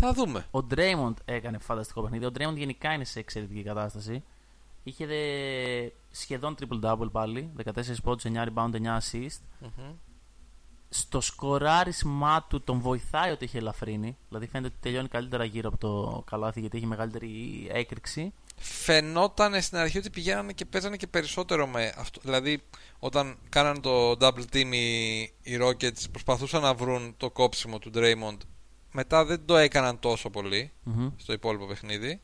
[0.00, 0.46] θα δούμε.
[0.50, 2.24] Ο Ντρέιμοντ έκανε φανταστικό παιχνίδι.
[2.24, 4.22] Ο Ντρέιμοντ γενικά είναι σε εξαιρετική κατάσταση.
[4.82, 5.16] Είχε δε
[6.10, 7.50] σχεδόν triple-double πάλι.
[7.64, 9.40] 14 πόντους, 9 rebound, 9 assist.
[9.62, 9.94] Mm-hmm.
[10.88, 14.16] Στο σκοράρισμά του τον βοηθάει ότι έχει ελαφρύνει.
[14.28, 18.32] Δηλαδή φαίνεται ότι τελειώνει καλύτερα γύρω από το καλάθι γιατί έχει μεγαλύτερη έκρηξη.
[18.56, 22.20] Φαινόταν στην αρχή ότι πηγαίνανε και παίζανε και περισσότερο με αυτό.
[22.24, 22.62] Δηλαδή,
[22.98, 28.38] όταν κάνανε το double team οι, οι Rockets, προσπαθούσαν να βρουν το κόψιμο του Draymond
[28.96, 30.30] μετά δεν το έκαναν τόσο
[31.16, 32.20] στο υπόλοιπο παιχνίδι.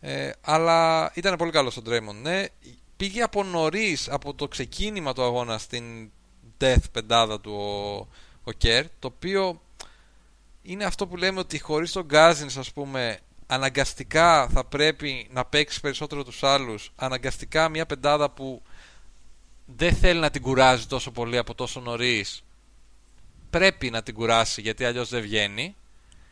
[0.00, 2.20] Ε, αλλά ήταν πολύ καλό ο Draymond.
[2.22, 2.44] Ναι,
[2.96, 6.10] πήγε από νωρίς, από το ξεκίνημα του αγώνα στην
[6.60, 9.60] death πεντάδα του ο, ο Kerr, το οποίο
[10.62, 15.80] είναι αυτό που λέμε ότι χωρίς τον Γκάζινς ας πούμε αναγκαστικά θα πρέπει να παίξει
[15.80, 18.62] περισσότερο τους άλλους αναγκαστικά μια πεντάδα που
[19.66, 22.44] δεν θέλει να την κουράζει τόσο πολύ από τόσο νωρίς
[23.50, 25.76] πρέπει να την κουράσει γιατί αλλιώς δεν βγαίνει.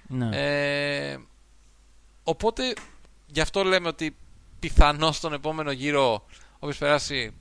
[0.07, 0.29] Ναι.
[0.33, 1.18] Ε,
[2.22, 2.72] οπότε
[3.27, 4.16] γι' αυτό λέμε ότι
[4.59, 6.27] πιθανώς στον επόμενο γύρο
[6.59, 7.35] όποιος περάσει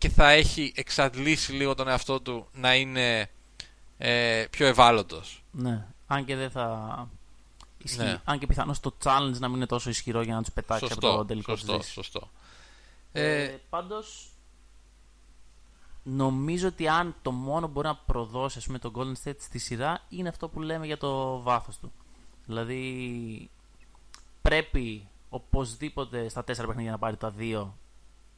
[0.00, 3.30] και θα έχει εξαντλήσει λίγο τον εαυτό του να είναι
[3.98, 5.44] ε, πιο ευάλωτος.
[5.50, 7.08] Ναι, αν και δεν θα...
[7.96, 8.20] Ναι.
[8.24, 11.08] Αν και πιθανώς το challenge να μην είναι τόσο ισχυρό για να τους πετάξει σωστό,
[11.08, 12.30] από το τελικό σωστό, σωστό.
[13.12, 14.30] Ε, ε, πάντως
[16.02, 20.00] νομίζω ότι αν το μόνο μπορεί να προδώσει ας πούμε, τον Golden State στη σειρά
[20.08, 21.92] είναι αυτό που λέμε για το βάθος του.
[22.46, 23.50] Δηλαδή
[24.42, 27.78] πρέπει οπωσδήποτε στα τέσσερα παιχνίδια να πάρει τα δύο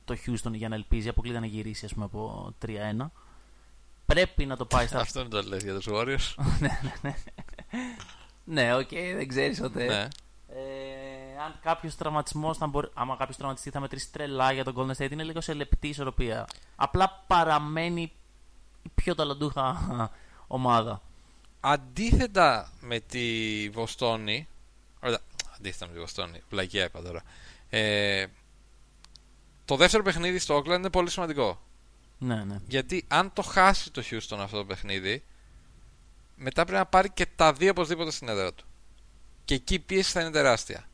[0.05, 1.09] το Houston για να ελπίζει.
[1.09, 2.71] Αποκλείται να γυρίσει ας πούμε, από 3-1.
[4.07, 5.01] Πρέπει να το πάει στα.
[5.01, 6.35] Αυτό είναι το λες για τους Warriors.
[6.61, 7.15] ναι, ναι, ναι.
[8.45, 9.85] ναι, OK, okay, δεν ξέρεις ότι.
[9.85, 10.09] ναι.
[10.55, 12.89] Ε, αν κάποιος τραυματισμός, μπορεί...
[12.95, 15.11] άμα κάποιος τραυματιστεί, θα μετρήσει τρελά για τον Golden State.
[15.11, 16.47] Είναι λίγο σε λεπτή ισορροπία.
[16.77, 18.13] Απλά παραμένει
[18.83, 20.11] η πιο ταλαντούχα
[20.47, 21.03] ομάδα.
[21.61, 24.49] Αντίθετα με τη Βοστόνη.
[25.03, 25.21] Ωραία,
[25.57, 26.43] αντίθετα με τη Βοστόνη.
[26.51, 27.23] Βλακία είπα τώρα.
[27.69, 28.27] Ε,
[29.73, 31.61] το δεύτερο παιχνίδι στο Oakland είναι πολύ σημαντικό.
[32.19, 32.57] Ναι, ναι.
[32.69, 35.23] Γιατί αν το χάσει το Houston αυτό το παιχνίδι,
[36.37, 38.65] μετά πρέπει να πάρει και τα δύο οπωσδήποτε στην έδρα του.
[39.45, 40.89] Και εκεί η πίεση θα είναι τεράστια.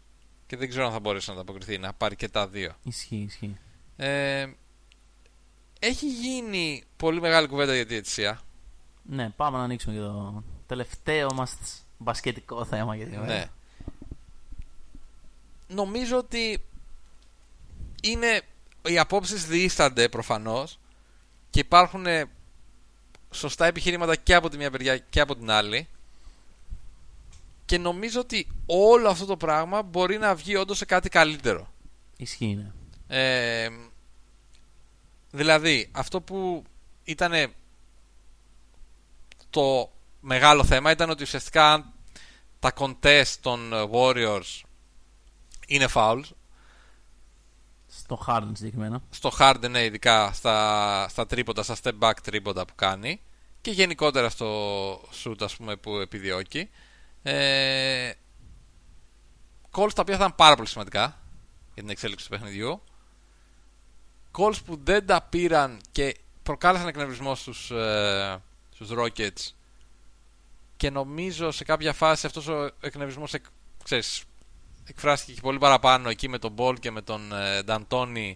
[0.47, 2.75] Και δεν ξέρω αν θα μπορέσει να τα αποκριθεί να πάρει και τα δύο.
[2.83, 3.57] Ισχύει, ισχύει.
[3.97, 4.47] Ε,
[5.79, 8.41] έχει γίνει πολύ μεγάλη κουβέντα για τη διαιτησία.
[9.03, 11.57] Ναι, πάμε να ανοίξουμε και το τελευταίο μας
[11.99, 13.47] μπασκετικό θέμα για την Ναι.
[15.69, 16.63] Νομίζω ότι
[18.03, 18.43] είναι
[18.83, 20.79] οι απόψεις διήστανται προφανώς
[21.51, 22.07] και υπάρχουν
[23.31, 25.89] σωστά επιχειρήματα και από τη μια παιδιά και από την άλλη
[27.69, 31.73] και νομίζω ότι όλο αυτό το πράγμα μπορεί να βγει όντως σε κάτι καλύτερο.
[32.17, 32.73] Ισχύει, ναι.
[33.09, 33.69] Ε,
[35.31, 36.65] δηλαδή, αυτό που
[37.05, 37.53] ήταν
[39.51, 41.93] το μεγάλο θέμα ήταν ότι ουσιαστικά
[42.59, 44.61] τα contest των Warriors
[45.67, 46.25] είναι fouls.
[48.11, 49.03] Στο Harden συγκεκριμένα.
[49.11, 53.21] Στο Harden, ναι, ειδικά στα, στα τρίποτα, στα step back τρίποτα που κάνει
[53.61, 54.93] και γενικότερα στο
[55.25, 56.71] shoot ας πούμε που επιδιώκει.
[57.23, 58.11] Ε,
[59.71, 61.01] calls τα οποία θα ήταν πάρα πολύ σημαντικά
[61.75, 62.83] για την εξέλιξη του παιχνιδιού.
[64.39, 68.43] Calls που δεν τα πήραν και προκάλεσαν εκνευρισμό στους, ε,
[68.75, 69.53] στους Rockets
[70.77, 73.45] και νομίζω σε κάποια φάση αυτός ο εκνευρισμός εκ,
[73.85, 74.23] ξέρεις,
[74.89, 78.33] εκφράστηκε και πολύ παραπάνω εκεί με τον Ball και με τον ε, D'Antoni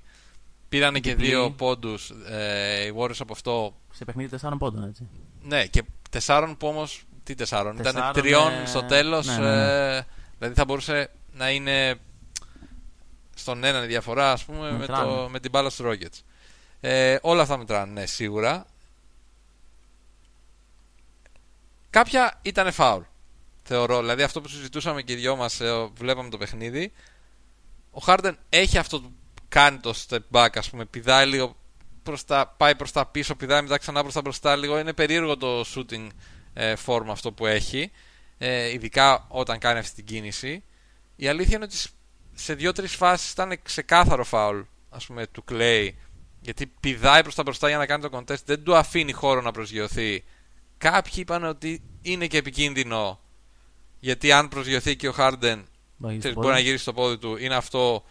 [0.69, 5.09] πήρανε και δύο πόντους ε, οι Warriors από αυτό Σε παιχνίδι τεσσάρων πόντων, έτσι.
[5.43, 9.41] ναι και τεσσάρων που όμως τι τεσσάρων, ήταν Τεσσάρων, τριών ε, στο τέλος ναι, ναι,
[9.41, 9.97] ναι.
[9.97, 10.07] ε,
[10.39, 11.95] δηλαδή θα μπορούσε να είναι
[13.35, 15.05] στον έναν η διαφορά ας πούμε με, Μετράνε.
[15.05, 16.21] το, με την μπάλα στους Rockets
[16.81, 18.67] ε, όλα αυτά μετράνε ναι σίγουρα
[21.91, 23.03] κάποια ήταν φάουλ
[23.63, 26.93] θεωρώ δηλαδή αυτό που συζητούσαμε και οι δυο μας ε, βλέπαμε το παιχνίδι
[27.91, 29.13] ο Χάρντεν έχει αυτό που
[29.49, 31.57] κάνει το step back ας πούμε πηδάει λίγο
[32.03, 34.79] προς τα, πάει προς τα πίσω πηδάει μετά ξανά προς τα μπροστά λίγο.
[34.79, 36.07] Είναι περίεργο το shooting
[36.53, 37.91] ε, form αυτό που έχει
[38.39, 40.65] ε, ειδικά όταν κάνει αυτή την κίνηση.
[41.17, 41.77] Η αλήθεια είναι ότι
[42.35, 44.61] σε δύο-τρεις φάσεις ήταν ξεκάθαρο φάουλ
[44.91, 45.89] ας πούμε του Clay
[46.41, 49.51] γιατί πηδάει προς τα μπροστά για να κάνει το contest δεν του αφήνει χώρο να
[49.51, 50.25] προσγειωθεί.
[50.79, 53.21] Κάποιοι είπαν ότι είναι και επικίνδυνο
[54.05, 55.63] γιατί αν προσγειωθεί και ο Harden
[55.97, 56.63] Μπορεί ξέρεις, στο μπορεί να πόδι.
[56.63, 58.05] γυρίσει στο πόδι του είναι αυτό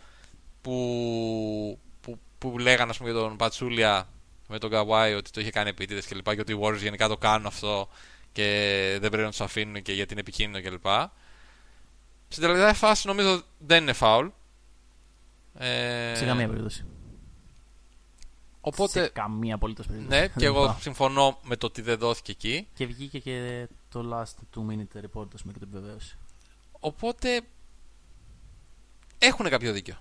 [0.61, 4.07] που, που, που λέγανε ας πούμε, για τον Πατσούλια
[4.47, 7.07] με τον Καβάη ότι το είχε κάνει επίτηδες και λοιπά και ότι οι Warriors γενικά
[7.07, 7.89] το κάνουν αυτό
[8.31, 10.85] και δεν πρέπει να τους αφήνουν και γιατί είναι επικίνδυνο κλπ.
[12.27, 14.27] Στην τελευταία φάση νομίζω δεν είναι φάουλ.
[15.57, 16.85] Ε, Σε καμία περίπτωση.
[18.61, 20.19] Οπότε, Σε καμία απολύτως περίπτωση.
[20.19, 20.75] ναι, Δεν και εγώ πάω.
[20.79, 22.67] συμφωνώ με το ότι δεν δόθηκε εκεί.
[22.73, 26.17] Και βγήκε και το last two minute report, ας πούμε, και το επιβεβαίωσε.
[26.79, 27.41] Οπότε
[29.17, 29.95] έχουν κάποιο δίκιο.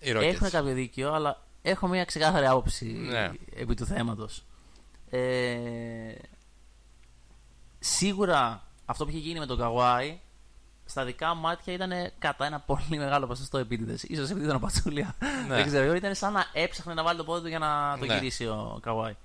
[0.00, 0.22] Οι Rockets.
[0.22, 3.30] Έχουν κάποιο δίκιο, αλλά έχω μια ξεκάθαρη άποψη Ναι.
[3.54, 4.44] επί του θέματος.
[5.10, 6.14] Ε,
[7.78, 10.18] σίγουρα αυτό που είχε γίνει με τον Καβάη
[10.90, 14.00] στα δικά μου μάτια ήταν κατά ένα πολύ μεγάλο ποσοστό επίτηδες.
[14.00, 15.14] σω επειδή ήταν ο Πατσούλια.
[15.48, 15.54] Ναι.
[15.54, 15.94] Δεν ξέρω.
[15.94, 18.14] Ήταν σαν να έψαχνε να βάλει το πόδι του για να το Ναι.
[18.14, 19.16] γυρίσει ο Καβάη.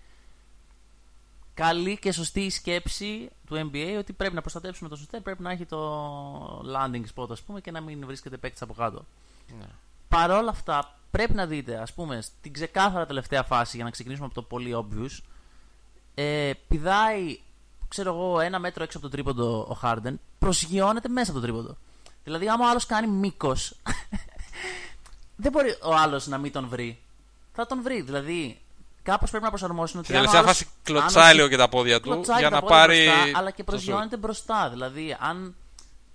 [1.53, 5.51] Καλή και σωστή η σκέψη του NBA ότι πρέπει να προστατεύσουμε το σωστέ, πρέπει να
[5.51, 9.05] έχει το landing spot, ας πούμε, και να μην βρίσκεται παίκτης από κάτω.
[9.59, 9.65] Ναι.
[10.07, 14.25] Παρ' όλα αυτά, πρέπει να δείτε, ας πούμε, στην ξεκάθαρα τελευταία φάση, για να ξεκινήσουμε
[14.25, 15.19] από το πολύ obvious,
[16.15, 17.39] ε, πηδάει,
[17.87, 21.77] ξέρω εγώ, ένα μέτρο έξω από το τρίποντο ο Harden, προσγειώνεται μέσα από το τρίποντο.
[22.23, 23.75] Δηλαδή, άμα ο άλλος κάνει μήκος,
[25.35, 26.99] δεν μπορεί ο άλλος να μην τον βρει.
[27.53, 28.01] Θα τον βρει.
[28.01, 28.61] Δηλαδή,
[29.03, 30.07] κάπως πρέπει να προσαρμόσουν ότι.
[30.07, 32.39] Στην αν ο τελευταία άλλος- φάση αν κλωτσάει ο- λίγο και τα πόδια του κλωτσάει
[32.39, 33.05] για τα να πόδια πάρει.
[33.05, 33.65] μπροστά, αλλά και το shoot.
[33.75, 34.69] προσγειώνεται μπροστά.
[34.69, 35.55] Δηλαδή, αν.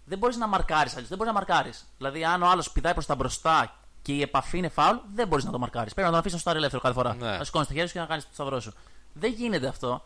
[0.04, 1.08] Δεν μπορείς να μαρκάρεις αλλιώς.
[1.08, 1.86] Δεν μπορείς να μαρκάρεις.
[1.96, 5.44] Δηλαδή, αν ο άλλος πηδάει προς τα μπροστά και η επαφή είναι φάουλ, δεν μπορείς
[5.44, 5.92] να το μαρκάρεις.
[5.92, 7.14] Πρέπει να τον αφήσεις να στάρει ελεύθερο κάθε φορά.
[7.14, 7.36] Ναι.
[7.36, 8.72] Να σηκώνεις το χέρι σου και να κάνεις το σταυρό σου.
[9.12, 10.02] Δεν γίνεται αυτό.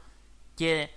[0.54, 0.88] Και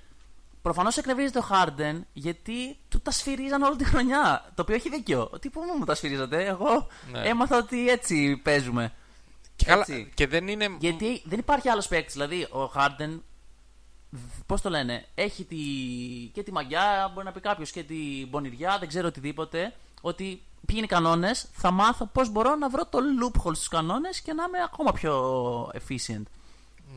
[0.68, 4.51] προφανώς εκνευρίζεται ο Χάρντεν γιατί του τα σφυρίζαν όλη τη χρονιά.
[4.55, 5.30] Το οποίο έχει δίκιο.
[5.41, 7.20] Τι που μου τα σφυρίζατε; Εγώ Ναι.
[7.20, 8.93] έμαθα ότι έτσι παίζουμε.
[9.55, 10.11] Και, καλά, Έτσι.
[10.13, 10.76] και δεν είναι.
[10.80, 12.13] Γιατί δεν υπάρχει άλλος παίκτης.
[12.13, 13.24] Δηλαδή, ο Χάρντεν,
[14.45, 15.57] πώς το λένε, έχει τη,
[16.34, 19.74] και τη μαγιά, μπορεί να πει κάποιος, και την πονηριά, δεν ξέρω οτιδήποτε.
[20.01, 20.26] ότι
[20.65, 24.34] ποιοι είναι οι κανόνες, θα μάθω πώς μπορώ να βρω το loophole στους κανόνες και
[24.34, 25.13] να είμαι ακόμα πιο
[25.74, 26.24] efficient.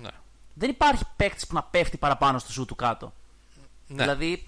[0.02, 0.10] Ναι.
[0.54, 3.12] Δεν υπάρχει παίκτης που να πέφτει παραπάνω στο σουτ του κάτω.
[3.92, 4.02] Ναι.
[4.02, 4.46] Δηλαδή,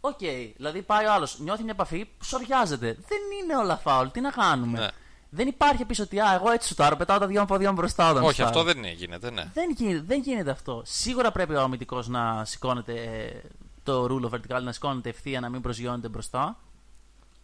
[0.00, 0.18] οκ,
[0.56, 2.86] δηλαδή πάει ο άλλος, νιώθει μια επαφή, σωριάζεται.
[3.08, 4.88] Δεν είναι όλα φάουλ, τι να κάνουμε; Ναι.
[5.34, 8.22] Δεν υπάρχει επίσης ότι α, εγώ έτσι σουτάρω, πετάω τα δυο ποδιών μου μπροστά όταν
[8.22, 8.48] Όχι, σουτάρω.
[8.48, 9.50] αυτό δεν είναι, γίνεται, ναι.
[9.54, 10.82] Δεν γίνεται, δεν γίνεται αυτό.
[10.84, 13.40] Σίγουρα πρέπει ο αμυντικός να σηκώνεται ε,
[13.82, 16.56] το ρούλο vertical, να σηκώνεται ευθεία, να μην προσγειώνεται μπροστά.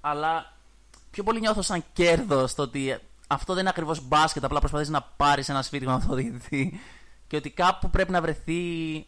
[0.00, 0.52] Αλλά
[1.10, 4.88] πιο πολύ νιώθω σαν κέρδος το ότι ε, αυτό δεν είναι ακριβώς μπάσκετ, απλά προσπαθείς
[4.88, 6.80] να πάρεις ένα σφύριγμα από το διαιτητή.
[7.26, 8.62] Και ότι κάπου πρέπει να βρεθεί.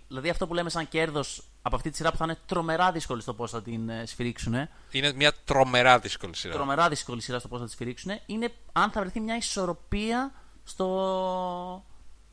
[0.08, 3.22] Δηλαδή αυτό που λέμε σαν κέρδος από αυτή τη σειρά που θα είναι τρομερά δύσκολη
[3.22, 4.68] στο πώς θα την ε, σφυρίξουν.
[4.90, 6.54] Είναι μια τρομερά δύσκολη σειρά.
[6.54, 8.12] Τρομερά δύσκολη σειρά στο πώς θα τη σφυρίξουν.
[8.26, 10.32] Είναι αν θα βρεθεί μια ισορροπία
[10.64, 11.84] στο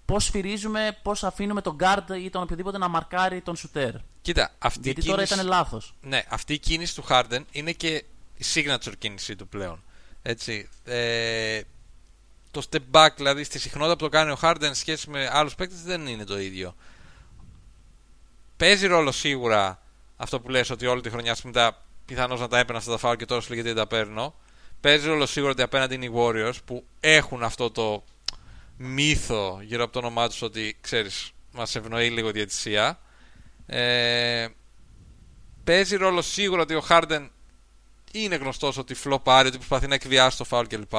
[0.05, 3.93] πώς σφυρίζουμε, πώς αφήνουμε τον guard ή τον οποιοδήποτε να μαρκάρει τον shooter.
[4.21, 5.33] Κοίτα, αυτή Γιατί η τώρα κίνηση...
[5.33, 5.95] ήταν λάθος.
[6.01, 8.03] Ναι, αυτή η κίνηση του Harden είναι και
[8.35, 9.83] η signature κίνησή του πλέον.
[10.21, 10.69] Έτσι.
[10.83, 11.61] Ε,
[12.51, 15.55] το step back, δηλαδή στη συχνότητα που το κάνει ο Harden σε σχέση με άλλους
[15.55, 16.75] παίκτες δεν είναι το ίδιο.
[18.57, 19.81] Παίζει ρόλο σίγουρα
[20.17, 23.15] αυτό που λες ότι όλη τη χρονιά μετά πιθανώς να τα έπαιρνα αυτά τα φάουλ
[23.15, 24.35] και τώρα σου λέει γιατί δεν τα παίρνω.
[24.81, 28.03] Παίζει ρόλο σίγουρα ότι απέναντι είναι οι Warriors που έχουν αυτό το
[28.77, 32.99] μύθο γύρω από το όνομά τους ότι ξέρεις μας ευνοεί λίγο η διαιτησία.
[33.65, 34.47] Ε,
[35.63, 37.27] παίζει ρόλο σίγουρα ότι ο Harden
[38.11, 40.93] είναι γνωστός ότι φλοπάρει, ότι προσπαθεί να εκβιάσει το φάουλ κλπ.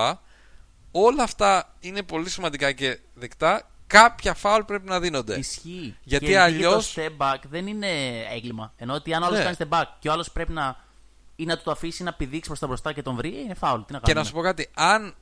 [0.90, 3.70] Όλα αυτά είναι πολύ σημαντικά και δεκτά.
[3.88, 5.38] Κάποια φάουλ πρέπει να δίνονται.
[5.38, 5.96] Ισχύει.
[6.02, 7.88] Γιατί και αλλιώς- Το step back δεν είναι
[8.30, 8.72] έγκλημα.
[8.76, 9.44] Ενώ ότι αν ο άλλος Ναι.
[9.44, 10.86] κάνει step back και ο άλλος πρέπει να.
[11.36, 13.80] ή να του το αφήσει να πηδήξει προς τα μπροστά και τον βρει, είναι φάουλ.
[13.80, 15.14] Τι να Και κάνουμε; να σου πω κάτι, αν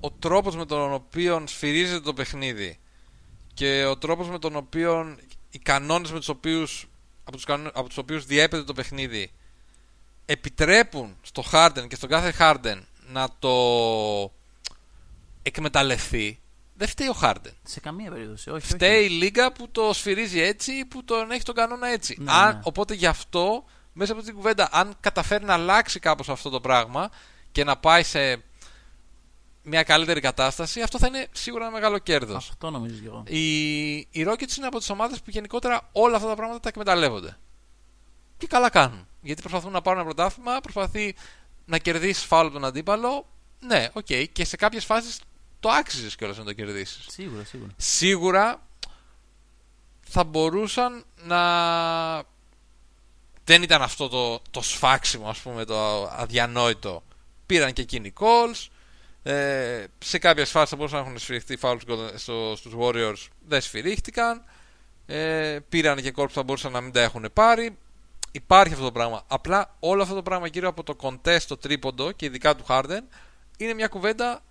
[0.00, 2.78] ο τρόπος με τον οποίο σφυρίζεται το παιχνίδι
[3.54, 5.16] και ο τρόπος με τον οποίο
[5.50, 6.88] οι κανόνες με τους οποίους,
[7.24, 9.30] από, τους κανόνες, από τους οποίους διέπεται το παιχνίδι
[10.26, 13.52] επιτρέπουν στο Harden και στον κάθε Harden να το
[15.42, 16.40] εκμεταλλευτεί,
[16.76, 17.52] δεν φταίει ο Harden.
[17.62, 18.50] Σε καμία περίπτωση.
[18.50, 19.14] Όχι, Φταίει όχι.
[19.14, 22.16] η Λίγκα που το σφυρίζει έτσι, που τον έχει τον κανόνα έτσι.
[22.20, 22.60] Ναι, αν, ναι.
[22.64, 27.10] Οπότε γι' αυτό, μέσα από την κουβέντα, αν καταφέρει να αλλάξει κάπως αυτό το πράγμα
[27.52, 28.42] και να πάει σε
[29.62, 32.48] μια καλύτερη κατάσταση, αυτό θα είναι σίγουρα ένα μεγάλο κέρδος.
[32.48, 33.22] Αυτό νομίζω και εγώ.
[33.26, 37.36] Οι, οι Rockets είναι από τις ομάδες που γενικότερα όλα αυτά τα πράγματα τα εκμεταλλεύονται.
[38.38, 39.06] Και καλά κάνουν.
[39.20, 41.14] Γιατί προσπαθούν να πάρουν ένα πρωτάθλημα, προσπαθεί
[41.64, 43.26] να κερδίσει φάουλ από τον αντίπαλο.
[43.60, 44.06] Ναι, οκ.
[44.32, 45.20] Και σε κάποιες φάσεις
[45.66, 47.06] το άξιζες κιόλας να το κερδίσεις.
[47.08, 47.70] Σίγουρα, σίγουρα.
[47.76, 48.66] σίγουρα
[50.00, 51.40] θα μπορούσαν να
[53.44, 57.02] δεν ήταν αυτό το, το σφάξιμο ας πούμε το αδιανόητο.
[57.46, 58.66] Πήραν και εκείνοι calls.
[59.22, 63.26] Ε, σε κάποιες φάσεις θα μπορούσαν να έχουν σφυριχτεί φάουλς στο, στους Warriors.
[63.46, 64.44] Δεν σφυρίχτηκαν.
[65.06, 67.78] Ε, πήραν και calls που θα μπορούσαν να μην τα έχουν πάρει.
[68.32, 69.22] Υπάρχει αυτό το πράγμα.
[69.26, 73.00] Απλά όλο αυτό το πράγμα γύρω από το contest το τρίποντο και ειδικά του Harden
[73.56, 74.42] είναι μια κουβέντα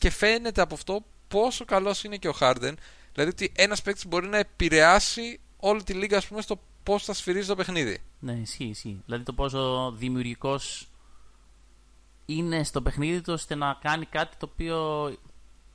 [0.00, 2.74] και φαίνεται από αυτό πόσο καλός είναι και ο Harden.
[3.12, 7.14] Δηλαδή ότι ένας παίκτης μπορεί να επηρεάσει όλη τη λίγα ας πούμε, στο πώς θα
[7.14, 8.02] σφυρίζει το παιχνίδι.
[8.20, 9.02] Ναι, ισχύει, ισχύει.
[9.04, 10.88] Δηλαδή το πόσο δημιουργικός
[12.26, 15.10] είναι στο παιχνίδι του ώστε να κάνει κάτι το οποίο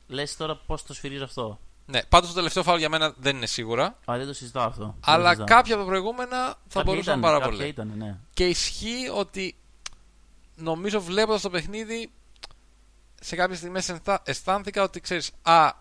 [0.08, 1.60] λες τώρα πώς το σφυρίζω αυτό.
[1.86, 3.86] Ναι, πάντως το τελευταίο φάουλ για μένα δεν είναι σίγουρα.
[3.86, 4.84] Α, δεν το συζητάω αυτό.
[4.84, 5.58] Δεν Αλλά το συζητάω.
[5.58, 7.68] κάποια από τα προηγούμενα θα Κάποια μπορούσαν ήταν, πάρα κάποια πολύ.
[7.70, 8.18] Ήταν, ναι.
[8.34, 9.56] Και ισχύει ότι
[10.56, 12.12] νομίζω βλέποντας το παιχνίδι
[13.26, 15.72] σε κάποιες στιγμές αισθάνθηκα ότι ξέρεις, Α,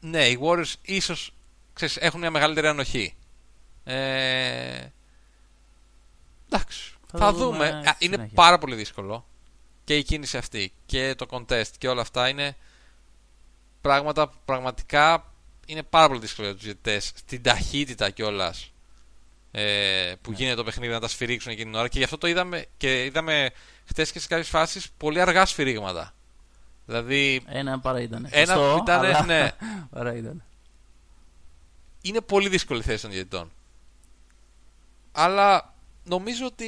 [0.00, 1.32] ναι, οι Warriors ίσως
[1.98, 3.14] έχουν μια μεγαλύτερη ανοχή.
[3.84, 4.86] Ε,
[6.50, 7.70] εντάξει, Θα θα, το δούμε.
[7.70, 8.34] δούμε Α, στη είναι συνέχεια.
[8.34, 9.26] πάρα πολύ δύσκολο.
[9.84, 12.56] Και η κίνηση αυτή και το contest και όλα αυτά είναι
[13.80, 15.32] πράγματα που πραγματικά
[15.66, 17.12] είναι πάρα πολύ δύσκολο για τους διαιτητές.
[17.14, 18.72] Στην ταχύτητα κιόλας
[19.50, 20.36] ε, που Ναι.
[20.36, 21.88] γίνεται το παιχνίδι να τα σφυρίξουν εκείνη την ώρα.
[21.88, 23.50] Και γι' αυτό το είδαμε και είδαμε
[23.88, 26.14] χθες και σε κάποιες φάσεις πολύ αργά σφυρίγματα.
[26.86, 28.26] Δηλαδή Ένα παρά ήταν.
[28.30, 29.50] Ένα Σωστό, που ήταν, αλλά- ναι.
[29.90, 30.42] Παρά ήταν.
[32.02, 33.50] είναι πολύ δύσκολη η θέση των διαιτητών.
[35.12, 36.66] Αλλά νομίζω ότι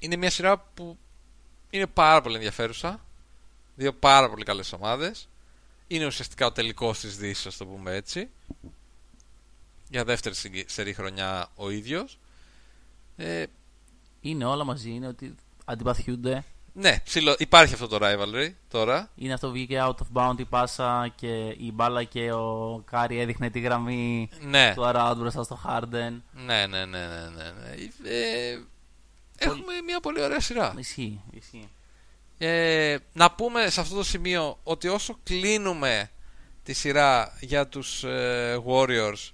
[0.00, 0.98] είναι μια σειρά που
[1.70, 3.00] είναι πάρα πολύ ενδιαφέρουσα.
[3.76, 5.28] Δύο πάρα πολύ καλές ομάδες.
[5.86, 8.28] Είναι ουσιαστικά ο τελικός της Δύσης, ας το πούμε έτσι.
[9.90, 12.18] Για δεύτερη συγκ- σερή χρονιά ο ίδιος.
[13.16, 13.44] Ε,
[14.20, 14.90] Είναι όλα μαζί.
[14.90, 15.34] Είναι ότι
[15.68, 16.44] αντιπαθιούνται.
[16.72, 19.10] ναι, ψηλό, υπάρχει αυτό το rivalry τώρα.
[19.14, 23.18] Είναι αυτό που βγήκε out of bound η πάσα και η μπάλα και ο Κάρι
[23.20, 26.20] έδειχνε τη γραμμή Ναι, του around μπροστά στο Harden.
[26.32, 28.10] ναι, ναι, ναι, ναι, ναι, ναι.
[28.10, 28.58] Ε,
[29.38, 30.74] έχουμε μια πολύ ωραία σειρά.
[30.78, 31.68] Ισχύει, ισχύει.
[32.38, 36.10] Ε, να πούμε σε αυτό το σημείο ότι όσο κλείνουμε
[36.62, 39.30] τη σειρά για τους ε, Warriors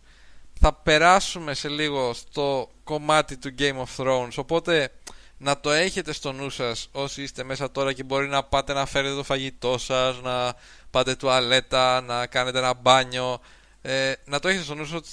[0.60, 4.92] θα περάσουμε σε λίγο στο κομμάτι του Game of Thrones οπότε
[5.38, 8.86] να το έχετε στο νου σας όσοι είστε μέσα τώρα και μπορεί να πάτε να
[8.86, 10.54] φέρετε το φαγητό σας, να
[10.90, 13.38] πάτε τουαλέτα, να κάνετε ένα μπάνιο.
[13.82, 15.08] Ε, να το έχετε στο νου σας ότι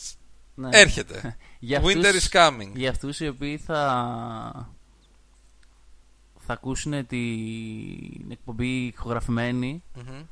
[0.55, 0.69] Ναι.
[0.71, 1.35] έρχεται.
[1.59, 2.71] Για Winter αυτούς- is coming.
[2.73, 3.75] Για αυτούς οι οποίοι θα,
[6.39, 10.23] θα ακούσουν την εκπομπή ηχογραφημένη, Μμμ.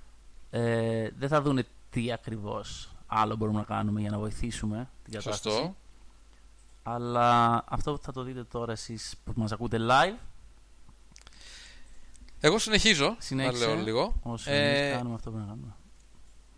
[0.49, 5.55] ε, δεν θα δούνε τι ακριβώς άλλο μπορούμε να κάνουμε για να βοηθήσουμε την κατάσταση.
[5.55, 5.75] Σωστό.
[6.83, 10.17] Αλλά αυτό θα το δείτε τώρα εσείς που μας ακούτε live.
[12.39, 13.65] Εγώ συνεχίζω Συνέχισε.
[13.65, 14.19] να λέω λίγο.
[14.23, 15.73] Όσο Ε, εμείς κάνουμε αυτό που πρέπει να κάνουμε.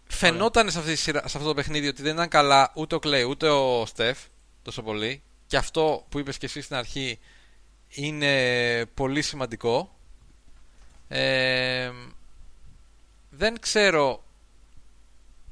[0.07, 2.99] Φαινόταν σε, αυτή τη σειρά, σε αυτό το παιχνίδι ότι δεν ήταν καλά ούτε ο
[2.99, 4.19] Κλέη ούτε ο Στεφ
[4.61, 5.21] τόσο πολύ.
[5.47, 7.19] Και αυτό που είπες και εσύ στην αρχή
[7.87, 9.95] είναι πολύ σημαντικό.
[11.07, 11.91] Ε,
[13.29, 14.23] δεν ξέρω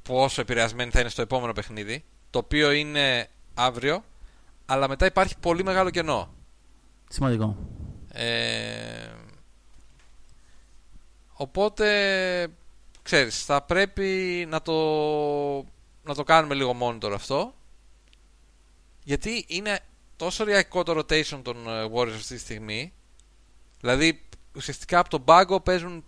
[0.01, 4.03] πόσο επηρεασμένη θα είναι στο επόμενο παιχνίδι, το οποίο είναι αύριο,
[4.71, 6.33] αλλά μετά υπάρχει πολύ μεγάλο κενό.
[7.09, 7.57] Σημαντικό.
[8.11, 9.09] Ε,
[11.33, 12.47] οπότε,
[13.01, 14.73] ξέρεις, θα πρέπει να το,
[16.03, 17.53] να το κάνουμε λίγο monitor αυτό.
[19.03, 19.79] Γιατί είναι
[20.15, 22.93] τόσο ριακό το rotation των ε, Warriors αυτή τη στιγμή.
[23.79, 24.21] Δηλαδή,
[24.55, 26.03] ουσιαστικά από τον πάγκο παίζουν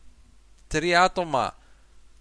[0.67, 1.57] τρία άτομα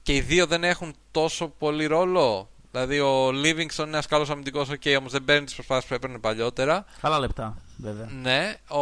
[0.03, 2.50] και οι δύο δεν έχουν τόσο πολύ ρόλο.
[2.71, 6.19] Δηλαδή, ο Livingston είναι ένας καλός αμυντικός, ok, όμως δεν παίρνει τις προσπάθειες που έπαιρνε
[6.19, 6.85] παλιότερα.
[7.01, 8.07] Καλά λεπτά, βέβαια.
[8.11, 8.81] Ναι, ο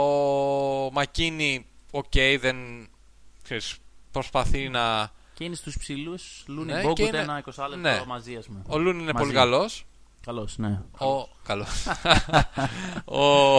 [0.92, 2.56] Μακίνη, οκ, δεν
[3.42, 3.76] ξέρεις,
[4.10, 5.10] προσπαθεί να.
[5.34, 8.02] Και είναι στους ψηλούς, Λούνι Ναι, Μπόγκουτ και είναι- ένα 20 λεπτό ναι.
[8.06, 8.62] μαζί, ας πούμε.
[8.66, 9.24] Ο Λούνι είναι Μαζί.
[9.24, 9.86] πολύ καλός.
[10.24, 10.80] Καλώς, ναι.
[10.98, 11.28] Ο...
[11.42, 11.86] Καλός.
[13.04, 13.56] ο...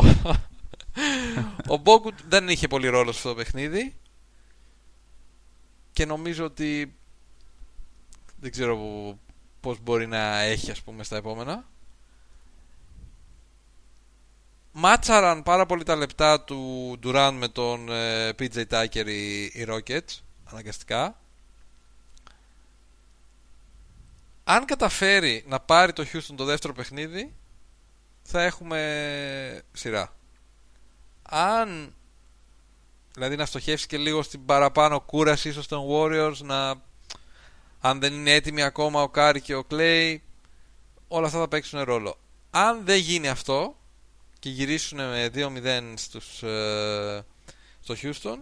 [1.68, 3.96] ο Μπόγκουτ δεν είχε πολύ ρόλο σε αυτό το παιχνίδι.
[5.94, 6.96] Και νομίζω ότι
[8.40, 8.78] δεν ξέρω
[9.62, 11.68] πώς μπορεί να έχει ας πούμε στα επόμενα.
[14.72, 20.20] Μάτσαραν πάρα πολύ τα λεπτά του Durant με τον ε, PJ Tucker οι, οι Rockets
[20.46, 21.18] αναγκαστικά.
[24.44, 27.34] Αν καταφέρει να πάρει το Houston το δεύτερο παιχνίδι
[28.22, 30.14] θα έχουμε σειρά.
[31.22, 31.94] Αν
[33.14, 36.82] δηλαδή να στοχεύσει και λίγο στην παραπάνω κούραση ίσως των Warriors να
[37.80, 40.24] αν δεν είναι έτοιμοι ακόμα ο Κάρι και ο Κλέη
[41.08, 42.16] όλα αυτά θα παίξουν ρόλο.
[42.50, 43.76] Αν δεν γίνει αυτό
[44.40, 47.26] και γυρίσουν με 2-0 στους, ε,
[47.80, 48.38] στο Houston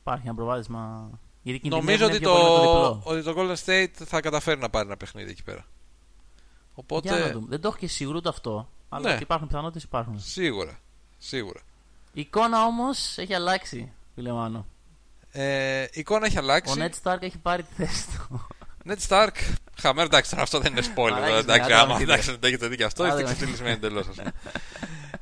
[0.00, 1.10] Υπάρχει ένα προβάδισμα.
[1.42, 3.02] Γιατί νομίζω ότι κινδυνεύουν πιο πολύ το, το διπλό.
[3.04, 5.66] ότι το Golden State θα καταφέρει να πάρει ένα παιχνίδι εκεί πέρα.
[6.74, 7.46] Οπότε Για να δούμε.
[7.48, 8.68] Δεν το έχω και σίγουρο το αυτό.
[8.88, 9.14] Αλλά Ναι.
[9.14, 10.20] ότι υπάρχουν πιθανότητες υπάρχουν.
[10.20, 10.78] σίγουρα,
[11.18, 11.60] σίγουρα.
[12.12, 14.66] Η εικόνα όμως έχει αλλάξει, φίλε Μάνο.
[15.30, 16.74] Ε, η εικόνα έχει Ο αλλάξει.
[16.78, 18.46] Ned Stark έχει πάρει τη θέση του.
[18.88, 19.30] Ned Stark.
[19.80, 21.10] Χαμένο, εντάξει, τώρα αυτό δεν είναι spoiler.
[21.10, 23.22] Μαλάκες, εδώ, εντάξει, ναι, άμα άντε, εντάξει, δεν το έχετε δει και αυτό, Άντε, είστε
[23.28, 23.34] ναι.
[23.34, 24.06] ξεφτυλισμένοι εντελώς.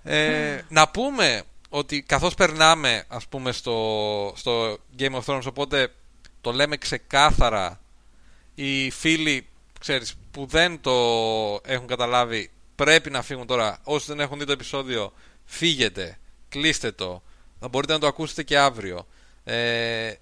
[0.03, 5.93] ε, να πούμε ότι καθώς περνάμε ας πούμε στο, στο Game of Thrones οπότε
[6.41, 7.81] το λέμε ξεκάθαρα
[8.55, 9.47] οι φίλοι
[9.81, 10.93] ξέρεις, που δεν το
[11.65, 15.13] έχουν καταλάβει πρέπει να φύγουν τώρα όσοι δεν έχουν δει το επεισόδιο
[15.45, 16.19] φύγετε,
[16.49, 17.23] κλείστε το
[17.61, 19.07] θα μπορείτε να το ακούσετε και αύριο
[19.45, 20.13] ε,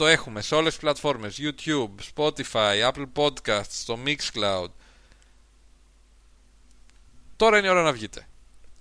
[0.00, 1.38] το έχουμε σε όλες τις πλατφόρμες.
[1.40, 4.68] YouTube, Spotify, Apple Podcasts, στο Mixcloud.
[7.36, 8.26] Τώρα είναι η ώρα να βγείτε.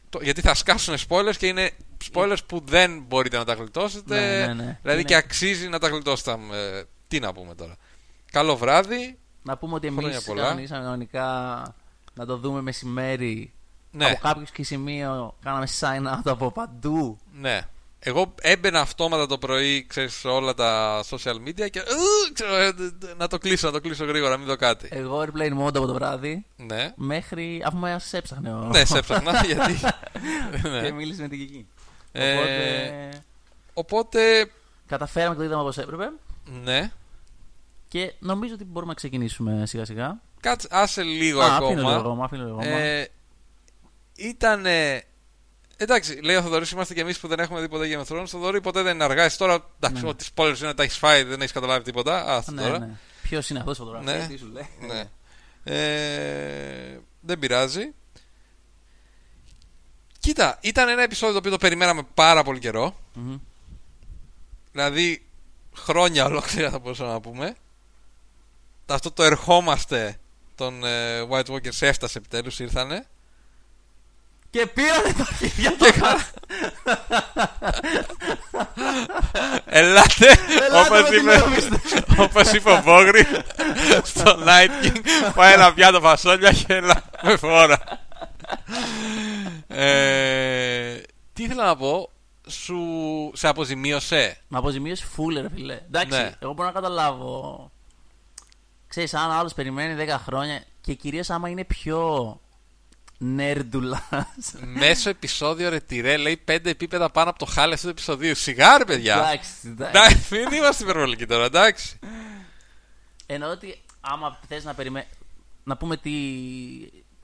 [0.10, 1.72] Το- γιατί θα σκάσουν spoilers και είναι
[2.14, 4.20] spoilers που δεν μπορείτε να τα γλιτώσετε.
[4.20, 4.80] Ναι, ναι, ναι.
[4.82, 7.76] δηλαδή Είναι- και αξίζει να τα γλιτώσετε ε, τι να πούμε τώρα.
[8.32, 9.18] Καλό βράδυ.
[9.44, 10.42] Να πούμε ότι Χρόνια εμείς πολλά.
[10.44, 11.26] κανονίσαμε κανονικά
[12.14, 13.54] να το δούμε μεσημέρι.
[13.92, 15.36] ναι, Από κάποιος και σημείο.
[15.44, 17.18] Κάναμε sign out από παντού.
[17.34, 17.62] ναι
[18.00, 22.74] εγώ έμπαινα αυτόματα το πρωί ξέρεις, σε όλα τα social media και «Ου, ξέρω, ε,
[23.18, 24.88] να το κλείσω, να το κλείσω γρήγορα, μην δω κάτι.
[24.92, 27.62] Εγώ airplane mode από το βράδυ Ναι, μέχρι.
[27.66, 28.58] αφού με έψαχνε ο.
[28.58, 29.74] ναι, σε έψαχνα γιατί;
[30.62, 30.92] και ναι.
[30.92, 31.68] μίλησε με την Κική.
[32.12, 33.24] Ε, Οπότε.
[33.74, 34.52] Οπότε,
[34.88, 36.10] Καταφέραμε και το είδαμε όπως έπρεπε.
[36.64, 36.92] ναι,
[37.88, 40.22] Και νομίζω ότι μπορούμε να ξεκινήσουμε σιγά σιγά.
[40.40, 41.96] κάτσε, άσε λίγο Α, αφήνω λίγο ακόμα.
[42.00, 42.24] ακόμα.
[42.26, 42.76] Αφήνω λίγο ακόμα.
[42.78, 43.08] Ε,
[44.16, 45.04] ήτανε...
[45.82, 48.26] Εντάξει, λέει ο Θοδωρής, είμαστε και εμείς που δεν έχουμε δει ποτέ Game of Thrones.
[48.28, 49.24] Θοδωρή, ποτέ δεν είναι αργά.
[49.24, 50.10] Εσύ τώρα, εντάξει, Ναι.
[50.10, 52.26] ότι spoilers είναι, τα έχεις φάει, δεν έχεις καταλάβει τίποτα.
[52.36, 52.80] Α, ναι, τώρα.
[52.80, 52.90] ναι.
[53.22, 54.28] Ποιος είναι αυτός ο φωτογραφία, Ναι.
[54.28, 55.10] τι σου λέει; Ναι.
[55.64, 57.94] Ε, δεν πειράζει.
[60.20, 62.96] Κοίτα, ήταν ένα επεισόδιο το οποίο το περιμέναμε πάρα πολύ καιρό.
[63.14, 63.38] Μμμ.
[64.72, 65.26] Δηλαδή,
[65.76, 67.56] χρόνια ολόκληρα θα μπορούσαμε να πούμε.
[68.86, 70.20] Αυτό το ερχόμαστε
[70.56, 73.08] των ε, White Walkers έφτασε επιτέλους, ήρθανε.
[74.50, 76.28] Και πήρανε τα χέρια Και κα-
[79.66, 80.26] Ελάτε,
[80.66, 81.80] Ελάτε όπως με την είπε, νόμιστε.
[82.18, 83.26] όπως είπε ο Μπόγρι
[84.04, 84.98] στο Night King,
[85.36, 87.80] πάει ένα πιάτο φασόλια και έλα με φόρα.
[89.68, 91.02] Ε,
[91.34, 92.10] τι ήθελα να πω,
[92.48, 92.78] σου
[93.34, 95.74] σε αποζημίωσε; Με αποζημίωσε full, ρε φιλέ.
[95.74, 96.32] Εντάξει, Ναι.
[96.40, 97.72] εγώ μπορώ να καταλάβω.
[98.88, 102.40] Ξέρεις, αν άλλος περιμένει 10 χρόνια και κυρίως άμα είναι πιο
[103.22, 104.02] νέρντουλας.
[104.62, 108.36] Μέσο επεισόδιο ρε τυρέ λέει πέντε επίπεδα πάνω από το χάλι αυτού του επεισοδίου.
[108.36, 109.14] Σιγάρ, παιδιά.
[109.14, 109.98] εντάξει, εντάξει.
[109.98, 112.00] Εντάξει, μην είμαστε υπερβολικοί τώρα, εντάξει.
[113.26, 115.08] Εννοώ ότι άμα θες να περιμένει.
[115.64, 116.12] Να πούμε τι.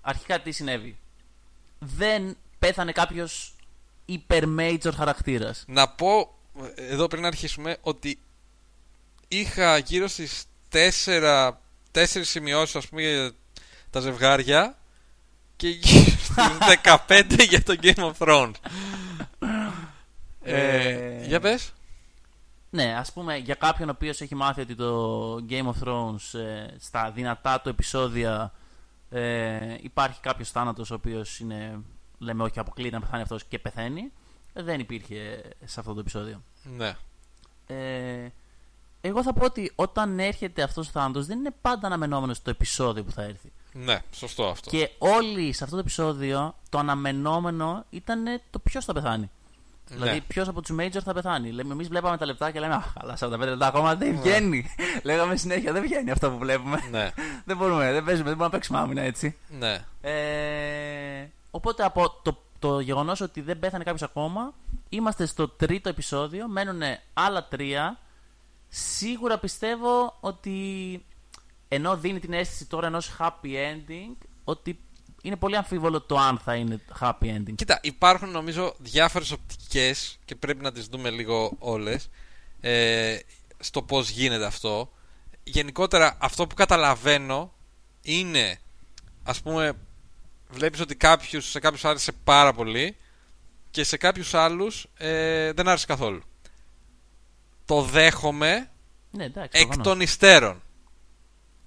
[0.01, 0.97] Αρχικά τι συνέβη.
[1.79, 3.55] Δεν πέθανε κάποιος
[4.05, 5.63] υπερ-major χαρακτήρας.
[5.67, 6.37] Να πω
[6.75, 8.19] εδώ πριν αρχίσουμε ότι
[9.27, 11.61] είχα γύρω στις τέσσερα,
[11.91, 13.31] τέσσερις σημειώσεις ας πούμε για
[13.89, 14.77] τα ζευγάρια
[15.55, 16.35] και γύρω στις
[17.07, 18.51] 15 για το Game of Thrones.
[20.41, 20.77] Ε,
[21.21, 21.73] Ε, για πες.
[22.69, 26.65] Ναι, ας πούμε για κάποιον ο οποίος έχει μάθει ότι το Game of Thrones ε,
[26.79, 28.53] στα δυνατά του επεισόδια
[29.09, 31.79] ε, υπάρχει κάποιος θάνατος ο οποίος είναι.
[32.17, 34.11] Λέμε, όχι, αποκλείεται να πεθάνει αυτός και πεθαίνει.
[34.53, 36.41] Ε, Δεν υπήρχε σε αυτό το επεισόδιο.
[36.63, 36.95] Ναι.
[37.67, 38.27] Ε,
[39.01, 43.03] εγώ θα πω ότι όταν έρχεται αυτός ο θάνατος δεν είναι πάντα αναμενόμενο στο επεισόδιο
[43.03, 43.51] που θα έρθει.
[43.77, 44.69] Ναι, σωστό αυτό.
[44.69, 49.29] Και όλοι σε αυτό το επεισόδιο το αναμενόμενο ήταν το ποιος θα πεθάνει.
[49.89, 49.95] Ναι.
[49.95, 51.51] Δηλαδή, ποιος από τους Major θα πεθάνει.
[51.51, 54.65] Λέμε, εμείς βλέπαμε τα λεπτά και λέμε, Αχ, αλλά 45 λεπτά ακόμα δεν βγαίνει.
[55.03, 56.81] Λέγαμε συνέχεια, δεν βγαίνει αυτό που βλέπουμε.
[56.91, 57.09] Ναι,
[57.45, 59.37] δεν μπορούμε, δεν παίζουμε, δεν μπορούμε να παίξουμε άμυνα έτσι.
[59.49, 59.85] ναι.
[60.01, 64.53] Ε, οπότε από το, το γεγονός ότι δεν πέθανε κάποιος ακόμα,
[64.89, 66.81] είμαστε στο τρίτο επεισόδιο, μένουν
[67.13, 67.97] άλλα τρία.
[68.69, 70.59] Σίγουρα πιστεύω ότι
[71.75, 74.79] ενώ δίνει την αίσθηση τώρα ενός happy ending, ότι
[75.21, 77.53] είναι πολύ αμφίβολο το αν θα είναι happy ending.
[77.55, 82.09] Κοίτα, υπάρχουν νομίζω διάφορες οπτικές και πρέπει να τις δούμε λίγο όλες
[82.61, 83.17] ε,
[83.59, 84.91] στο πώς γίνεται αυτό.
[85.43, 87.53] Γενικότερα αυτό που καταλαβαίνω
[88.01, 88.59] είναι
[89.23, 89.73] ας πούμε
[90.49, 92.95] βλέπεις ότι κάποιους, σε κάποιους άρεσε πάρα πολύ
[93.71, 96.21] και σε κάποιους άλλους ε, δεν άρεσε καθόλου.
[97.65, 98.69] Το δέχομαι
[99.11, 99.49] Ναι, εντάξει.
[99.59, 99.87] εκ προφανώς.
[99.87, 100.61] των υστέρων.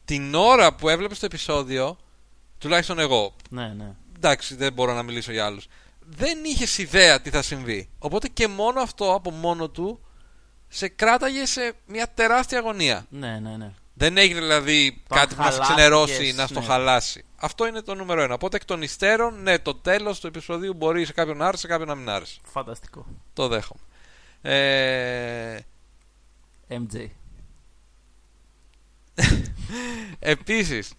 [0.08, 1.98] Την ώρα που έβλεπες το επεισόδιο,
[2.58, 3.94] τουλάχιστον εγώ, Ναι, ναι.
[4.16, 5.66] εντάξει, δεν μπορώ να μιλήσω για άλλους.
[6.00, 7.88] Δεν είχες ιδέα τι θα συμβεί.
[7.98, 10.00] Οπότε και μόνο αυτό από μόνο του
[10.68, 13.06] σε κράταγε σε μια τεράστια αγωνία.
[13.10, 13.72] Ναι, ναι, ναι.
[13.94, 16.66] Δεν έγινε δηλαδή Το κάτι που να σε χαλάστηκες, ξενερώσει, να στο ναι.
[16.66, 17.24] χαλάσει.
[17.36, 18.34] Αυτό είναι το νούμερο ένα.
[18.34, 21.66] Οπότε εκ των υστέρων, ναι, το τέλος του επεισοδίου μπορεί σε κάποιον να άρεσε, σε
[21.66, 22.40] κάποιον να μην άρεσε.
[22.44, 23.06] Φανταστικό.
[23.32, 23.80] Το δέχομαι.
[24.42, 25.58] Ε,
[26.68, 27.06] MJ.
[30.18, 30.92] Επίσης,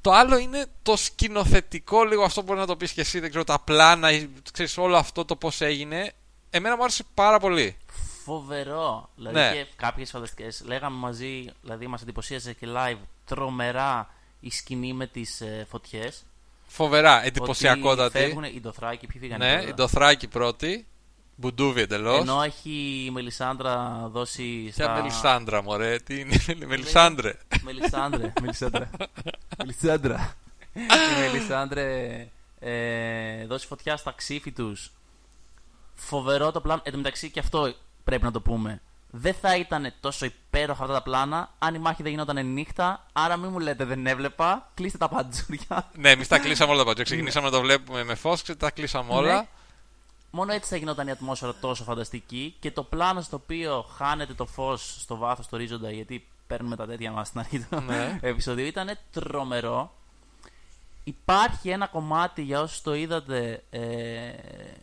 [0.00, 3.44] το άλλο είναι το σκηνοθετικό, λίγο αυτό μπορεί να το πεις και εσύ, δεν ξέρω,
[3.44, 6.12] τα πλάνα, ή, ξέρεις, όλο αυτό το πώς έγινε.
[6.50, 7.76] Εμένα μου άρεσε πάρα πολύ.
[8.24, 9.08] Φοβερό.
[9.16, 9.52] Δηλαδή Ναι.
[9.52, 10.62] και κάποιες φανταστικές.
[10.66, 16.24] Λέγαμε μαζί, δηλαδή μας εντυπωσίαζε και live τρομερά η σκηνή με τις ε, φωτιές.
[16.66, 18.18] Φοβερά, εντυπωσιακότατη.
[18.18, 19.46] Φεύγουν οι Ντοθράκοι, ποιοι φύγανε.
[19.46, 20.86] Ναι, πρώτα; η Ντοθράκη πρώτη,
[21.42, 22.20] Μπουντούβι εντελώς.
[22.20, 24.70] Ενώ έχει η Μελισάνδρα δώσει.
[24.74, 24.94] Ποια Στα...
[24.94, 26.36] Μελισάνδρα, μωρέ, τι είναι,
[26.66, 27.38] Μελισάνδρε.
[27.62, 28.32] Μελισάνδρε.
[28.42, 28.90] Μελισάνδρα.
[29.58, 30.34] Μελισάνδρα.
[30.72, 32.26] η Μελισάνδρε
[32.58, 34.92] ε, δώσει φωτιά στα ξύφη τους.
[35.94, 36.80] Φοβερό το πλάνο.
[36.84, 37.74] Εν τω μεταξύ και αυτό
[38.04, 38.80] πρέπει να το πούμε.
[39.10, 43.06] Δεν θα ήταν τόσο υπέροχα αυτά τα πλάνα αν η μάχη δεν γινόταν νύχτα.
[43.12, 44.70] Άρα μην μου λέτε δεν έβλεπα.
[44.74, 45.90] Κλείστε τα παντζούρια.
[45.96, 47.04] ναι, εμείς τα κλείσαμε όλα τα πάντια.
[47.04, 49.48] Ξεκινήσαμε να το βλέπουμε με φως και τα κλείσαμε όλα.
[50.32, 50.38] Ναι.
[50.38, 54.46] Μόνο έτσι θα γινόταν η ατμόσφαιρα τόσο φανταστική και το πλάνο στο οποίο χάνεται το
[54.46, 58.18] φως στο βάθος του ορίζοντα γιατί παίρνουμε τα τέτοια μας στην αρχή του Ναι.
[58.22, 59.92] επεισοδίου ήταν τρομερό.
[61.04, 64.32] Υπάρχει ένα κομμάτι για όσους το είδατε ε,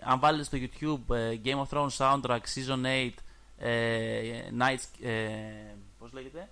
[0.03, 3.09] αν βάλετε στο YouTube ε, Game of Thrones Soundtrack Season 8
[3.57, 5.13] ε, Nights, ε,
[5.99, 6.49] πώς λέγεται;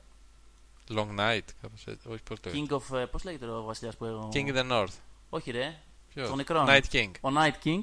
[0.89, 2.07] Long night, κάπως έτσι.
[2.09, 4.71] Όχι, πώς το King of, ε, πώς λέγεται ο βασιλιάς που έχω King in the
[4.71, 4.93] North.
[5.29, 5.75] όχι ρε
[6.13, 6.65] Ποιος; Των νεκρών.
[6.69, 7.11] Night King.
[7.21, 7.79] ο Night King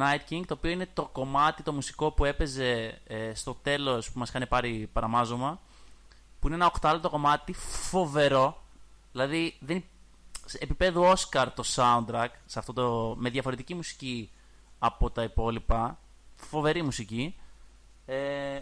[0.00, 4.18] Night King, το οποίο είναι το κομμάτι, το μουσικό που έπαιζε ε, στο τέλος που
[4.18, 5.60] μας είχαν πάρει παραμάζωμα
[6.40, 7.52] που είναι ένα οκτάλεπτο κομμάτι
[7.90, 8.62] φοβερό
[9.12, 9.84] δηλαδή δεν, υ-
[10.44, 14.30] σε επίπεδου Oscar το soundtrack σε αυτό το, με διαφορετική μουσική
[14.78, 15.98] από τα υπόλοιπα
[16.36, 17.36] φοβερή μουσική
[18.06, 18.60] ε,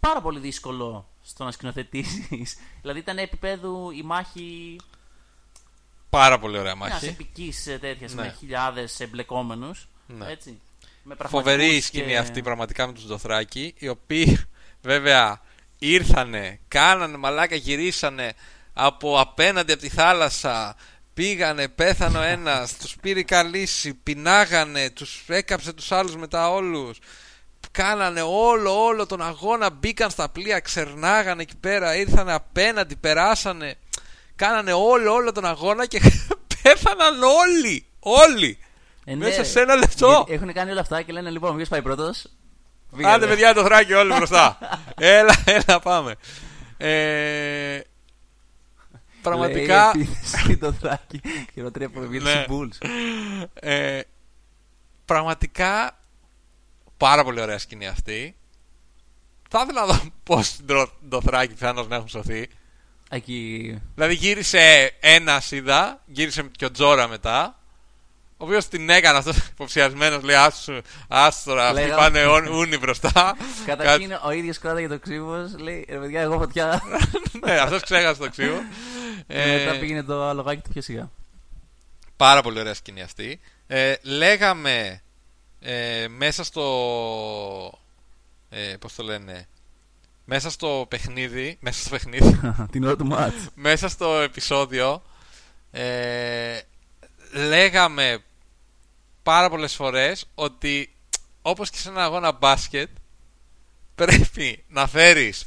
[0.00, 4.76] πάρα πολύ δύσκολο στο να σκηνοθετήσεις δηλαδή ήταν επίπεδου η μάχη
[6.10, 7.06] Πάρα πολύ ωραία μια μάχη.
[7.06, 8.22] επικής τέτοιας Ναι.
[8.22, 9.88] με χιλιάδες εμπλεκόμενους.
[10.06, 10.26] Ναι.
[10.30, 10.60] Έτσι.
[11.08, 14.40] Με Φοβερή η πραγματικούς σκηνή και- αυτή πραγματικά με τους Ντοθράκη, οι οποίοι
[14.90, 15.40] βέβαια
[15.78, 18.32] ήρθανε, κάνανε μαλάκα, γυρίσανε
[18.72, 20.76] από απέναντι από τη θάλασσα,
[21.14, 26.98] πήγανε, πέθανε ο ένας, τους πήρε καλύση, πεινάγανε, τους έκαψε τους άλλους μετά όλους.
[27.70, 33.74] Κάνανε όλο όλο τον αγώνα, μπήκαν στα πλοία, ξερνάγανε εκεί πέρα, ήρθανε απέναντι, περάσανε,
[34.36, 36.00] κάνανε όλο όλο τον αγώνα και
[36.62, 38.58] πέθαναν όλοι, όλοι.
[39.08, 39.44] Ε, ναι, Μέσα ρε.
[39.44, 40.08] σε ένα λεπτό.
[40.10, 42.26] Γιατί Έχουν κάνει όλα αυτά και λένε λοιπόν, ποιος πάει πρώτος;
[43.04, 44.58] Άντε, παιδιά, το θράκι όλοι μπροστά.
[44.94, 46.14] έλα, έλα, πάμε.
[46.76, 47.80] Ε,
[49.22, 49.92] πραγματικά.
[50.46, 51.20] Λέει, το θράκι.
[51.52, 52.46] Χειρότερη από ναι.
[53.54, 54.00] ε,
[55.04, 55.98] πραγματικά
[56.96, 58.36] πάρα πολύ ωραία σκηνή αυτή.
[59.48, 60.56] Θα ήθελα να δω πώς
[61.08, 62.48] το θράκι πιθανώς να έχουν σωθεί.
[63.10, 63.82] Εκεί...
[63.94, 67.57] Δηλαδή γύρισε ένα είδα, γύρισε και ο Τζόρα μετά.
[68.40, 70.36] Ο οποίος την έκανε αυτός υποψιασμένος, λέει
[71.08, 73.36] Άσου τώρα, αυτοί πάνε ούνι μπροστά.
[73.66, 76.82] Καταρχήν ο ίδιος κράταγε το ξύβο, λέει ρε παιδιά, εγώ φωτιά.
[77.44, 78.60] ναι, αυτός ξέχασε το ξύβο.
[79.26, 81.10] ε, μετά πήγαινε το αλογάκι του πιο σιγά.
[82.16, 83.40] Πάρα πολύ ωραία σκηνή αυτή.
[83.66, 85.02] Ε, λέγαμε
[85.60, 86.62] ε, μέσα στο.
[88.48, 89.48] Ε, πώς το λένε
[90.24, 91.56] μέσα στο παιχνίδι.
[91.60, 92.40] Μέσα στο παιχνίδι.
[92.72, 93.48] Την ώρα του μάτς.
[93.54, 95.02] μέσα στο επεισόδιο.
[95.70, 96.60] Ε,
[97.32, 98.22] λέγαμε
[99.28, 100.94] πάρα πολλές φορές ότι
[101.42, 102.88] όπως και σε ένα αγώνα μπάσκετ
[103.94, 105.44] πρέπει να φέρεις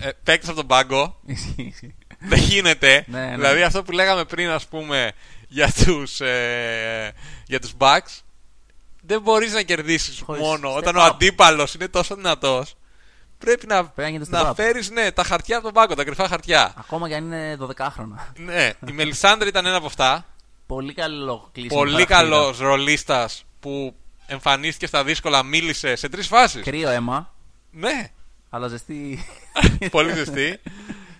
[0.00, 1.20] ε, παίκτες από τον πάγκο
[2.30, 3.34] δεν γίνεται ναι, ναι.
[3.34, 5.12] δηλαδή αυτό που λέγαμε πριν ας πούμε
[5.48, 7.12] για τους, ε,
[7.46, 8.22] για τους Bucks
[9.02, 12.76] δεν μπορείς να κερδίσεις μόνο όταν ο αντίπαλος είναι τόσο δυνατός
[13.38, 16.74] πρέπει να, πρέπει να, φέρεις ναι, τα χαρτιά από τον πάγκο, τα κρυφά χαρτιά.
[16.76, 18.32] Ακόμα και αν είναι 12χρονα.
[18.36, 20.26] ναι, η Μελισάνδρη ήταν ένα από αυτά.
[20.68, 21.80] Πολύ καλό κλείσιμο.
[21.80, 23.94] Πολύ καλός ρολίστας που
[24.26, 26.62] εμφανίστηκε στα δύσκολα, μίλησε σε τρεις φάσεις.
[26.62, 27.34] Κρύο αίμα.
[27.70, 28.10] Ναι.
[28.50, 29.26] Αλλά ζεστή.
[29.90, 30.60] Πολύ ζεστή.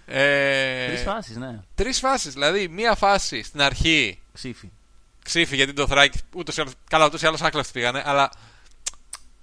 [0.07, 0.87] Ε...
[0.87, 1.61] Τρεις φάσεις, ναι.
[1.75, 2.33] Τρεις φάσεις.
[2.33, 4.19] Δηλαδή, μία φάση στην αρχή.
[4.33, 4.71] Ξύφη.
[5.25, 6.19] Ξύφη, γιατί το θράκι.
[6.35, 8.03] Ούτως ή άλλως, καλά, ούτως ή άλλως άκλαστη πήγανε.
[8.07, 8.31] Αλλά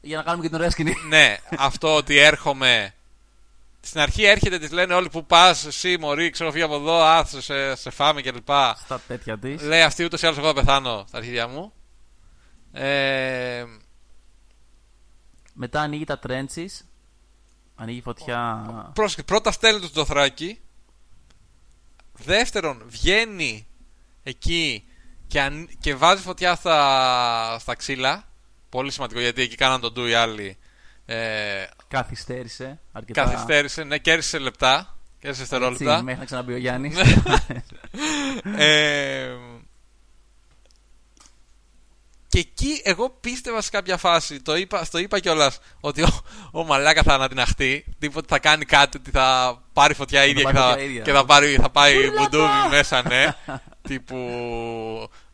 [0.02, 0.95] για να κάνουμε και την ωραία σκηνή.
[1.07, 2.95] ναι, αυτό ότι έρχομαι.
[3.86, 7.41] Στην αρχή έρχεται, της λένε όλοι που πας, εσύ Μωρή, ξέρω φύγει από εδώ, άθσε,
[7.41, 8.49] σε, σε φάμε κλπ.
[8.78, 9.62] Στα τέτοια της.
[9.62, 11.74] Λέει αυτή ούτως ή άλλως εγώ θα πεθάνω στα αρχίδια μου.
[12.72, 13.64] Ε...
[15.53, 16.70] Μετά ανοίγει τα τρέντσι.
[17.76, 18.91] Ανοίγει φωτιά.
[18.94, 20.60] Πρόσεχε, πρώτα στέλνει το Τζοθράκι.
[22.14, 23.68] Δεύτερον, βγαίνει
[24.24, 24.88] εκεί
[25.28, 28.28] και, και βάζει φωτιά στα, στα ξύλα.
[28.70, 30.57] Πολύ σημαντικό γιατί εκεί κάναν τον ντου οι άλλοι.
[31.06, 33.23] Ε, καθυστέρησε αρκετά.
[33.23, 34.98] Καθυστέρησε, ναι, κέρδισε λεπτά.
[35.19, 36.02] Κέρδισε δευτερόλεπτα.
[36.02, 36.98] Μέχρι να ξαναμπεί ο Γιάννης.
[38.57, 39.36] ε,
[42.27, 46.10] και εκεί εγώ πίστευα σε κάποια φάση, το είπα, στο είπα κιόλας, ότι ο,
[46.52, 47.86] ο Μαλάκα θα ανατιναχτεί.
[47.99, 51.69] Τίποτε θα κάνει κάτι, ότι θα πάρει φωτιά ίδια, και, θα, και θα, πάρει, θα
[51.69, 53.36] πάει μπουντούβι μέσα, ναι.
[53.82, 54.18] τύπου.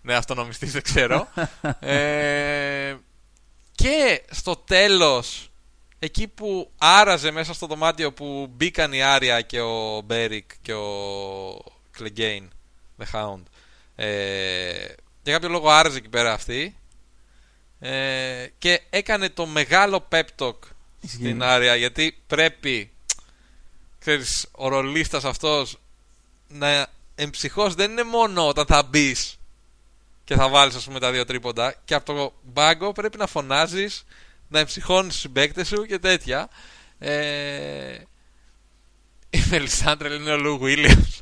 [0.02, 1.27] Ναι, αυτονομιστή, δεν ξέρω.
[1.80, 2.95] ε,
[3.72, 5.51] και στο τέλος
[6.03, 11.64] εκεί που άραζε μέσα στο δωμάτιο που μπήκαν η Άρια και ο Μπέρικ και ο
[11.91, 12.49] Κλεγκέιν
[12.98, 13.41] The Hound
[13.95, 14.86] ε,
[15.23, 16.76] για κάποιο λόγο άραζε εκεί πέρα αυτή
[17.80, 20.57] ε, και έκανε το μεγάλο pep talk
[21.07, 22.91] στην Άρια γιατί πρέπει
[23.99, 25.78] ξέρεις ο ρολίστας αυτός
[26.48, 29.40] να εμψυχώς δεν είναι μόνο όταν θα μπεις
[30.32, 31.76] και θα βάλεις, ας πούμε, τα δύο τρίποντα.
[31.86, 34.06] Και από το μπάγκο πρέπει να φωνάζεις,
[34.52, 36.49] να εμψυχώνεις τους συμπαίκτες σου και τέτοια.
[36.98, 37.98] Ε...
[39.30, 41.22] Η Μελισάντρα είναι ο Λου Βίλιαμς.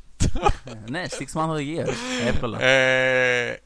[0.90, 1.94] ναι, six month of the year.
[2.26, 2.62] Εύκολα.
[2.62, 3.62] Ε...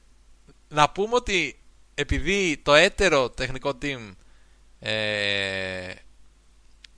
[0.68, 1.60] Να πούμε ότι
[1.94, 4.16] επειδή το έτερο τεχνικό team
[4.80, 5.94] ε...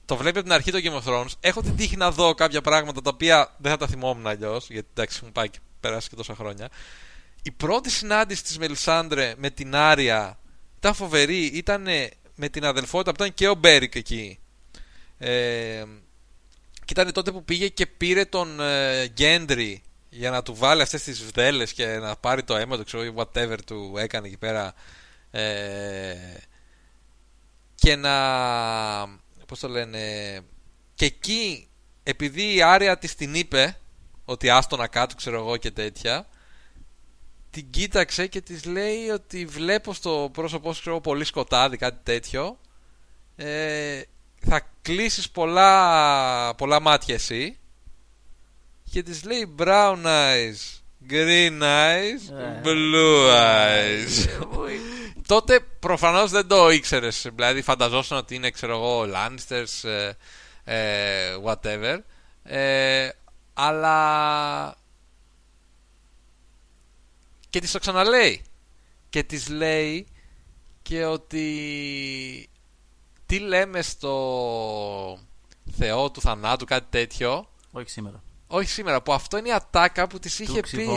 [0.05, 2.61] το βλέπει από την αρχή το Game of Thrones, έχω την τύχη να δω κάποια
[2.61, 6.15] πράγματα τα οποία δεν θα τα θυμόμουν αλλιώς, γιατί εντάξει μου πάει και περάσει και
[6.15, 6.69] τόσα χρόνια
[7.47, 10.39] η πρώτη συνάντηση της Μελισάνδρε με την Άρια
[10.77, 11.45] ήταν φοβερή.
[11.45, 11.87] Ήταν
[12.35, 14.39] με την αδελφότητα που ήταν και ο Μπέρικ εκεί.
[15.17, 15.83] Ε,
[16.85, 21.03] και ήταν τότε που πήγε και πήρε τον ε, Γκέντρι για να του βάλει αυτές
[21.03, 24.73] τις βδέλες και να πάρει το αίμα του, ξέρω, whatever του έκανε εκεί πέρα.
[25.31, 26.15] Ε,
[27.75, 28.13] και να...
[29.45, 29.99] Πώς το λένε...
[30.95, 31.67] Και εκεί,
[32.03, 33.77] επειδή η Άρια της την είπε
[34.25, 36.27] ότι άστονα κάτω, ξέρω εγώ και τέτοια,
[37.55, 42.57] την κοίταξε και της λέει ότι βλέπω στο πρόσωπό σου ξέρω, πολύ σκοτάδι, κάτι τέτοιο.
[43.35, 44.01] Ε,
[44.39, 47.59] θα κλείσεις πολλά, πολλά μάτια εσύ.
[48.91, 52.61] Και της λέει brown eyes, green eyes, ε.
[52.63, 54.27] blue eyes.
[54.27, 54.79] Ε,
[55.27, 59.89] Τότε προφανώς δεν το ήξερες, δηλαδή φανταζόσουν ότι είναι ξέρω εγώ Lannisters,
[60.63, 61.97] ε, whatever.
[63.53, 64.77] αλλά
[67.55, 68.41] και της το ξαναλέει.
[69.09, 70.07] Και της λέει
[70.81, 72.49] και ότι
[73.25, 75.19] τι λέμε στο
[75.77, 77.47] Θεό του θανάτου, κάτι τέτοιο.
[77.71, 78.23] Όχι σήμερα.
[78.47, 80.87] Όχι σήμερα, που αυτό είναι η ατάκα που της είχε πει.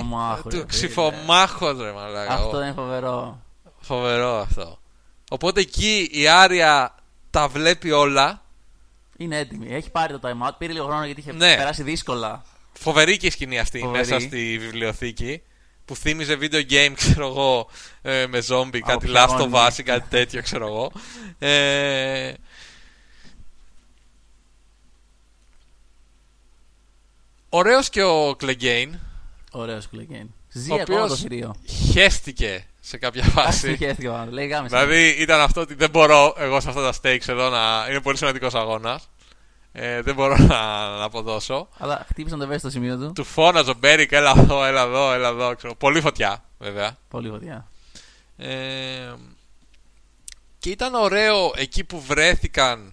[0.51, 2.35] Του ξυφομάχου, ρε μαλάκα.
[2.35, 3.43] Αυτό είναι φοβερό.
[3.81, 4.79] Φοβερό αυτό.
[5.31, 6.95] Οπότε εκεί η Άρια
[7.31, 8.43] τα βλέπει όλα.
[9.17, 9.75] Είναι έτοιμη.
[9.75, 10.53] Έχει πάρει το time out.
[10.59, 11.57] Πήρε λίγο χρόνο γιατί είχε Ναι.
[11.57, 12.43] περάσει δύσκολα.
[12.73, 13.99] Φοβερή και η σκηνή αυτή Φοβερή.
[13.99, 15.43] μέσα στη βιβλιοθήκη.
[15.89, 17.69] Που θύμιζε video game, ξέρω εγώ,
[18.03, 19.67] ε, με zombie, κάτι ποιο Last of όνειρο.
[19.67, 20.93] Us ή κάτι τέτοιο, ξέρω εγώ.
[21.39, 22.33] Ε,
[27.49, 28.99] ωραίος και ο Κλεγκέιν,
[29.51, 30.35] Ωραίος κλικέν.
[30.53, 31.55] Ζει ο ακόμα το οποίος θηρίο.
[31.93, 33.77] χέστηκε σε κάποια φάση.
[33.77, 34.31] Χαίρεστηκε πάνω.
[34.31, 34.77] Λέει γάμισε.
[34.77, 37.87] Δηλαδή ήταν αυτό ότι δεν μπορώ εγώ σε αυτά τα stakes εδώ να.
[37.91, 39.09] Είναι πολύ σημαντικός αγώνας.
[39.73, 41.69] Ε, δεν μπορώ να, να αποδώσω.
[41.79, 43.13] Αλλά χτύπησαν το ευαίσθητο σημείο του.
[43.13, 45.55] Του φώναζε ο Μπέρικ, έλα εδώ, έλα εδώ, έλα εδώ.
[45.55, 45.75] Ξέρω.
[45.75, 46.97] Πολύ φωτιά, βέβαια.
[47.09, 47.69] Πολύ φωτιά.
[48.37, 49.15] Ε,
[50.59, 52.93] και ήταν ωραίο εκεί που βρέθηκαν.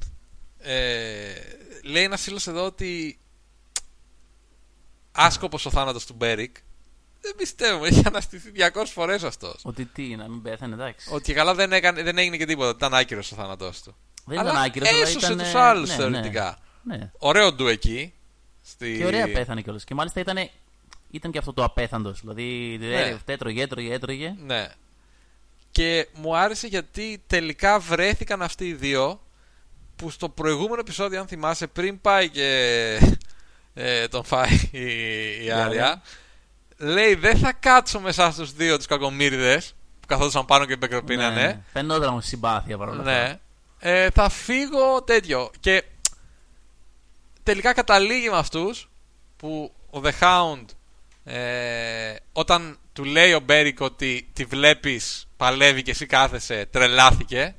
[0.60, 1.34] Ε,
[1.84, 3.20] λέει ένας φίλος εδώ ότι.
[5.12, 6.56] Άσκοπος ο θάνατος του Μπέρικ.
[7.22, 9.62] Δεν πιστεύω, έχει αναστηθεί 200 φορές αυτός.
[9.64, 11.10] Ότι τι, να μην πέθανε, εντάξει.
[11.12, 12.70] Ότι καλά δεν, έκανε, δεν έγινε και τίποτα.
[12.70, 13.96] Ήταν άκυρος ο θάνατός του.
[14.26, 15.38] Δεν Αλλά ήταν άκυρος, αλλά έσωσε ήταν.
[15.38, 16.44] τους άλλους ναι, θεωρητικά.
[16.44, 17.12] Ναι, ναι.
[17.18, 18.14] Ωραίο ντου εκεί.
[18.62, 18.98] Στη...
[18.98, 19.84] Και ωραία πέθανε κιόλας.
[19.84, 20.50] Και μάλιστα ήταν,
[21.12, 22.20] ήταν και αυτό το απέθαντος.
[22.22, 23.18] Δηλαδή, Ναι.
[23.26, 24.36] έτρωγε, έτρωγε, έτρωγε.
[24.46, 24.68] Ναι.
[25.72, 29.20] Και μου άρεσε γιατί τελικά βρέθηκαν αυτοί οι δύο
[29.96, 32.50] που στο προηγούμενο επεισόδιο, αν θυμάσαι, πριν πάει και
[33.74, 34.80] ε, τον φάει η,
[35.46, 36.02] η Άρια, Άρια.
[36.78, 41.64] λέει δεν θα κάτσω μέσα στους δύο τους κακομύριδες που καθόντουσαν πάνω και μπεκροπίνανε.
[41.74, 43.12] Φαινόταν όμως συμπάθεια παρόλα αυτά.
[43.12, 43.40] Ναι.
[43.80, 45.52] Ε, θα φύγω τέτοιο.
[45.60, 45.84] Και
[47.46, 48.90] τελικά καταλήγει με αυτούς
[49.38, 50.66] που ο The Hound
[51.24, 57.56] ε, όταν του λέει ο Μπέρικ ότι τη βλέπεις παλεύει και εσύ κάθεσαι τρελάθηκε.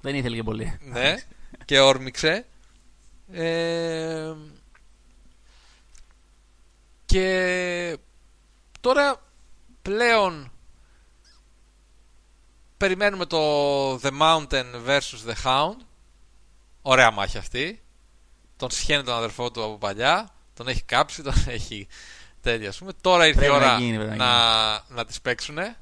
[0.00, 0.78] Δεν ήθελε και πολύ.
[0.80, 1.14] ναι,
[1.64, 2.46] και όρμηξε.
[3.32, 4.32] Ε,
[7.06, 7.98] και
[8.80, 9.22] τώρα
[9.82, 10.52] πλέον
[12.76, 15.76] περιμένουμε το The Mountain vs The Hound.
[16.82, 17.83] Ωραία μάχη αυτή
[18.56, 21.88] τον σχένει τον αδερφό του από παλιά τον έχει κάψει, τον έχει
[22.40, 25.20] τέτοια ας πούμε τώρα ήρθε η Πρέπει να ώρα γίνει, πρέπει να να, να τις
[25.20, 25.76] παίξουνε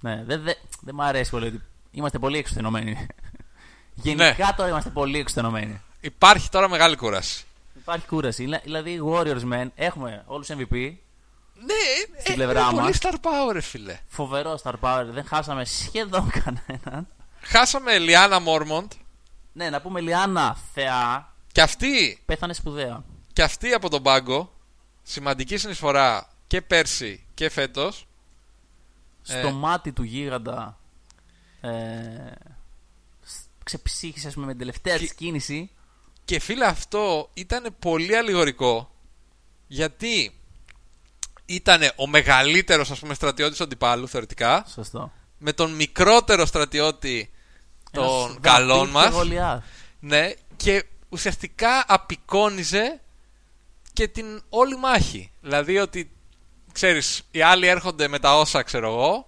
[0.00, 3.06] Ναι, δεν δε, δεν μου αρέσει πολύ ότι είμαστε πολύ εξουθενωμένοι.
[3.94, 5.80] Γενικά τώρα είμαστε πολύ εξουθενωμένοι.
[6.00, 7.44] υπάρχει τώρα μεγάλη κούραση
[7.76, 8.44] Υπάρχει κούραση.
[8.44, 10.94] Δηλα- Δηλαδή, οι Warriors men έχουμε όλους MVP.
[11.54, 12.98] ναι, Στην ε, πλευρά είναι πολύ μας.
[13.02, 15.04] star power ρε φίλε Φοβερό star power.
[15.10, 17.06] Δεν χάσαμε σχεδόν κανέναν.
[17.42, 18.92] χάσαμε Λιάννα Μόρμοντ
[19.52, 21.34] Ναι, να πούμε Λιάννα Θεά.
[21.56, 23.04] Και αυτή Πέθανε σπουδαία.
[23.32, 24.52] και αυτή από τον πάγκο
[25.02, 28.06] σημαντική συνεισφορά και πέρσι και φέτος
[29.22, 29.52] Στο Ε.
[29.52, 30.78] μάτι του γίγαντα.
[31.60, 31.68] Ε,
[33.24, 35.70] σ- ξεψύχησε, ας πούμε, με την τελευταία Και- της κίνηση.
[36.24, 38.90] Και φίλε αυτό ήταν πολύ αλληγορικό
[39.66, 40.40] γιατί
[41.46, 45.12] ήταν ο μεγαλύτερος ας πούμε στρατιώτης του αντιπάλου θεωρητικά Σωστό.
[45.38, 47.30] με τον μικρότερο στρατιώτη
[47.90, 49.64] των Ένας καλών Δαβίδ και μας Γολιάθ.
[50.00, 50.84] ναι, και
[51.16, 53.00] ουσιαστικά απεικόνιζε
[53.92, 55.30] και την όλη μάχη.
[55.40, 56.10] Δηλαδή ότι
[56.72, 59.26] ξέρεις οι άλλοι έρχονται με τα όσα ξέρω εγώ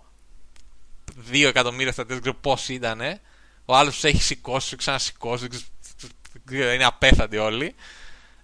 [1.16, 3.20] δύο εκατομμύρια στρατιώτες δεν ξέρω πώς ήτανε.
[3.64, 7.74] Ο άλλος τους έχει σηκώσει, τους ξανασηκώσει δεν ξέρω, δεν ξέρω, είναι απέθαντοι όλοι.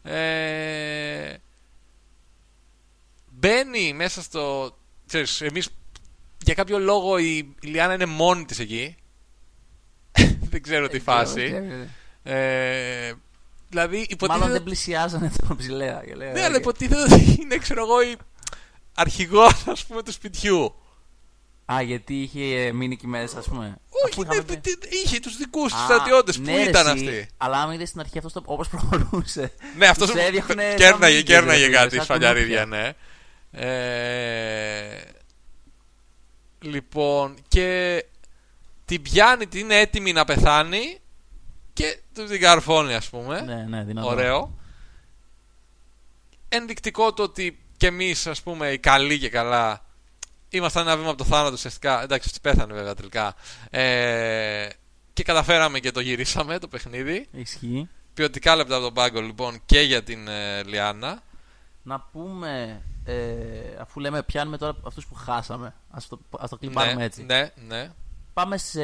[0.02, 1.36] Ε,
[3.30, 4.76] μπαίνει μέσα στο
[5.06, 5.68] ξέρεις εμείς
[6.44, 8.96] για κάποιο λόγο η, η Λιάννα είναι μόνη της εκεί.
[10.50, 11.54] Δεν ξέρω τι φάση.
[12.22, 13.12] ε,
[13.74, 16.02] δηλαδή Μάλλον υποτίθεται δεν πλησιάζανε τον ψηλέα.
[16.06, 18.16] και λέει, ναι, «Ε, αλλά υποτίθεται ότι είναι, ξέρω εγώ, η
[18.94, 20.74] αρχηγός, ας πούμε, του σπιτιού.
[21.72, 23.76] Α, γιατί είχε μείνει εκεί μέσα, ας πούμε.
[24.04, 26.36] Όχι, Αφού ναι, είχαμε πει- τι- είχε τους δικούς τους Α, στρατιώτες.
[26.36, 29.52] Πού ναι, ρε, ήταν εσύ, αυτοί; Αλλά άμα είδες στην αρχή αυτός όπως προχωρούσε.
[29.76, 32.94] Ναι, αυτός τους έδιωχνε σαν κέρναγε, μύγκες, κέρναγε ρε φίλε, κάτι σαν σφαλιαρίδια, κουνούπια.
[33.50, 33.64] ναι.
[33.66, 35.00] Ε,
[36.60, 38.04] λοιπόν, και
[38.84, 40.98] την πιάνει, την είναι έτοιμη να πεθάνει
[41.74, 43.40] και του την καρφώνει, ας πούμε.
[43.40, 44.08] Ναι, ναι, δυνατό.
[44.08, 44.58] Ωραίο.
[46.48, 49.84] Ενδεικτικό το ότι και εμείς, ας πούμε, οι καλοί και καλά,
[50.48, 52.02] ήμασταν ένα βήμα από το θάνατο ουσιαστικά.
[52.02, 53.34] Εντάξει, αυτή πέθανε βέβαια τελικά.
[53.70, 54.68] Ε,
[55.12, 57.28] και καταφέραμε και το γυρίσαμε το παιχνίδι.
[57.32, 57.88] Ισχύει.
[58.14, 61.22] Ποιοτικά λεπτά από τον πάγκο λοιπόν και για την ε, Λιάννα.
[61.82, 63.14] Να πούμε, ε,
[63.80, 65.66] αφού λέμε πιάνουμε τώρα αυτούς που χάσαμε.
[65.66, 67.24] Α το, ας το κλειπάρουμε ναι, έτσι.
[67.24, 67.90] ναι, ναι,
[68.32, 68.82] Πάμε σε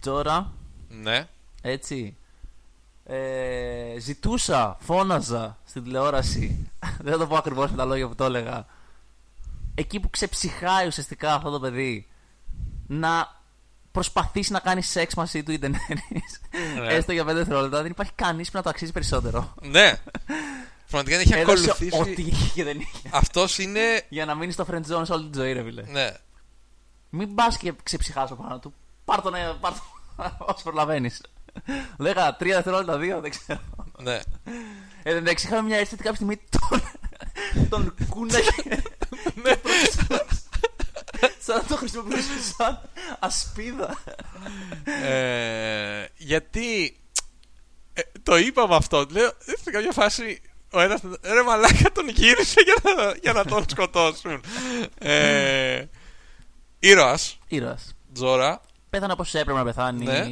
[0.00, 0.52] Τζόρα,
[0.88, 1.28] ναι.
[1.60, 2.16] Έτσι.
[3.04, 6.70] Ε, ζητούσα, φώναζα στην τηλεόραση.
[7.02, 8.66] Δεν θα το πω ακριβώς με τα λόγια που το έλεγα.
[9.74, 12.08] Εκεί που ξεψυχάει ουσιαστικά αυτό το παιδί
[12.86, 13.38] να
[13.92, 16.38] προσπαθήσει να κάνει σεξ μαζί του η Daenerys,
[16.80, 16.86] Ναι.
[16.94, 17.82] Έστω για 5 δευτερόλεπτα.
[17.82, 19.54] Δεν υπάρχει κανείς που να το αξίζει περισσότερο.
[19.62, 19.92] ναι.
[20.90, 22.00] Πραγματικά δεν έχει Έδωσε ακολουθήσει.
[22.00, 23.08] ό,τι είχε και δεν είχε.
[23.12, 23.80] Αυτός είναι.
[24.08, 25.82] Για να μείνει στο friend zone σε όλη τη ζωή, ρε φίλε.
[25.82, 26.10] Ναι.
[27.10, 28.74] Μην πας και ξεψυχάσω πάνω του.
[29.04, 29.82] Πάρ τον, ε, πάρ τον
[30.54, 31.20] όσο προλαβαίνεις.
[31.98, 33.60] Λέγα τρία δευτερόλεπτα, δύο, δεν ξέρω.
[33.98, 34.20] ναι.
[35.02, 36.82] Ε, εντάξει, είχαμε μια αίσθηση κάποια στιγμή τον,
[37.68, 38.48] τον κούναγε.
[39.42, 39.52] Ναι.
[41.40, 42.80] σαν να το χρησιμοποιήσει σαν
[43.18, 43.98] ασπίδα.
[45.02, 46.96] ε, γιατί
[47.92, 49.06] ε, το είπαμε αυτό.
[49.10, 49.30] Λέω,
[49.62, 50.40] σε κάποια φάση
[50.72, 54.42] ο ένα ρε μαλάκα τον γύρισε για να, για να τον σκοτώσουν.
[54.98, 55.84] ε,
[56.78, 57.94] ήρωας, Ήρωας.
[58.12, 58.60] Τζόρα.
[58.90, 60.04] Πέθανε όπως έπρεπε να πεθάνει.
[60.04, 60.26] Ναι.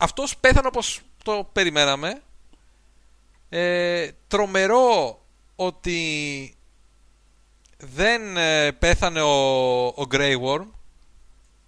[0.00, 2.22] Αυτός πέθανε όπως το περιμέναμε.
[3.48, 5.20] Ε, τρομερό
[5.56, 6.54] ότι
[7.76, 10.66] δεν ε, πέθανε ο, ο Grey Worm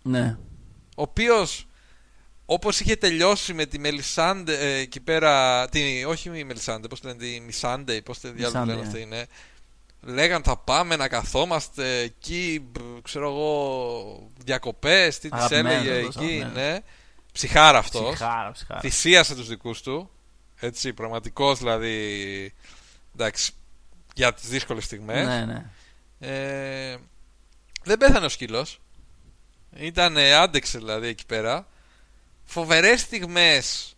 [0.02, 0.36] Ναι.
[0.96, 1.66] ο οποίος
[2.46, 7.16] όπως είχε τελειώσει με τη Μελισάντε ε, εκεί πέρα τη, όχι η Μελισάντε πώς λένε
[7.16, 8.86] τη Μισάντε πώς τη διάλογο Μισάντε, λένε ε.
[8.86, 9.26] αυτή είναι
[10.00, 16.22] λέγαν θα πάμε να καθόμαστε εκεί μπ, ξέρω εγώ διακοπές τι της Αγαπημένος έλεγε αυτός,
[16.22, 16.78] εκεί ναι.
[17.32, 17.48] Ναι.
[17.48, 18.80] ψυχάρα αυτός Ψυχάρα, ψυχάρα.
[18.80, 20.10] θυσίασε τους δικούς του
[20.56, 22.54] έτσι πραγματικός δηλαδή
[23.14, 23.52] εντάξει
[24.14, 25.64] για τις δύσκολες στιγμές Ναι, ναι.
[26.18, 26.96] ε,
[27.84, 28.80] δεν πέθανε ο σκύλος.
[29.76, 31.66] Ήταν άντεξε δηλαδή εκεί πέρα.
[32.44, 33.94] Φοβερές στιγμές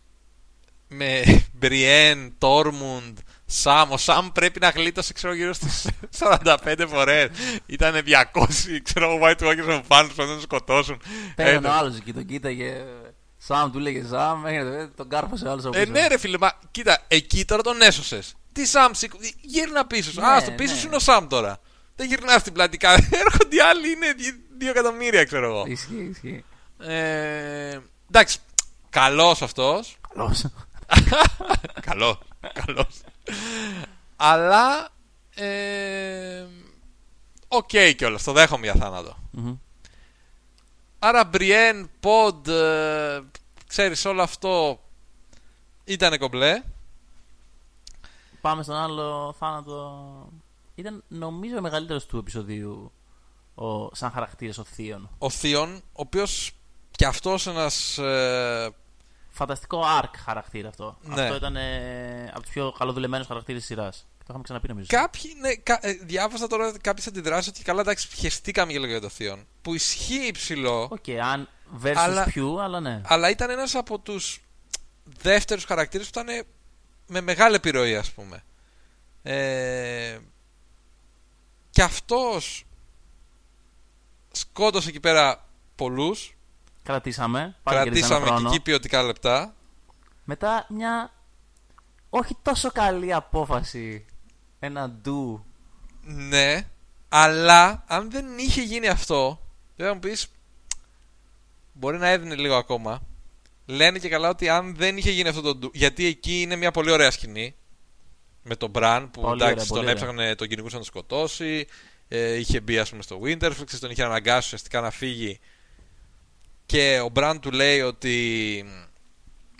[0.87, 1.23] με
[1.53, 3.91] Μπριέν, Τόρμουντ, Σαμ.
[3.91, 5.87] Ο Σαμ πρέπει να γλίτωσε ξέρω γύρω στις
[6.19, 7.29] 45 φορές.
[7.65, 7.95] Ήταν
[8.33, 8.45] 200
[8.83, 11.01] ξέρω εγώ White Walkers με φάνους που να τον σκοτώσουν.
[11.35, 12.83] Πέραν Ε, ο άλλος εκεί, τον κοίταγε.
[13.45, 15.91] Σαμ, του λέγε Σαμ, έγινε, τον κάρφωσε ο άλλος από Ε, πίσω.
[15.91, 18.33] ναι, ρε φίλε, μα κοίτα, εκεί τώρα τον έσωσες.
[18.51, 20.19] Τι Σαμ, σηκ- γύρνα πίσω σου.
[20.19, 20.79] Ναι, Α, στο πίσω ναι.
[20.79, 21.59] σου είναι ο Σαμ τώρα.
[21.95, 22.91] Δεν γυρνάς στην πλατικά.
[23.25, 25.63] Έρχονται οι άλλοι, είναι δι- δύο εκατομμύρια, ξέρω εγώ.
[25.67, 26.43] Ισχύει, ισχύει.
[26.79, 27.79] Ε,
[28.09, 28.37] εντάξει,
[28.89, 29.97] καλός αυτός.
[30.13, 30.45] Καλός.
[31.87, 32.17] καλός,
[32.65, 33.01] καλός.
[34.15, 34.89] Αλλά.
[35.35, 36.45] Ε,
[37.47, 39.17] Οκ κιόλας, το δέχομαι για θάνατο.
[39.31, 39.55] Μμμ.
[41.05, 43.21] Άρα Μπριέν, Ποντ, ε,
[43.67, 44.79] ξέρεις όλο αυτό
[45.83, 46.63] ήταν κομπλέ.
[48.41, 50.29] Πάμε στον άλλο θάνατο.
[50.75, 52.91] Ήταν νομίζω ο μεγαλύτερος του επεισοδίου
[53.55, 55.09] ο, σαν χαρακτήρας ο Θείον.
[55.17, 56.51] Ο Θείον, ο οποίος
[56.91, 58.73] κι αυτός ένας ε,
[59.29, 60.97] Φανταστικό arc χαρακτήρα αυτό.
[61.01, 61.21] Ναι.
[61.21, 64.07] Αυτό ήταν ε, από τους πιο καλοδουλεμένους χαρακτήρες της σειράς.
[64.25, 64.87] Το είχαμε ξαναπεί νομίζω.
[64.89, 69.01] Κάποιοι, ναι, κα, ε, διάβασα τώρα κάποιες αντιδράσεις ότι καλά, εντάξει, πιεστήκαμε για λίγο για
[69.01, 69.47] το Θείον.
[69.61, 71.49] Που ισχύει υψηλό, Οκ, αν
[71.83, 73.01] versus Αλλά- ποιου, αλλά ναι.
[73.05, 74.39] αλλά ήταν ένας από τους
[75.03, 76.45] δεύτερους χαρακτήρες που ήταν
[77.07, 78.43] με μεγάλη επιρροή, ας πούμε.
[79.23, 80.17] Ε,
[81.69, 82.65] και αυτός
[84.31, 85.45] σκότωσε εκεί πέρα
[85.75, 86.35] πολλούς.
[86.83, 87.55] Κρατήσαμε.
[87.63, 88.49] Πάλι κερδίσαμε Κρατήσαμε και χρόνο.
[88.49, 89.55] εκεί ποιοτικά λεπτά.
[90.23, 91.11] Μετά μια
[92.09, 94.05] όχι τόσο καλή απόφαση.
[94.65, 95.45] Ένα ντου.
[96.03, 96.67] Ναι,
[97.09, 99.39] αλλά αν δεν είχε γίνει αυτό,
[99.75, 100.27] δεν θα μου πεις.
[101.73, 103.01] Μπορεί να έδινε λίγο ακόμα.
[103.65, 105.55] Λένε και καλά ότι αν δεν είχε γίνει αυτό το.
[105.55, 107.55] ντου- Γιατί εκεί είναι μια πολύ ωραία σκηνή.
[108.43, 111.67] Με τον Μπραν που Πολύ εντάξει, ωραία, τον πολύ έψαχνε, τον κυνηγούσε να τον σκοτώσει.
[112.07, 115.39] Ε, είχε μπει, ας πούμε, στο Winterfell, τον είχε αναγκάσει ουσιαστικά να φύγει.
[116.65, 118.65] Και ο Μπραν του λέει ότι.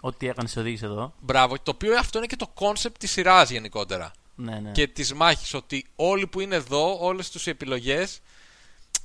[0.01, 1.13] Ό,τι έκανε σε οδήγησε εδώ.
[1.19, 4.11] Μπράβο, το οποίο αυτό είναι και το κόνσεπτ της σειράς γενικότερα.
[4.35, 4.71] Ναι, ναι.
[4.71, 5.53] και της μάχης.
[5.53, 8.19] Ότι όλοι που είναι εδώ, όλες τι επιλογές.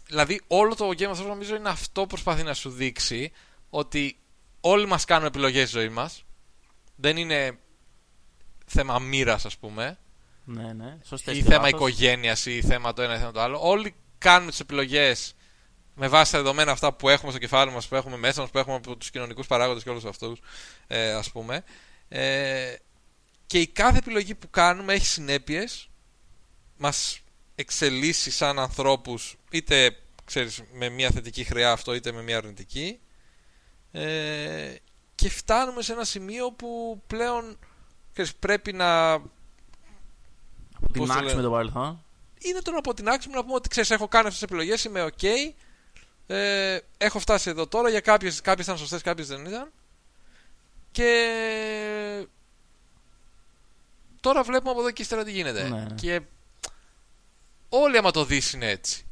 [0.07, 3.33] Δηλαδή, όλο το Game of Thrones νομίζω είναι αυτό που προσπαθεί να σου δείξει.
[3.71, 4.19] Ότι
[4.61, 6.25] όλοι μας κάνουμε επιλογές στη ζωή μας.
[6.97, 7.59] Δεν είναι
[8.67, 9.99] θέμα μοίρας, ας πούμε.
[10.45, 10.99] ναι, ναι.
[11.05, 11.71] Σωστές Ή και θέμα λάθος.
[11.71, 13.59] οικογένειας ή θέμα το ένα ή θέμα το άλλο.
[13.69, 15.35] Όλοι κάνουμε τις επιλογές
[15.95, 18.59] με βάση τα δεδομένα αυτά που έχουμε στο κεφάλι μας, που έχουμε μέσα μας, που
[18.59, 20.41] έχουμε από τους κοινωνικούς παράγοντες και όλους αυτούς,
[20.87, 21.65] ε, ας πούμε.
[22.09, 22.75] Ε,
[23.49, 25.91] και η κάθε επιλογή που κάνουμε έχει συνέπειες,
[26.77, 27.21] μας
[27.55, 33.01] εξελίσσει σαν ανθρώπους, είτε ξέρεις, με μια θετική χρειά αυτό, είτε με μια αρνητική.
[33.93, 34.75] Ε,
[35.15, 37.59] και φτάνουμε σε ένα σημείο που πλέον
[38.13, 42.05] ξέρεις, πρέπει να Από την πώς το άξιση με λένε; το παρελθόν.
[42.39, 45.27] είναι το να αποτινάξουμε να πούμε ότι ξέρεις, έχω κάνει αυτές τις επιλογές, είμαι OK.
[46.27, 47.89] Ε, έχω φτάσει εδώ τώρα.
[47.89, 49.73] Για κάποιε κάποιες ήταν σωστές, κάποιες δεν ήταν.
[50.91, 52.27] Και
[54.21, 55.69] τώρα βλέπουμε από εδώ και ύστερα τι γίνεται.
[55.69, 55.95] Ναι, ναι.
[55.95, 56.21] Και
[57.69, 59.07] όλοι άμα το δεις είναι έτσι.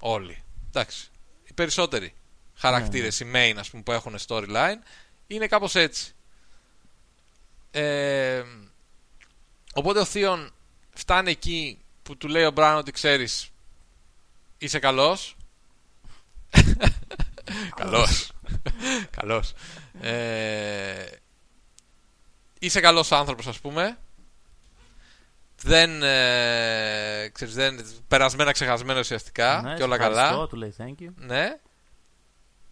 [0.00, 0.42] Όλοι.
[0.68, 1.10] Εντάξει.
[1.44, 2.14] Οι περισσότεροι
[2.54, 4.78] χαρακτήρες, οι main ας πούμε που έχουν storyline,
[5.26, 6.12] είναι κάπως έτσι.
[7.70, 8.42] Ε,
[9.74, 10.52] οπότε ο Θείον
[10.94, 13.50] φτάνει εκεί που του λέει ο Μπράν ότι ξέρεις
[14.58, 15.36] είσαι καλός.
[17.76, 18.32] καλός.
[19.18, 19.52] καλός.
[20.00, 21.06] Ε,
[22.58, 23.98] είσαι καλός άνθρωπος ας πούμε.
[25.62, 30.46] Δεν, ε, ξέρεις, δεν περασμένα ξεχασμένο ουσιαστικά Ναι, και όλα σε ευχαριστώ, καλά.
[30.46, 31.08] Του λέει thank you.
[31.16, 31.58] Ναι.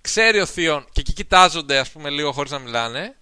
[0.00, 3.16] Ξέρει ο Θείον και εκεί κοιτάζονται ας πούμε λίγο χωρίς να μιλάνε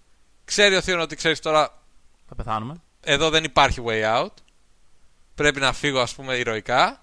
[0.45, 1.81] Ξέρει ο Θείον ότι ξέρεις τώρα.
[2.27, 2.81] Θα πεθάνουμε.
[3.01, 4.33] Εδώ δεν υπάρχει way out.
[5.35, 7.01] Πρέπει να φύγω, ας πούμε, ηρωικά.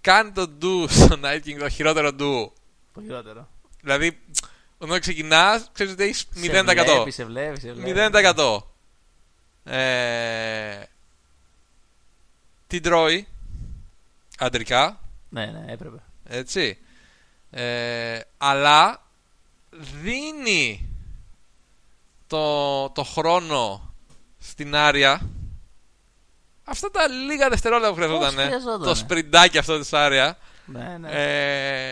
[0.00, 2.50] Κάνει το do στο Night King το χειρότερο do.
[2.94, 3.48] Το χειρότερο.
[3.80, 4.18] Δηλαδή,
[4.78, 6.36] όταν ξεκινάς, ξέρεις ότι έχεις 0%.
[6.36, 6.52] Σε
[6.92, 7.60] βλέπει, σε βλέπει.
[7.60, 7.92] Σε βλέπει.
[7.92, 8.66] 0%.
[9.64, 10.82] Ε,
[12.66, 13.28] την τρώει
[14.38, 15.98] αντρικά, Ναι, ναι, έπρεπε.
[16.24, 16.78] έτσι.
[17.50, 19.02] Ε, αλλά
[20.02, 20.88] δίνει
[22.26, 23.94] το, το χρόνο
[24.38, 25.30] στην Άρια.
[26.64, 28.32] Αυτά τα λίγα δευτερόλεπτα που χρειαζόταν.
[28.34, 28.84] χρειαζότανε.
[28.84, 30.38] Το σπριντάκι αυτό της Άρια.
[30.66, 31.08] Ναι, ναι.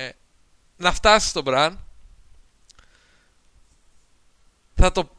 [0.06, 0.12] Ε,
[0.76, 1.78] να φτάσει στον Μπραν.
[4.74, 5.10] Θα το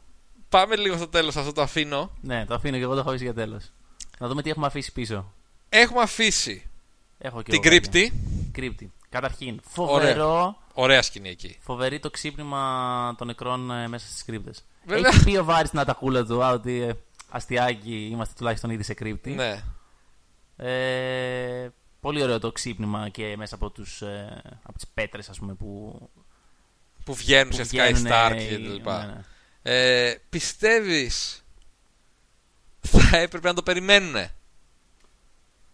[0.48, 2.10] πάμε λίγο στο τέλος αυτό το αφήνω.
[2.20, 3.70] ναι, το αφήνω και εγώ το έχω αφήσει για τέλος.
[4.18, 5.32] Να δούμε τι έχουμε αφήσει πίσω.
[5.80, 6.62] Έχουμε αφήσει
[7.18, 7.70] Έχω και την εγώ κάποια.
[7.90, 8.12] κρύπτη.
[8.52, 8.92] Κρύπτη.
[9.08, 11.56] Καταρχήν, φοβερό, Ωραία σκηνή εκεί.
[11.60, 14.64] φοβερή το ξύπνημα των νεκρών ε, μέσα στις κρύπτες.
[14.84, 15.08] Βέβαια.
[15.10, 16.92] Έχει πει ο Βάρης στην ατακούλα του α, ότι ε,
[17.28, 19.30] αστιάκι είμαστε τουλάχιστον ήδη σε κρύπτη.
[19.30, 19.62] Ναι.
[20.56, 21.68] Ε,
[22.00, 26.00] πολύ ωραίο το ξύπνημα και μέσα από, τους, ε, από τις πέτρες ας πούμε που,
[27.04, 29.06] Που βγαίνουν που ουσιαστικά οι βγαίνουν, Stark ε, και οι- τα λοιπά.
[29.06, 29.20] ναι, ναι.
[30.08, 31.44] Ε, πιστεύεις
[32.80, 33.62] θα έπρεπε να το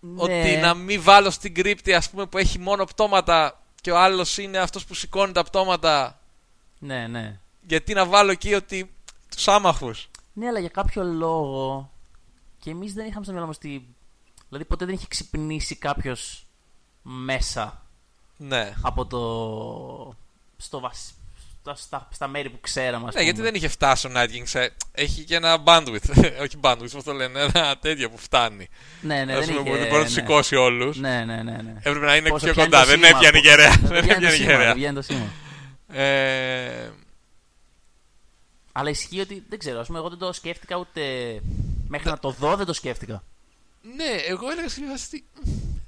[0.03, 0.61] περιμένουν ότι Ναι.
[0.61, 4.59] να μην βάλω στην κρύπτη ας πούμε που έχει μόνο πτώματα και ο άλλος είναι
[4.59, 6.21] αυτός που σηκώνει τα πτώματα
[6.79, 7.39] ναι, ναι.
[7.67, 8.95] γιατί να βάλω εκεί ότι
[9.35, 11.91] τους άμαχους Ναι, αλλά για κάποιο λόγο
[12.59, 13.95] και εμείς δεν είχαμε στο μυαλό μας ότι...
[14.49, 16.47] Δηλαδή ποτέ δεν είχε ξυπνήσει κάποιος
[17.03, 17.87] μέσα
[18.37, 20.17] ναι από το...
[20.57, 21.15] Στο βασ...
[21.65, 23.51] στα, στα, στα μέρη που ξέραμε, ας Ναι, γιατί πούμε.
[23.51, 24.43] δεν είχε φτάσει ο Night King.
[24.45, 26.11] σε- Έχει και ένα bandwidth.
[26.43, 27.41] Όχι bandwidth, πώς το λένε.
[27.41, 28.69] Ένα τέτοιο που φτάνει.
[29.01, 29.79] Ναι, ναι, Ας δεν πούμε, είχε...
[29.79, 30.21] που μπορεί να τους ναι.
[30.21, 30.97] σηκώσει όλους.
[30.99, 31.75] Ναι, ναι, ναι, ναι.
[31.79, 32.83] Έπρεπε να είναι Πόσο πιο πιάνει κοντά.
[32.85, 33.71] το Δεν σήμα, έπιανε που- γεραία.
[33.71, 34.75] Δεν Δεν βγαίνει το έπιανε σήμα, δεν γεραία.
[34.75, 35.27] βγαίνει το σήμα.
[36.03, 36.91] Ε,
[38.73, 41.01] Αλλά ισχύει ότι δεν ξέρω, ας πούμε, εγώ δεν το σκέφτηκα ούτε.
[41.89, 43.23] Μέχρι να το δω δεν το σκέφτηκα.
[43.97, 45.25] Ναι, εγώ έλεγα στην φάση ότι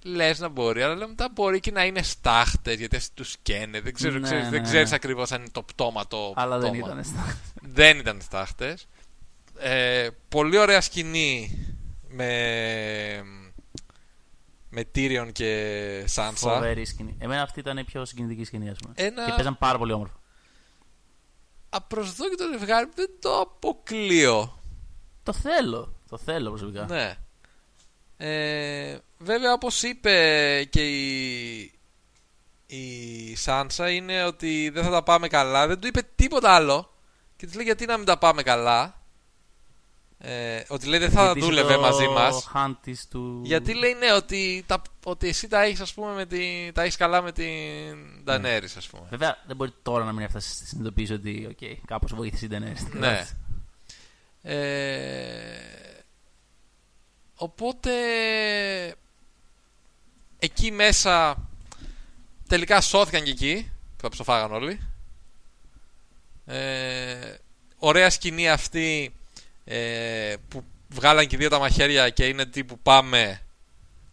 [0.06, 3.80] λες να μπορεί, αλλά λέω μετά μπορεί και να είναι στάχτες γιατί αυτοί τους καίνε.
[3.80, 4.66] Δεν, ξέρω, Ναι, ξέρεις, ναι, δεν ναι.
[4.66, 6.32] ξέρεις ακριβώς αν είναι το πτώμα το.
[6.36, 6.86] Αλλά δεν πτώμα.
[6.86, 7.04] ήταν.
[7.04, 8.86] στα- Δεν ήταν στάχτες.
[9.58, 11.58] Ε, πολύ ωραία σκηνή
[12.08, 12.28] με.
[14.70, 16.52] με Tyrion και Σάνσα.
[16.54, 17.16] Φοβερή σκηνή.
[17.18, 18.94] Εμένα αυτή ήταν η πιο συγκινητική σκηνή, ας πούμε.
[18.96, 20.14] Ένα- Και παίζαν πάρα πολύ όμορφα.
[21.68, 24.58] Απροσδόκητο ζευγάρι δεν το αποκλείω.
[25.22, 25.94] Το θέλω.
[26.08, 26.84] Το θέλω προσωπικά.
[26.88, 27.14] Ναι.
[28.16, 30.14] Ε, βέβαια όπως είπε
[30.70, 31.72] και η,
[32.66, 35.66] η Σάνσα είναι ότι δεν θα τα πάμε καλά.
[35.66, 36.94] Δεν του είπε τίποτα άλλο.
[37.36, 39.02] Και της λέει γιατί να μην τα πάμε καλά;
[40.18, 42.50] Ε, ότι λέει δεν θα Γιατί είσαι δούλευε το μαζί μας.
[42.54, 43.40] hunt της του...
[43.44, 46.96] Γιατί λέει ναι ότι, τα, ότι εσύ τα έχεις ας πούμε με τη, τα έχεις
[46.96, 47.44] καλά με την
[48.24, 48.58] Ναι.
[48.58, 49.06] Daenerys ας πούμε.
[49.10, 52.76] Βέβαια δεν μπορεί τώρα να μην έφτασε στη συνειδητοποίηση ότι okay, κάπως βοήθησε η Daenerys
[52.78, 53.06] στην Ναι.
[53.06, 53.36] κατάσταση.
[54.42, 54.54] Ε,
[57.34, 57.92] οπότε
[60.38, 61.48] εκεί μέσα
[62.48, 64.80] τελικά σώθηκαν και εκεί που τα ψοφάγαν όλοι.
[66.46, 67.34] Ε,
[67.78, 69.14] ωραία σκηνή αυτή
[69.64, 73.40] ε, που βγάλαν και οι δύο τα μαχαίρια και είναι τύπου πάμε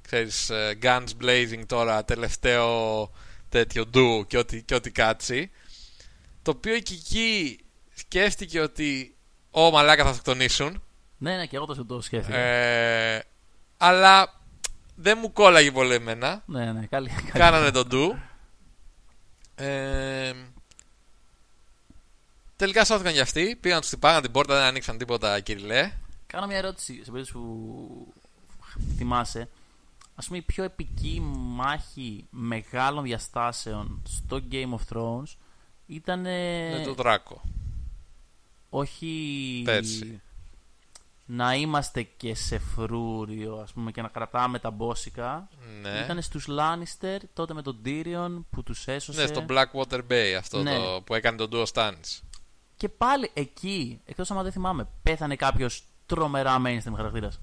[0.02, 3.12] ξέρεις ε, guns blazing τώρα τελευταίο
[3.50, 5.52] τέτοιο do και ό,τι, και ό,τι κάτσει
[6.42, 7.60] το οποίο και εκεί
[7.94, 9.16] σκέφτηκε ότι
[9.52, 10.84] Ω μαλάκα θα αυτοκτονήσουν
[11.24, 12.38] Ναι, ναι, και εγώ το, το σκέφτηκα.
[12.38, 13.24] ε,
[13.78, 14.40] Αλλά
[14.96, 17.10] δεν μου κόλλαγε πολύ εμένα Ναι, ναι, καλή.
[17.10, 17.32] καλή.
[17.32, 18.16] Κάνανε τον ντου
[19.56, 20.34] ε,
[22.56, 25.92] Τελικά σώθηκαν κι αυτοί Πήγαν τους χτυπάγαν την πόρτα Δεν ανοίξαν τίποτα κυριλέ
[26.28, 28.14] Κάνω μια ερώτηση σε περίπτωση που
[28.98, 29.50] θυμάσαι.
[30.16, 35.36] Ας πούμε η πιο επική μάχη μεγάλων διαστάσεων στο Game of Thrones
[35.88, 37.42] ήταν Με τον Δράκο
[38.70, 40.22] όχι Πέρσι.
[41.26, 45.48] Να είμαστε και σε φρούριο ας πούμε και να κρατάμε τα μπόσικα.
[45.82, 49.22] Ναι Ήταν στους Lannister τότε με τον Tyrion που τους έσωσε.
[49.22, 50.76] Ναι στο Blackwater Bay Αυτό Ναι.
[50.76, 52.24] το, που έκανε τον ντου ο Στάνης
[52.78, 57.40] Και πάλι εκεί, εκτός άμα δεν θυμάμαι, πέθανε κάποιος τρομερά mainstream χαρακτήρας.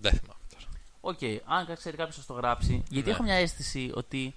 [0.00, 0.64] Δεν θυμάμαι τώρα
[1.00, 2.82] Οκ, αν ξέρει κάποιος να το γράψει.
[2.88, 3.14] Γιατί Ναι.
[3.14, 4.34] έχω μια αίσθηση ότι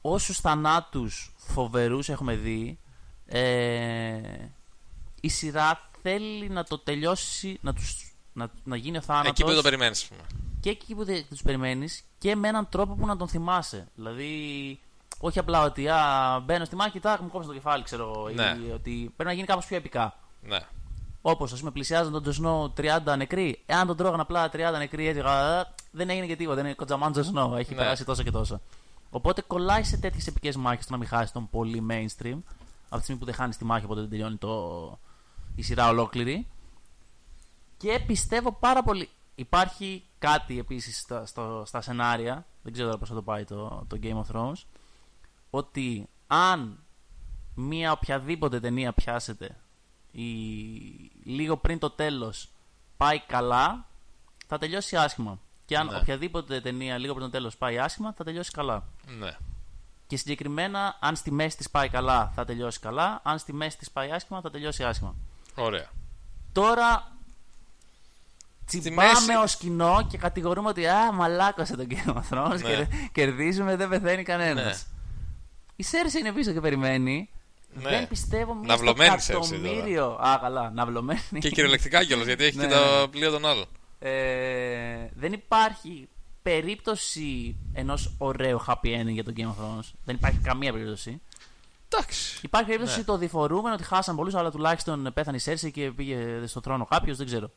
[0.00, 2.78] όσους θανάτους φοβερούς έχουμε δει,
[3.26, 4.20] ε,
[5.20, 9.48] η σειρά θέλει να το τελειώσει, να, τους, να, να γίνει ο θάνατος Εκεί που
[9.48, 10.20] δεν το περιμένεις ας πούμε.
[10.60, 13.88] και εκεί που δεν τους περιμένεις και με έναν τρόπο που να τον θυμάσαι.
[13.94, 14.30] Δηλαδή,
[15.18, 15.98] όχι απλά ότι α,
[16.44, 18.56] μπαίνω στη μάχη, τάκ, μου κόψω το κεφάλι, ξέρω, Ναι.
[18.68, 20.18] ή ότι πρέπει να γίνει κάπως πιο επικά.
[20.42, 20.58] Ναι
[21.22, 23.62] Όπως ας πούμε πλησιάζαν τον Τζοσνό 30 νεκροί.
[23.66, 26.56] Εάν τον τρώγαν απλά 30 νεκροί, έτσι «Α, δεν έγινε και τίποτα.
[26.56, 27.54] Δεν είναι κοντζαμάν Τζοσνό.
[27.56, 27.76] Έχει Ναι.
[27.76, 28.60] περάσει τόσο και τόσο.
[29.10, 32.38] Οπότε κολλάει σε τέτοιες επικές μάχες το να μην χάσεις τον πολύ mainstream.
[32.88, 34.98] Από τη στιγμή που δεν χάνεις τη μάχη, οπότε δεν τελειώνει το,
[35.58, 36.46] η σειρά ολόκληρη.
[37.76, 39.08] Και πιστεύω πάρα πολύ.
[39.34, 42.46] Υπάρχει κάτι επίσης στα, στο- στα σενάρια.
[42.62, 44.62] Δεν ξέρω τώρα πώς θα το πάει το, το Game of Thrones.
[45.50, 46.78] Ότι αν
[47.54, 49.56] μία οποιαδήποτε ταινία πιάσετε
[50.10, 50.22] η,
[51.24, 52.48] λίγο πριν το τέλος
[52.96, 53.86] πάει καλά,
[54.46, 55.38] θα τελειώσει άσχημα.
[55.66, 55.96] Και αν Ναι.
[55.96, 58.84] οποιαδήποτε ταινία λίγο πριν το τέλος πάει άσχημα, θα τελειώσει καλά.
[59.18, 59.36] Ναι.
[60.06, 63.20] Και συγκεκριμένα, αν στη μέση της πάει καλά, θα τελειώσει καλά.
[63.24, 65.14] Αν στη μέση της πάει άσχημα, θα τελειώσει άσχημα.
[65.58, 65.86] Ωραία.
[66.52, 67.12] Τώρα
[68.66, 72.74] τσιμπάμε μέση- ως κοινό και κατηγορούμε ότι α, μαλάκωσε τον Game of Thrones Ναι.
[72.74, 74.86] και κερδίζουμε, δεν πεθαίνει κανένας.
[75.76, 77.28] Η Σέρση είναι πίσω και περιμένει.
[77.74, 77.88] Ναι.
[77.90, 79.46] Δεν πιστεύω μία στο Ναυλωμένη η Cersei τώρα.
[79.46, 80.06] εκατομμύριο.
[80.06, 81.20] Α, καλά, ναυλωμένη.
[81.38, 83.06] Και κυριολεκτικά κιόλας γιατί έχει Ναι, και ναι, το ναι.
[83.06, 83.64] πλοίο των άλλων.
[83.98, 86.08] Ε, δεν υπάρχει
[86.42, 89.90] περίπτωση ενός ωραίου happy ending για τον Game of Thrones.
[90.04, 91.20] Δεν υπάρχει καμία περίπτωση.
[91.88, 92.38] Εντάξει.
[92.42, 93.04] Υπάρχει περίπτωση Ναι.
[93.04, 97.16] το διφορούμενο ότι χάσαν πολλούς, αλλά τουλάχιστον πέθανε η Σέρση και πήγε στο θρόνο κάποιος,
[97.16, 97.50] δεν ξέρω.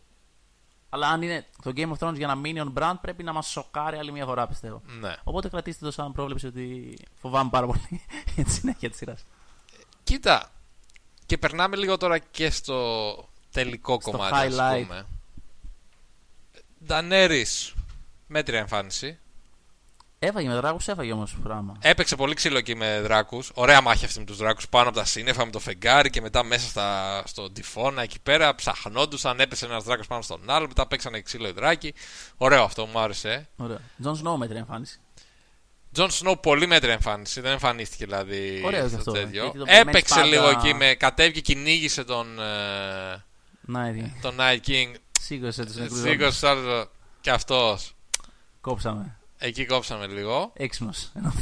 [0.90, 3.48] Αλλά αν είναι το Game of Thrones για να μείνει on brand, πρέπει να μας
[3.48, 4.82] σοκάρει άλλη μια φορά, πιστεύω.
[5.00, 5.16] Ναι.
[5.24, 7.82] Οπότε κρατήστε το σαν πρόβλεψη ότι φοβάμαι πάρα πολύ
[8.36, 9.26] για τη συνέχεια της σειράς.
[10.04, 10.52] Κοίτα.
[11.26, 14.36] Και περνάμε λίγο τώρα και στο τελικό Στο κομμάτι.
[14.36, 14.82] ας highlight.
[14.82, 15.06] πούμε.
[16.86, 17.74] Ντενέρις.
[18.28, 19.20] Μέτρια εμφάνιση.
[20.24, 21.76] Έφαγε με δράκους, έφαγε όμως πράγμα.
[21.82, 23.52] Έπαιξε πολύ ξύλο εκεί με δράκους.
[23.54, 26.44] Ωραία μάχη αυτή με τους δράκους πάνω από τα σύννεφα με το φεγγάρι και μετά
[26.44, 28.56] μέσα στα, στο τυφώνα εκεί πέρα.
[28.56, 30.68] Ψαχνόντουσαν, έπεσε ένας δράκος πάνω στον άλλο.
[30.68, 31.94] Μετά παίξανε ξύλο οι δράκοι.
[32.38, 33.50] Ωραίο αυτό, μου άρεσε.
[33.56, 33.80] Ωραία.
[34.02, 35.00] Τζον Σνόου μέτρια εμφάνιση.
[35.92, 37.42] Τζον Σνόου πολύ μέτρια εμφάνιση.
[37.42, 39.42] Δεν εμφανίστηκε δηλαδή Ωραίο και στο αυτό, τέτοιο.
[39.44, 43.24] γιατί το περιμένεις Έπαιξε πάντα- λίγο εκεί με κατέβηκε και κυνήγησε τον, ε,
[43.62, 44.94] Ναι, τον Night King.
[45.22, 45.98] σίγουρα τους νεκρού.
[45.98, 46.90] Σήκωσε άλλο
[47.22, 47.94] και αυτός.
[48.62, 49.16] Κόψαμε.
[49.44, 50.52] Εκεί κόψαμε λίγο.
[50.56, 50.94] Έξυπνο.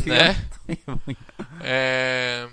[0.06, 0.48] Ναι.
[1.62, 2.46] Ε,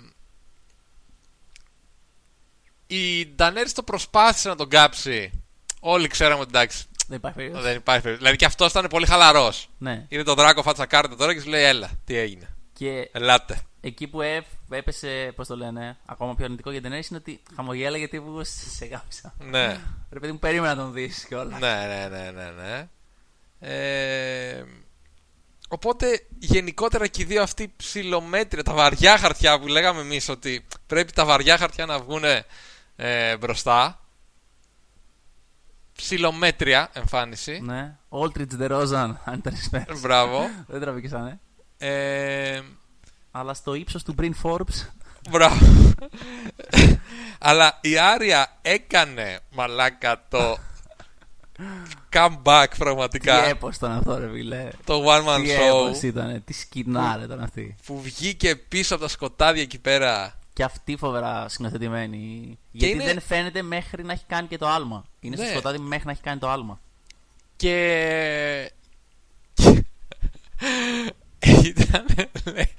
[2.87, 5.43] η Ντανέρη το προσπάθησε να τον κάψει.
[5.79, 7.63] Όλοι ξέραμε ότι εντάξει, Δεν υπάρχει περίπτωση.
[7.63, 8.17] δεν υπάρχει περίπτωση.
[8.17, 9.69] Δηλαδή και αυτός ήταν πολύ χαλαρός.
[9.77, 10.05] Ναι.
[10.09, 12.55] Είδε τον δράκο φάτσα κάρτα τώρα και σου λέει: Έλα, τι έγινε.
[12.73, 13.61] Και Ελάτε.
[13.81, 17.41] εκεί που έφ, έπεσε, πώς το λένε, ακόμα πιο αρνητικό για την Daenerys είναι ότι
[17.55, 19.33] χαμογέλα γιατί που σε γάμισα.
[19.39, 19.79] ναι.
[20.11, 21.59] Ρε παιδί μου, περίμενα να τον δεις κιόλας.
[21.59, 22.87] ναι, ναι, ναι, ναι, ναι.
[23.59, 24.63] Ε,
[25.67, 31.11] οπότε γενικότερα και οι δύο αυτοί ψηλομέτρια, τα βαριά χαρτιά που λέγαμε εμείς ότι πρέπει
[31.11, 32.23] τα βαριά χαρτιά να βγουν
[32.95, 33.99] ε, μπροστά.
[35.93, 37.59] Ψηλομέτρια εμφάνιση.
[37.63, 37.95] Ναι.
[38.09, 39.97] Όλτριτ de Rozan, αν ήταν respect.
[40.01, 40.49] Μπράβο.
[40.67, 41.39] Δεν τραβήκησανε.
[41.77, 42.61] Ε,
[43.31, 44.87] Αλλά στο ύψος του Brin Forbes.
[45.29, 45.93] μπράβο.
[47.39, 50.57] Αλλά η Άρια έκανε μαλάκα το
[52.13, 53.45] comeback Τι πραγματικά.
[53.45, 54.67] έπος ήταν αυτό, ρε φίλε.
[54.83, 57.75] Το one man Τι show έπος ήταν, τι σκηνάρα ήταν αυτή.
[57.85, 60.39] που βγήκε πίσω από τα σκοτάδια εκεί πέρα.
[60.53, 62.57] Και αυτή φοβερά σκηνοθετημένη.
[62.71, 65.03] Γιατί είναι- δεν φαίνεται μέχρι να έχει κάνει και το άλμα.
[65.19, 65.51] Είναι στο Ναι.
[65.51, 66.79] σκοτάδι μέχρι να έχει κάνει το άλμα.
[67.55, 68.71] Και.
[71.63, 72.05] Ήταν
[72.45, 72.69] λέει,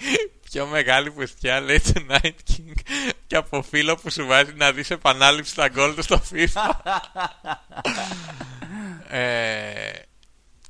[0.50, 2.72] πιο μεγάλη πουστιά λέει του Night King
[3.26, 6.70] και από φίλο που σου βάζει να δεις επανάληψη τα γκολ του στο FIFA.
[9.08, 9.92] ε,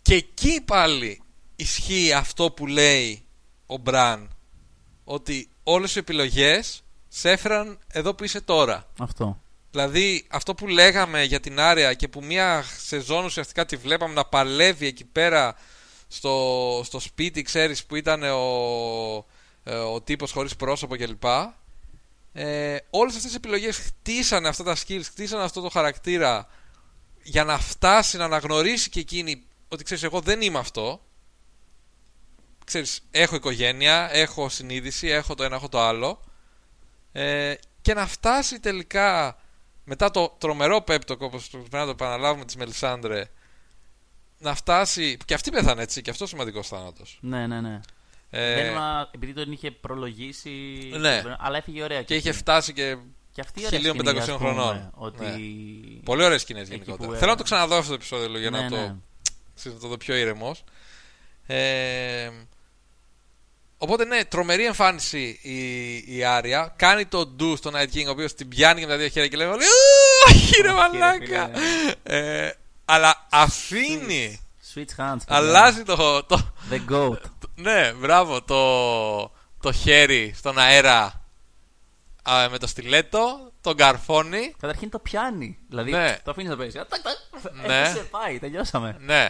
[0.02, 1.22] και εκεί πάλι
[1.56, 3.24] ισχύει αυτό που λέει
[3.66, 4.36] ο Μπραν
[5.04, 8.86] ότι όλες οι επιλογές σε έφεραν εδώ που είσαι τώρα.
[8.98, 9.42] Αυτό.
[9.70, 14.24] Δηλαδή αυτό που λέγαμε για την Άρια και που μια σεζόν ουσιαστικά τη βλέπαμε να
[14.24, 15.54] παλεύει εκεί πέρα
[16.08, 19.26] στο, στο σπίτι, ξέρεις, που ήταν ο,
[19.64, 21.24] ε, ο τύπος χωρίς πρόσωπο κλπ.
[22.32, 26.48] Ε, όλες αυτές οι επιλογές χτίσανε αυτά τα skills, χτίσανε αυτό το χαρακτήρα
[27.28, 31.02] για να φτάσει να αναγνωρίσει και εκείνη ότι ξέρεις εγώ δεν είμαι αυτό.
[32.64, 36.20] Ξέρεις, έχω οικογένεια, έχω συνείδηση, έχω το ένα, έχω το άλλο.
[37.12, 39.38] Ε, και να φτάσει τελικά
[39.84, 43.30] μετά το τρομερό πέπτοκ όπως πρέπει να το επαναλάβουμε της Μελισάνδρε
[44.38, 47.80] να φτάσει, και αυτή πέθανε έτσι και αυτός σημαντικός θάνατος Ναι, ναι, ναι.
[48.30, 50.50] ε, Δεν μα- επειδή τον είχε προλογίσει.
[50.98, 51.22] Ναι.
[51.38, 52.02] Αλλά έφυγε ωραία.
[52.02, 52.40] και είχε αυτή.
[52.40, 52.96] φτάσει και
[53.38, 54.90] Και αυτή η ωραία 1500 σκηνή, ας πούμε, χρονών.
[54.94, 55.24] Ότι...
[55.24, 56.02] Ναι.
[56.04, 58.38] πολύ ωραίες σκηνές Εκεί γενικότερα που, ε, θέλω να το ξαναδώ αυτό το επεισόδιο λίγο,
[58.38, 58.94] για ναι, να, το, ναι.
[59.54, 60.64] ξέρεις, να το δω πιο ήρεμος
[61.46, 62.30] ε,
[63.78, 66.74] Οπότε ναι, τρομερή εμφάνιση η, η Άρια.
[66.76, 69.28] Κάνει το ντου στον Night King, ο οποίος την πιάνει και με τα δύο χέρια
[69.28, 69.50] και λέει: «Ου,
[70.28, 71.50] Όχι, ρε Όχι, ρε μαλάκα.
[72.02, 72.50] Ε,
[72.84, 74.40] αλλά αφήνει.
[74.74, 74.86] Switch hands.
[74.96, 75.24] παιδιά.
[75.26, 77.20] Αλλάζει το, το, The goat.
[77.54, 78.42] Ναι, μπράβο.
[78.42, 81.17] Το, το χέρι στον αέρα
[82.30, 84.54] α, με το στιλέτο, τον καρφώνει.
[84.60, 85.58] Καταρχήν το πιάνει.
[85.68, 86.18] Δηλαδή Ναι.
[86.24, 86.76] το αφήνεις να παίζει.
[86.76, 87.52] Τακ, τακ.
[87.66, 87.78] Ναι.
[87.80, 88.96] Έπεσε, πάει, τελειώσαμε.
[89.00, 89.28] Ναι.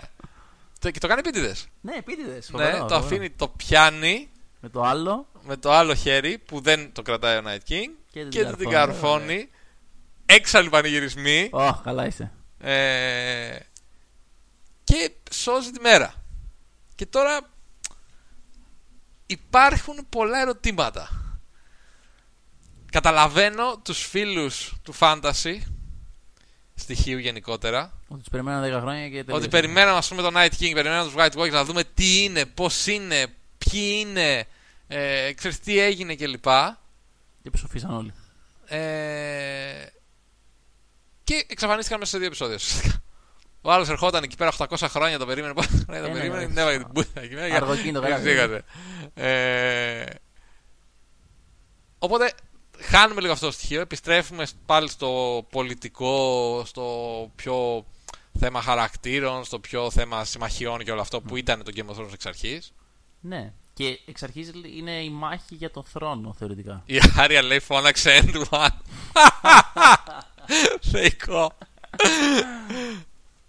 [0.81, 1.67] Το- Και το κάνει επίτηδες.
[1.81, 2.51] Ναι, επίτηδες.
[2.51, 4.31] Ναι, το αφήνει, το πιάνει
[4.61, 5.27] Με το άλλο.
[5.43, 8.57] με το άλλο χέρι που δεν το κρατάει ο Night King Και την και καρφώνει,
[8.57, 9.49] την καρφώνει.
[10.27, 11.49] έξαλλοι πανηγυρισμοί.
[11.53, 12.33] Ω, καλά είσαι.
[12.61, 13.57] Ε,
[14.85, 16.15] και σώζει τη μέρα.
[16.95, 17.41] Και τώρα
[19.27, 21.28] υπάρχουν πολλά ερωτήματα.
[22.93, 25.57] Καταλαβαίνω τους φίλους του fantasy
[26.75, 29.33] στοιχείου γενικότερα Ότι τους περιμέναν 10 χρόνια και τελείωσε.
[29.41, 32.47] ότι περιμέναμε ας πούμε τον Night King, περιμέναμε τους White Walkers να δούμε τι είναι,
[32.47, 33.27] πώς είναι,
[33.59, 34.45] ποιοι είναι,
[34.87, 36.45] ε, ξέρεις τι έγινε κλπ.
[37.43, 38.13] Και ψοφίσαν όλοι.
[38.67, 39.87] Ε,
[41.25, 42.55] και εξαφανίστηκαν μέσα σε δύο επεισόδια.
[42.55, 43.03] ουσιαστικά.
[43.63, 45.53] Ο άλλος ερχόταν εκεί πέρα 800 χρόνια, το περίμενε.
[45.55, 46.47] Πόσα χρόνια το Ε, ναι, περίμενε, ναι.
[46.49, 47.57] την έβαγε την πούτα εκεί πέρα.
[47.57, 48.23] Αργοκίνητο, και κάτι.
[48.23, 48.63] φύγατε.
[49.15, 50.05] Ε,
[51.99, 52.33] οπότε
[52.81, 53.81] χάνουμε λίγο αυτό το στοιχείο.
[53.81, 56.85] Επιστρέφουμε πάλι στο πολιτικό, στο
[57.37, 57.85] πιο
[58.39, 62.13] θέμα χαρακτήρων, στο πιο θέμα συμμαχιών και όλο αυτό που ήταν το Game of Thrones
[62.13, 62.73] εξ αρχής.
[63.21, 63.53] Ναι.
[63.75, 66.83] Και εξ αρχής είναι η μάχη για τον θρόνο, θεωρητικά.
[66.87, 68.69] Η Άρια λέει φώναξε End One.
[70.91, 71.53] Θεϊκό.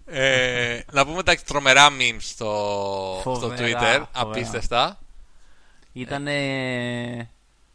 [0.06, 3.72] ε, να πούμε τα τρομερά memes στο, στο Φοβερά, Twitter.
[3.72, 4.08] φοβερά.
[4.12, 4.98] Απίστευτα.
[5.92, 6.26] Ήταν.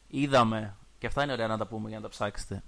[0.09, 0.75] Είδαμε.
[0.97, 2.63] Και αυτά είναι ωραία να τα πούμε για να τα ψάξετε.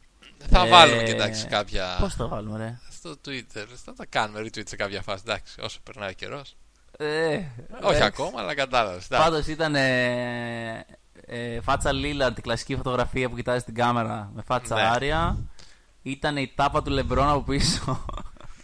[0.50, 1.98] Θα Ε, βάλουμε και εντάξει κάποια.
[2.00, 3.66] Πώς το βάλουμε, ρε; Στο Twitter.
[3.86, 5.24] Θα τα κάνουμε retweet σε κάποια φάση.
[5.28, 6.56] Εντάξει, όσο περνάει καιρός.
[6.98, 7.40] Ε,
[7.82, 9.08] Όχι ε, ακόμα, αλλά κατάλαβες.
[9.08, 10.86] Πάντως ήταν ε,
[11.26, 14.82] ε, φάτσα Λίλαρντ, τη κλασική φωτογραφία που κοιτάζεις την κάμερα με φάτσα Ναι.
[14.82, 15.38] Άρια.
[16.02, 18.06] Ήταν η τάπα του Λεμπρόν από πίσω.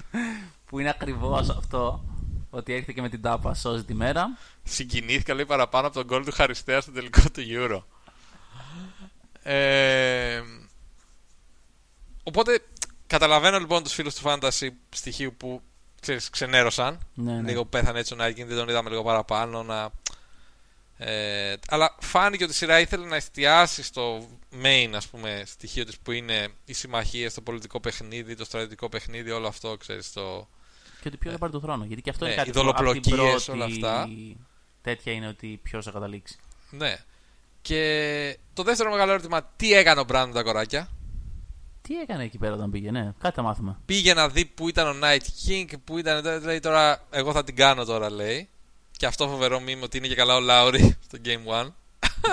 [0.66, 2.04] που είναι ακριβώς αυτό.
[2.50, 4.26] Ότι έρχεται και με την τάπα, σώζει τη μέρα.
[4.64, 7.82] Συγκινήθηκα λέει παραπάνω από τον γκολ του Χαριστέα στο τελικό του Euro.
[9.44, 10.42] Ε,
[12.24, 12.60] οπότε
[13.08, 15.62] καταλαβαίνω λοιπόν τους φίλους του Fantasy στοιχείου που
[16.02, 17.00] ξέρεις, ξενέρωσαν.
[17.14, 17.50] Ναι, ναι.
[17.50, 19.64] Λίγο που πέθανε έτσι ο Night King, δεν τον είδαμε λίγο παραπάνω.
[19.64, 19.92] Να...
[20.98, 24.28] Ε, αλλά φάνηκε ότι η σειρά ήθελε να εστιάσει στο
[24.64, 29.32] main ας πούμε, στοιχείο της που είναι οι συμμαχίες, το πολιτικό παιχνίδι, το στρατιωτικό παιχνίδι,
[29.32, 30.48] όλο αυτό ξέρεις το...
[31.02, 31.86] Και ότι ποιος θα πάρει τον θρόνο.
[31.86, 34.10] Γιατί και αυτό Ναι, είναι κάτι οι που από την δολοπλοκίες, πρώτη όλα αυτά.
[34.82, 36.38] Τέτοια είναι ότι ποιος θα καταλήξει.
[36.70, 36.98] Ναι.
[37.64, 40.90] Και το δεύτερο μεγάλο ερώτημα, τι έκανε ο Μπράντον τα κοράκια;
[41.82, 43.78] Τι έκανε εκεί πέρα όταν πήγε, ναι, κάτι θα μάθουμε.
[43.86, 46.44] Πήγε να δει που ήταν ο Night King, που ήταν.
[46.44, 48.50] Λέει τώρα, εγώ θα την κάνω τώρα, λέει.
[48.98, 51.70] Και αυτό φοβερό μήνυμα ότι είναι και καλά ο Λάουρι στο Game 1.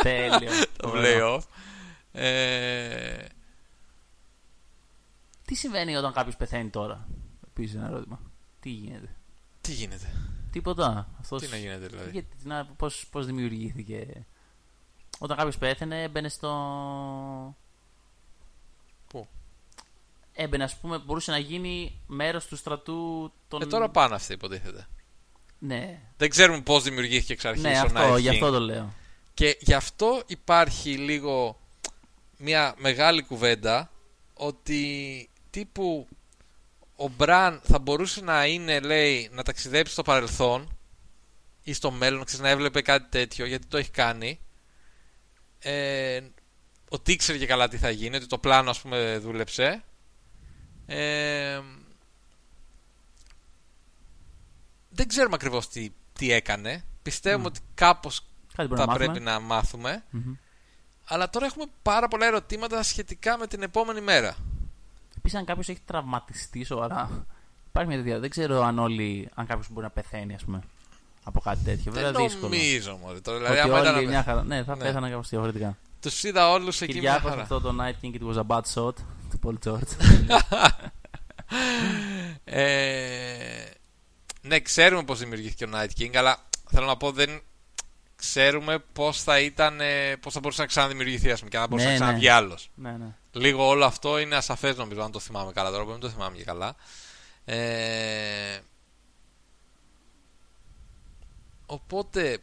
[0.02, 0.50] Τέλειο.
[0.76, 1.36] το Φοβερό.
[1.36, 1.42] playoff.
[2.12, 3.24] Ε,
[5.44, 7.08] Τι συμβαίνει όταν κάποιος πεθαίνει τώρα,
[7.48, 8.20] Επίσης ένα ερώτημα.
[8.60, 9.16] Τι γίνεται.
[9.60, 10.12] τι γίνεται;
[10.52, 11.08] Τίποτα.
[11.20, 11.42] Αυτός...
[11.42, 14.26] Τι να γίνεται δηλαδή; Γιατί, να, πώς, πώς δημιουργήθηκε.
[15.22, 16.50] Όταν κάποιος πέθανε έμπαινε στο...
[19.06, 19.26] Πού;
[20.32, 23.62] Έμπαινε ας πούμε, μπορούσε να γίνει μέρος του στρατού των...
[23.62, 24.86] Ε, τώρα πάνε αυτοί υποτίθεται.
[25.58, 28.32] Ναι, Δεν ξέρουμε πώς δημιουργήθηκε εξ αρχής ναι ο αυτό, Night γι' King.
[28.32, 28.92] αυτό το λέω.
[29.34, 31.60] Και γι' αυτό υπάρχει λίγο
[32.36, 33.90] μια μεγάλη κουβέντα
[34.34, 36.08] ότι τύπου
[36.96, 40.76] ο Μπραν θα μπορούσε να είναι, λέει, να ταξιδέψει στο παρελθόν
[41.62, 44.40] ή στο μέλλον, ξέρεις, να έβλεπε κάτι τέτοιο, γιατί το έχει κάνει.
[45.62, 46.20] Ε,
[46.88, 49.82] ότι ήξερε και καλά τι θα γίνει, ότι το πλάνο, ας πούμε, δούλεψε.
[50.86, 51.60] Ε,
[54.88, 56.84] δεν ξέρουμε ακριβώς τι, τι έκανε.
[57.02, 57.46] Πιστεύουμε Μμ.
[57.46, 58.26] ότι κάπως
[58.56, 59.06] Κάτι μπορεί θα να μάθουμε.
[59.06, 60.04] πρέπει να μάθουμε.
[60.10, 60.32] Μμμ.
[61.04, 64.36] Αλλά τώρα έχουμε πάρα πολλά ερωτήματα σχετικά με την επόμενη μέρα.
[65.16, 67.26] Επίσης αν κάποιος έχει τραυματιστεί σοβαρά,
[67.68, 68.18] υπάρχει μια τέτοια.
[68.18, 70.60] Δεν ξέρω αν όλοι, αν κάποιος μπορεί να πεθαίνει ας πούμε,
[71.24, 71.92] από κάτι τέτοιο.
[71.92, 72.48] Βέβαια δεν δύσκολο.
[72.54, 73.20] νομίζω μωρέ.
[73.20, 74.42] Τώρα, δηλαδή, Ότι άμα όλοι ήταν μια χαρά.
[74.44, 74.84] Ναι, θα Ναι.
[74.84, 75.76] πέθαναν κάπως διαφορετικά.
[76.00, 77.42] Τους είδα όλους εκεί μια Κυριάκος χαρά.
[77.42, 78.94] αυτό το Night King it was a bad shot
[79.30, 79.88] του Paul George.
[82.44, 83.70] Ε,
[84.42, 86.38] ναι, ξέρουμε πώς δημιουργήθηκε ο Night King, αλλά
[86.70, 87.40] θέλω να πω δεν
[88.16, 91.68] ξέρουμε πώς θα ήταν, ε, πώς θα μπορούσε να ξαναδημιουργηθεί, ας πούμε, και αν θα
[91.68, 92.04] μπορούσε Ναι, να ναι.
[92.04, 92.70] ξαναβγεί άλλος.
[92.74, 93.14] ναι, ναι.
[93.32, 96.36] Λίγο όλο αυτό είναι ασαφές νομίζω, αν το θυμάμαι καλά τώρα, που δεν το θυμάμαι
[96.36, 96.74] και καλά.
[97.44, 98.58] Ε,
[101.70, 102.38] οπότε,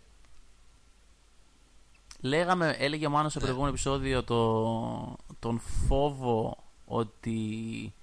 [2.22, 3.46] Λέγαμε, έλεγε ο Μάνος στο Ναι.
[3.46, 7.94] προηγούμενο επεισόδιο το, τον φόβο ότι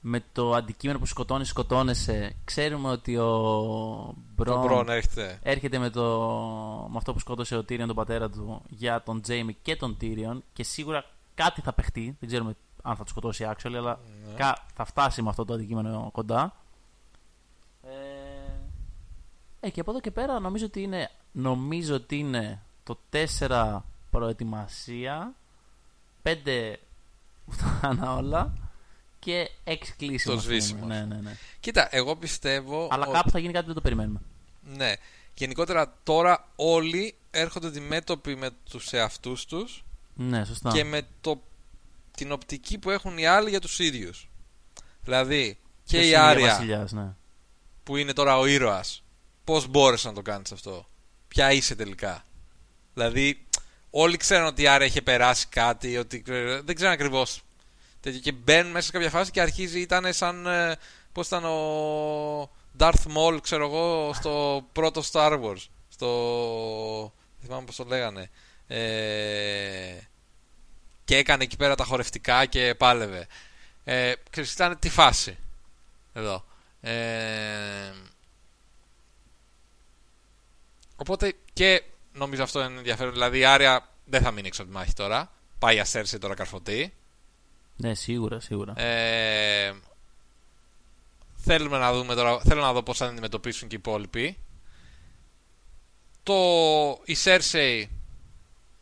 [0.00, 2.36] με το αντικείμενο που σκοτώνεις, σκοτώνεσαι.
[2.44, 5.38] Ξέρουμε ότι ο το Μπρον Μπρον έρχεται.
[5.42, 6.08] έρχεται με, το,
[6.90, 10.42] με αυτό που σκότωσε ο Τύριον τον πατέρα του για τον Τζέιμι και τον Τύριον
[10.52, 12.16] και σίγουρα κάτι θα παιχτεί.
[12.20, 13.98] Δεν ξέρουμε αν θα του σκοτώσει actually, αλλά
[14.28, 14.34] Ναι.
[14.34, 16.56] κα- θα φτάσει με αυτό το αντικείμενο κοντά.
[17.82, 17.88] Ε,
[19.64, 22.98] ε, και από εδώ και πέρα νομίζω ότι είναι, νομίζω ότι είναι το
[23.38, 23.78] 4
[24.10, 25.34] προετοιμασία,
[26.22, 26.32] 5
[27.50, 28.52] φτάνα όλα
[29.18, 30.34] και 6 κλείσιμο.
[30.34, 30.58] Το ας πούμε.
[30.60, 30.88] σβήσιμος.
[30.88, 31.36] Ναι, ναι, ναι.
[31.60, 32.88] Κοίτα, εγώ πιστεύω.
[32.90, 34.20] Αλλά ότι- κάπου θα γίνει κάτι που δεν το περιμένουμε.
[34.76, 34.92] Ναι.
[35.34, 39.84] Γενικότερα τώρα όλοι έρχονται αντιμέτωποι με τους εαυτούς τους
[40.14, 40.70] Ναι, σωστά.
[40.70, 41.42] και με το,
[42.16, 44.28] την οπτική που έχουν οι άλλοι για τους ίδιους.
[45.02, 47.14] Δηλαδή, και Ποιος η είναι Άρια βασιλιάς, ναι.
[47.84, 49.02] που είναι τώρα ο ήρωας,
[49.44, 50.88] πώς μπόρεσε να το κάνεις αυτό;
[51.28, 52.24] Ποια είσαι τελικά;
[52.94, 53.46] Δηλαδή,
[53.90, 56.22] όλοι ξέρουν ότι η Άρια είχε περάσει κάτι, ότι
[56.64, 57.42] δεν ξέρουν ακριβώς.
[58.22, 60.46] Και μπαίνουν μέσα σε κάποια φάση και αρχίζει, ήταν σαν.
[60.46, 60.76] ε,
[61.12, 65.66] Πώς ήταν ο Darth Maul, ξέρω εγώ, στο πρώτο Star Wars.
[65.88, 66.08] Στο.
[67.38, 68.30] Δεν θυμάμαι πώς το λέγανε.
[68.66, 69.98] Ε,
[71.04, 73.26] και έκανε εκεί πέρα τα χορευτικά και πάλευε.
[73.84, 75.36] Ε, ξέρεις, ήταν τη φάση.
[76.12, 76.44] Εδώ.
[76.80, 77.92] Ε,
[81.04, 81.82] οπότε και
[82.12, 83.12] νομίζω αυτό είναι ενδιαφέρον.
[83.12, 85.32] Δηλαδή η Άρια δεν θα μείνει έξω από τη μάχη τώρα.
[85.58, 86.94] Πάει αστέρσε τώρα καρφωτή.
[87.76, 88.80] Ναι, σίγουρα, σίγουρα.
[88.80, 89.72] Ε,
[91.34, 94.38] θέλουμε να δούμε τώρα, θέλω να δω πώς θα αντιμετωπίσουν και οι υπόλοιποι.
[96.22, 96.34] Το,
[97.04, 97.90] η Σέρσεϊ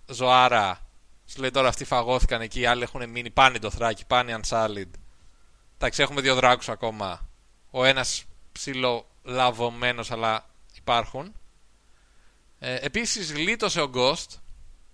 [0.06, 0.86] Ζωάρα
[1.26, 4.90] σου λέει τώρα αυτοί φαγώθηκαν εκεί, οι άλλοι έχουν μείνει, πάνε το θράκι, πάνε Unsullied.
[5.74, 7.28] Εντάξει, έχουμε δύο δράκους ακόμα.
[7.70, 10.46] Ο ένας ψηλό λαβωμένος, αλλά
[10.76, 11.34] υπάρχουν.
[12.64, 14.26] Ε, επίσης γλίτωσε ο Ghost.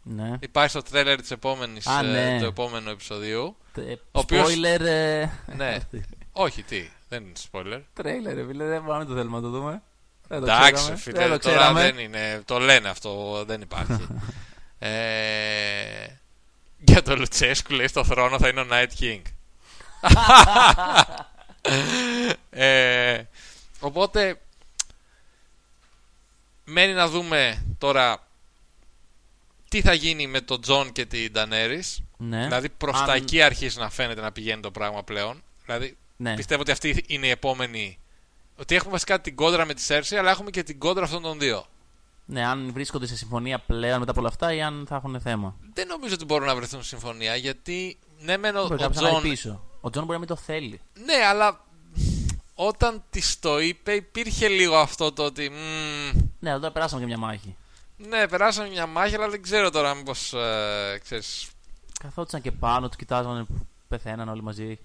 [0.02, 0.36] Ναι.
[0.40, 2.38] Υπάρχει στο τρέλερ της επόμενης, Α, ε, ναι.
[2.40, 3.56] του επόμενου επεισοδίου.
[3.76, 4.80] Ε, οποίος- Spoiler.
[4.80, 5.26] ε,
[5.56, 5.76] Ναι.
[6.32, 7.80] Όχι, τι, δεν είναι spoiler.
[7.94, 9.82] Τρέιλερ, ρε φίλε, δεν πάμε το θέλουμε να το δούμε.
[10.28, 10.96] Δεν το Εντάξει, ξέραμε.
[10.96, 11.80] φίλε, δεν το τώρα ξέραμε.
[11.82, 12.42] δεν είναι.
[12.44, 14.06] Το λένε αυτό, δεν υπάρχει.
[14.78, 14.90] ε,
[16.78, 19.22] για το Λουτσέσκου λέει στο θρόνο θα είναι ο Night King.
[22.50, 23.22] ε,
[23.80, 24.40] οπότε
[26.70, 28.26] μένει να δούμε τώρα
[29.68, 32.00] τι θα γίνει με τον Τζον και την Ντενέρις.
[32.16, 32.42] Ναι.
[32.44, 35.42] Δηλαδή προς Αν- τα εκεί αρχίζει να φαίνεται να πηγαίνει το πράγμα πλέον.
[35.64, 36.34] Δηλαδή ναι.
[36.36, 37.98] Πιστεύω ότι αυτή είναι η επόμενη.
[38.56, 41.38] Ότι έχουμε βασικά την κόντρα με τη Σέρσεϊ, αλλά έχουμε και την κόντρα αυτών των
[41.38, 41.66] δύο.
[42.24, 45.56] ναι, αν βρίσκονται σε συμφωνία πλέον μετά από όλα αυτά ή αν θα έχουν θέμα.
[45.74, 49.02] Δεν νομίζω ότι μπορούν να βρεθούν σε συμφωνία, γιατί ναι, μεν ο, Μπορεί ο κάποιος
[49.02, 49.30] να είναι Τζον.
[49.30, 49.64] πίσω.
[49.80, 50.80] Ο Τζον μπορεί να μην το θέλει.
[51.04, 51.64] Ναι, αλλά
[52.60, 55.48] όταν της το είπε, υπήρχε λίγο αυτό το ότι.
[55.50, 57.56] μμ, Ναι, αλλά τώρα περάσαμε και μια μάχη.
[57.96, 60.32] ναι, περάσαμε μια μάχη, αλλά δεν ξέρω τώρα μήπως.
[60.32, 61.48] Ε, ξέρεις,
[62.00, 64.78] Καθόντουσαν και πάνω, τους κοιτάζανε που πεθαίναν όλοι μαζί.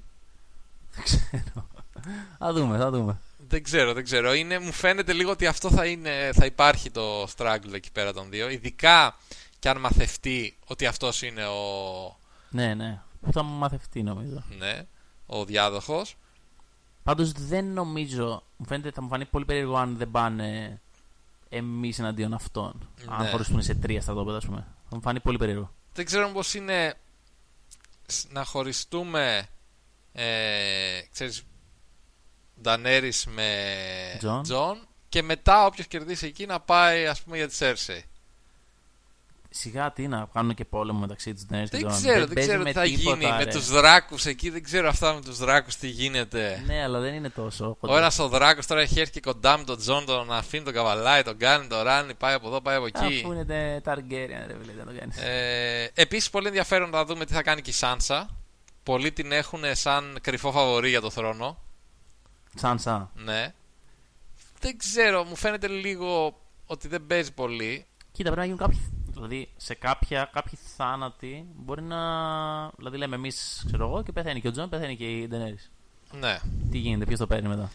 [0.91, 1.67] Δεν ξέρω.
[2.39, 3.19] Θα δούμε, θα δούμε.
[3.37, 4.33] δεν ξέρω, δεν ξέρω.
[4.33, 8.29] Είναι, μου φαίνεται λίγο ότι αυτό θα, είναι, θα υπάρχει το struggle εκεί πέρα των
[8.29, 8.49] δύο.
[8.49, 9.17] Ειδικά
[9.59, 12.17] και αν μαθευτεί ότι αυτός είναι ο,
[12.49, 13.01] Ναι, ναι.
[13.21, 14.43] Που θα μου μαθευτεί νομίζω.
[14.57, 14.81] ναι,
[15.25, 16.15] ο διάδοχος.
[17.03, 18.43] Πάντως δεν νομίζω.
[18.57, 20.81] Μου φαίνεται θα μου φανεί πολύ περίεργο αν δεν πάνε
[21.49, 22.89] εμείς εναντίον αυτών.
[23.07, 23.29] Αν Ναι.
[23.29, 24.67] χωριστούν σε τρία στρατόπεδα, ας πούμε.
[24.89, 25.73] Θα μου φανεί πολύ περίεργο.
[25.93, 26.93] δεν ξέρω πως είναι
[28.07, 29.47] σ- να χωριστούμε
[30.13, 31.43] ε, ξέρεις
[32.61, 33.49] Ντενέρις με
[34.17, 34.43] Τζον.
[34.43, 38.03] Τζον και μετά όποιος κερδίσει εκεί να πάει ας πούμε για τη Σέρσεϊ.
[39.55, 42.01] Σιγά τι να κάνουν και πόλεμο μεταξύ του Ντενέρις και Δεν Τζον.
[42.01, 43.51] ξέρω, δεν, παίζει ξέρω τι με θα τίποτα, γίνει με ρε.
[43.51, 46.63] τους δράκους εκεί, δεν ξέρω αυτά με τους δράκους τι γίνεται.
[46.65, 47.77] Ναι, αλλά δεν είναι τόσο.
[47.79, 50.73] Ο ένας ο δράκος τώρα έχει έρθει και κοντά με τον Τζον, τον αφήνει, τον
[50.73, 53.05] καβαλάει, τον κάνει, τον ράνει, πάει από εδώ, πάει από εκεί.
[53.19, 55.17] Αφού είναι τε- Targaryen, ρε φίλε, δεν το κάνεις.
[55.17, 58.29] Ε, επίσης πολύ ενδιαφέρον να δούμε τι θα κάνει και η Σάνσα.
[58.83, 61.57] Πολλοί την έχουν σαν κρυφό φαβορή για το θρόνο.
[62.55, 63.11] Σάνσα.
[63.15, 63.53] Ναι.
[64.59, 67.85] Δεν ξέρω, μου φαίνεται λίγο ότι δεν παίζει πολύ.
[68.11, 69.02] Κοίτα, πρέπει να γίνουν κάποιοι.
[69.27, 71.99] Δηλαδή, σε κάποια, κάποιοι θάνατοι μπορεί να.
[72.69, 75.57] Δηλαδή, λέμε εμείς, ξέρω εγώ, και πεθαίνει και ο Τζον, πεθαίνει και η Ντενέρις.
[76.11, 76.39] Ναι.
[76.71, 77.71] Τι γίνεται, ποιος το παίρνει μετά;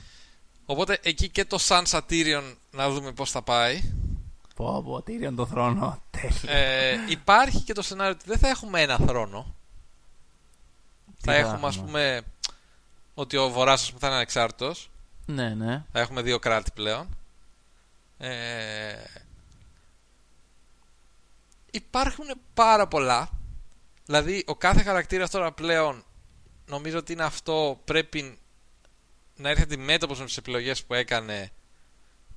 [0.67, 3.83] Οπότε εκεί και το Sansa Tyrion να δούμε πώς θα πάει.
[4.55, 6.03] Πω, πω, Tyrion το θρόνο.
[6.11, 6.57] Τέλεια.
[6.57, 9.55] Ε, υπάρχει και το σενάριο ότι δεν θα έχουμε ένα θρόνο.
[11.07, 12.23] Τι θα έχουμε ας πούμε
[13.15, 14.91] ότι ο Βορράς ας πούμε, θα είναι ανεξάρτητος.
[15.27, 15.85] Ναι, ναι.
[15.93, 17.17] Θα έχουμε δύο κράτη πλέον.
[18.19, 18.95] Ε,
[21.71, 23.31] υπάρχουν πάρα πολλά.
[24.05, 26.05] Δηλαδή, ο κάθε χαρακτήρας τώρα πλέον
[26.67, 28.39] νομίζω ότι είναι αυτό πρέπει
[29.37, 31.51] να έρθει αντιμέτωπος με τις επιλογές που έκανε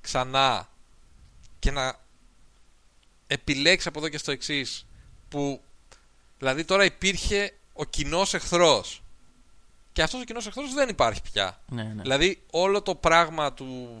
[0.00, 0.68] ξανά
[1.58, 2.00] και να
[3.26, 4.86] επιλέξει από εδώ και στο εξής
[5.28, 5.62] που
[6.38, 9.02] δηλαδή τώρα υπήρχε ο κοινός εχθρός
[9.92, 12.02] και αυτός ο κοινός εχθρός δεν υπάρχει πια ναι, ναι.
[12.02, 13.98] Δηλαδή όλο το πράγμα του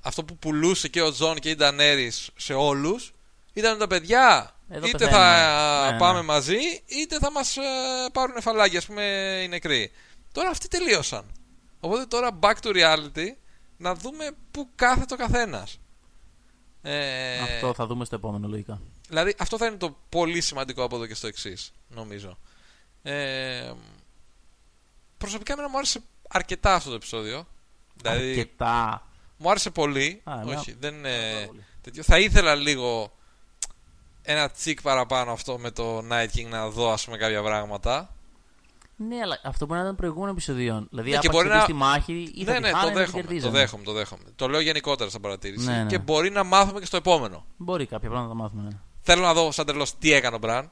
[0.00, 3.12] αυτό που πουλούσε και ο Τζον και η Ντενέρις σε όλους
[3.52, 5.18] ήταν τα παιδιά Εδώ είτε πεθαίνουμε.
[5.26, 6.24] θα Ναι, πάμε ναι.
[6.24, 7.60] μαζί είτε θα μας ε,
[8.12, 9.02] πάρουν φαλάκια ας πούμε
[9.44, 9.90] οι νεκροί.
[10.32, 11.24] Τώρα αυτοί τελείωσαν.
[11.80, 13.26] Οπότε τώρα back to reality
[13.76, 15.78] να δούμε πού κάθεται ο καθένας.
[16.82, 18.80] Ε, Αυτό θα δούμε στο επόμενο λογικά.
[19.08, 22.38] Δηλαδή αυτό θα είναι το πολύ σημαντικό από εδώ και στο εξής, νομίζω.
[23.02, 23.72] Ε,
[25.18, 27.46] προσωπικά εμένα μου άρεσε αρκετά αυτό το επεισόδιο.
[27.94, 29.08] Δηλαδή Αρκετά.
[29.36, 30.20] μου άρεσε πολύ.
[30.24, 31.64] Α, εμένα- Όχι, δεν είναι πάρα πολύ.
[31.80, 32.02] τέτοιο.
[32.02, 33.16] Θα ήθελα λίγο
[34.26, 38.08] ένα τσικ παραπάνω αυτό με το Night King να δω ας πούμε κάποια πράγματα.
[38.96, 40.86] Ναι, αλλά αυτό μπορεί να ήταν προηγούμενο επεισοδίο.
[40.90, 42.76] Δηλαδή, Ναι, ναι, και μπορεί μπορεί να- στη μάχη ή θα ναι, τη ναι, το
[42.76, 43.58] χάνανε ή θα την δέχομαι, το κερδίζανε.
[43.58, 44.24] δέχομαι, το δέχομαι.
[44.36, 45.66] Το λέω γενικότερα σαν παρατήρηση.
[45.66, 45.86] Ναι, ναι.
[45.88, 47.44] Και μπορεί να μάθουμε και στο επόμενο.
[47.56, 48.62] Μπορεί κάποια πράγματα να μάθουμε.
[48.62, 48.68] ναι.
[49.00, 50.70] Θέλω να δω σαν τρελός τι έκανε ο Μπραν.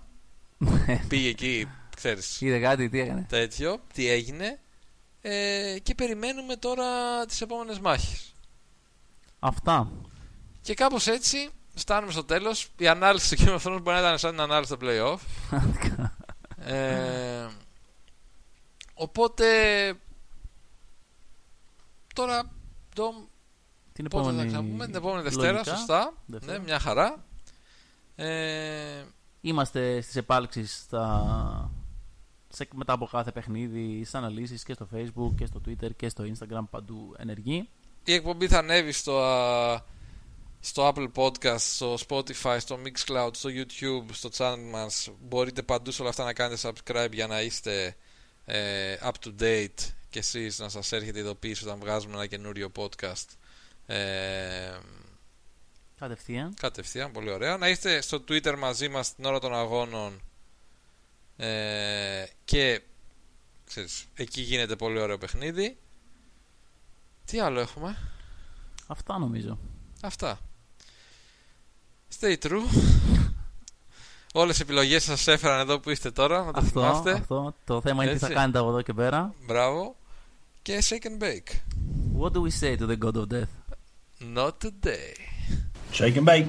[1.08, 3.26] Πήγε εκεί, ξέρεις, Είδε κάτι, τι έκανε.
[3.28, 4.58] τέτοιο, τι έγινε.
[5.20, 6.86] Ε, και περιμένουμε τώρα
[7.26, 8.34] τις επόμενες μάχες.
[9.38, 9.88] Αυτά.
[10.60, 12.68] Και κάπως έτσι φτάνουμε στο τέλος.
[12.76, 15.18] Η ανάλυση του Game of Thrones μπορεί να ήταν σαν την ανάλυση στο playoff.
[16.64, 17.46] Ε,
[18.94, 19.46] οπότε
[22.14, 22.50] τώρα
[22.94, 23.14] Ντόμ,
[23.92, 24.48] την πότε θα επόμενη.
[24.48, 26.12] ξαναπούμε; Την επόμενη Δευτέρα, λογικά, σωστά.
[26.26, 26.58] Δευτέρα.
[26.58, 27.24] Ναι, μια χαρά.
[28.16, 29.04] Ε,
[29.40, 31.70] Είμαστε στις επάλξεις στα...
[32.48, 32.68] σε...
[32.74, 36.62] μετά από κάθε παιχνίδι, στις αναλύσεις και στο facebook και στο twitter και στο instagram
[36.70, 37.68] παντού ενεργοί.
[38.04, 39.80] η εκπομπή θα ανέβει στο, α,
[40.64, 45.10] στο Apple Podcast, στο Spotify, στο Mixcloud, στο YouTube, στο channel μας.
[45.20, 47.96] Μπορείτε παντού σε όλα αυτά να κάνετε subscribe για να είστε
[48.44, 53.26] ε, up to date και εσείς να σας έρχεται ειδοποίηση όταν βγάζουμε ένα καινούριο podcast.
[53.86, 54.78] Ε,
[55.98, 56.54] Κατευθείαν.
[56.54, 57.56] Κατευθείαν, πολύ ωραία.
[57.56, 60.22] Να είστε στο Twitter μαζί μας την ώρα των αγώνων
[61.36, 62.82] ε, και
[63.64, 65.78] ξέρεις, εκεί γίνεται πολύ ωραίο παιχνίδι.
[67.24, 67.96] Τι άλλο έχουμε;
[68.86, 69.58] Αυτά νομίζω.
[70.02, 70.40] Αυτά.
[72.20, 72.62] Stay true.
[74.34, 77.12] Όλες οι επιλογές σας έφεραν εδώ που είστε τώρα, να το Αυτό, θυμάστε.
[77.12, 77.54] αυτό.
[77.64, 78.38] Το θέμα είναι τι θα Έτσι.
[78.38, 79.34] κάνετε από εδώ και πέρα.
[79.46, 79.96] Μπράβο.
[80.62, 81.56] Και shake and bake.
[82.20, 83.52] What do we say to the god of death?
[84.36, 85.12] Not today.
[85.92, 86.46] Shake and bake.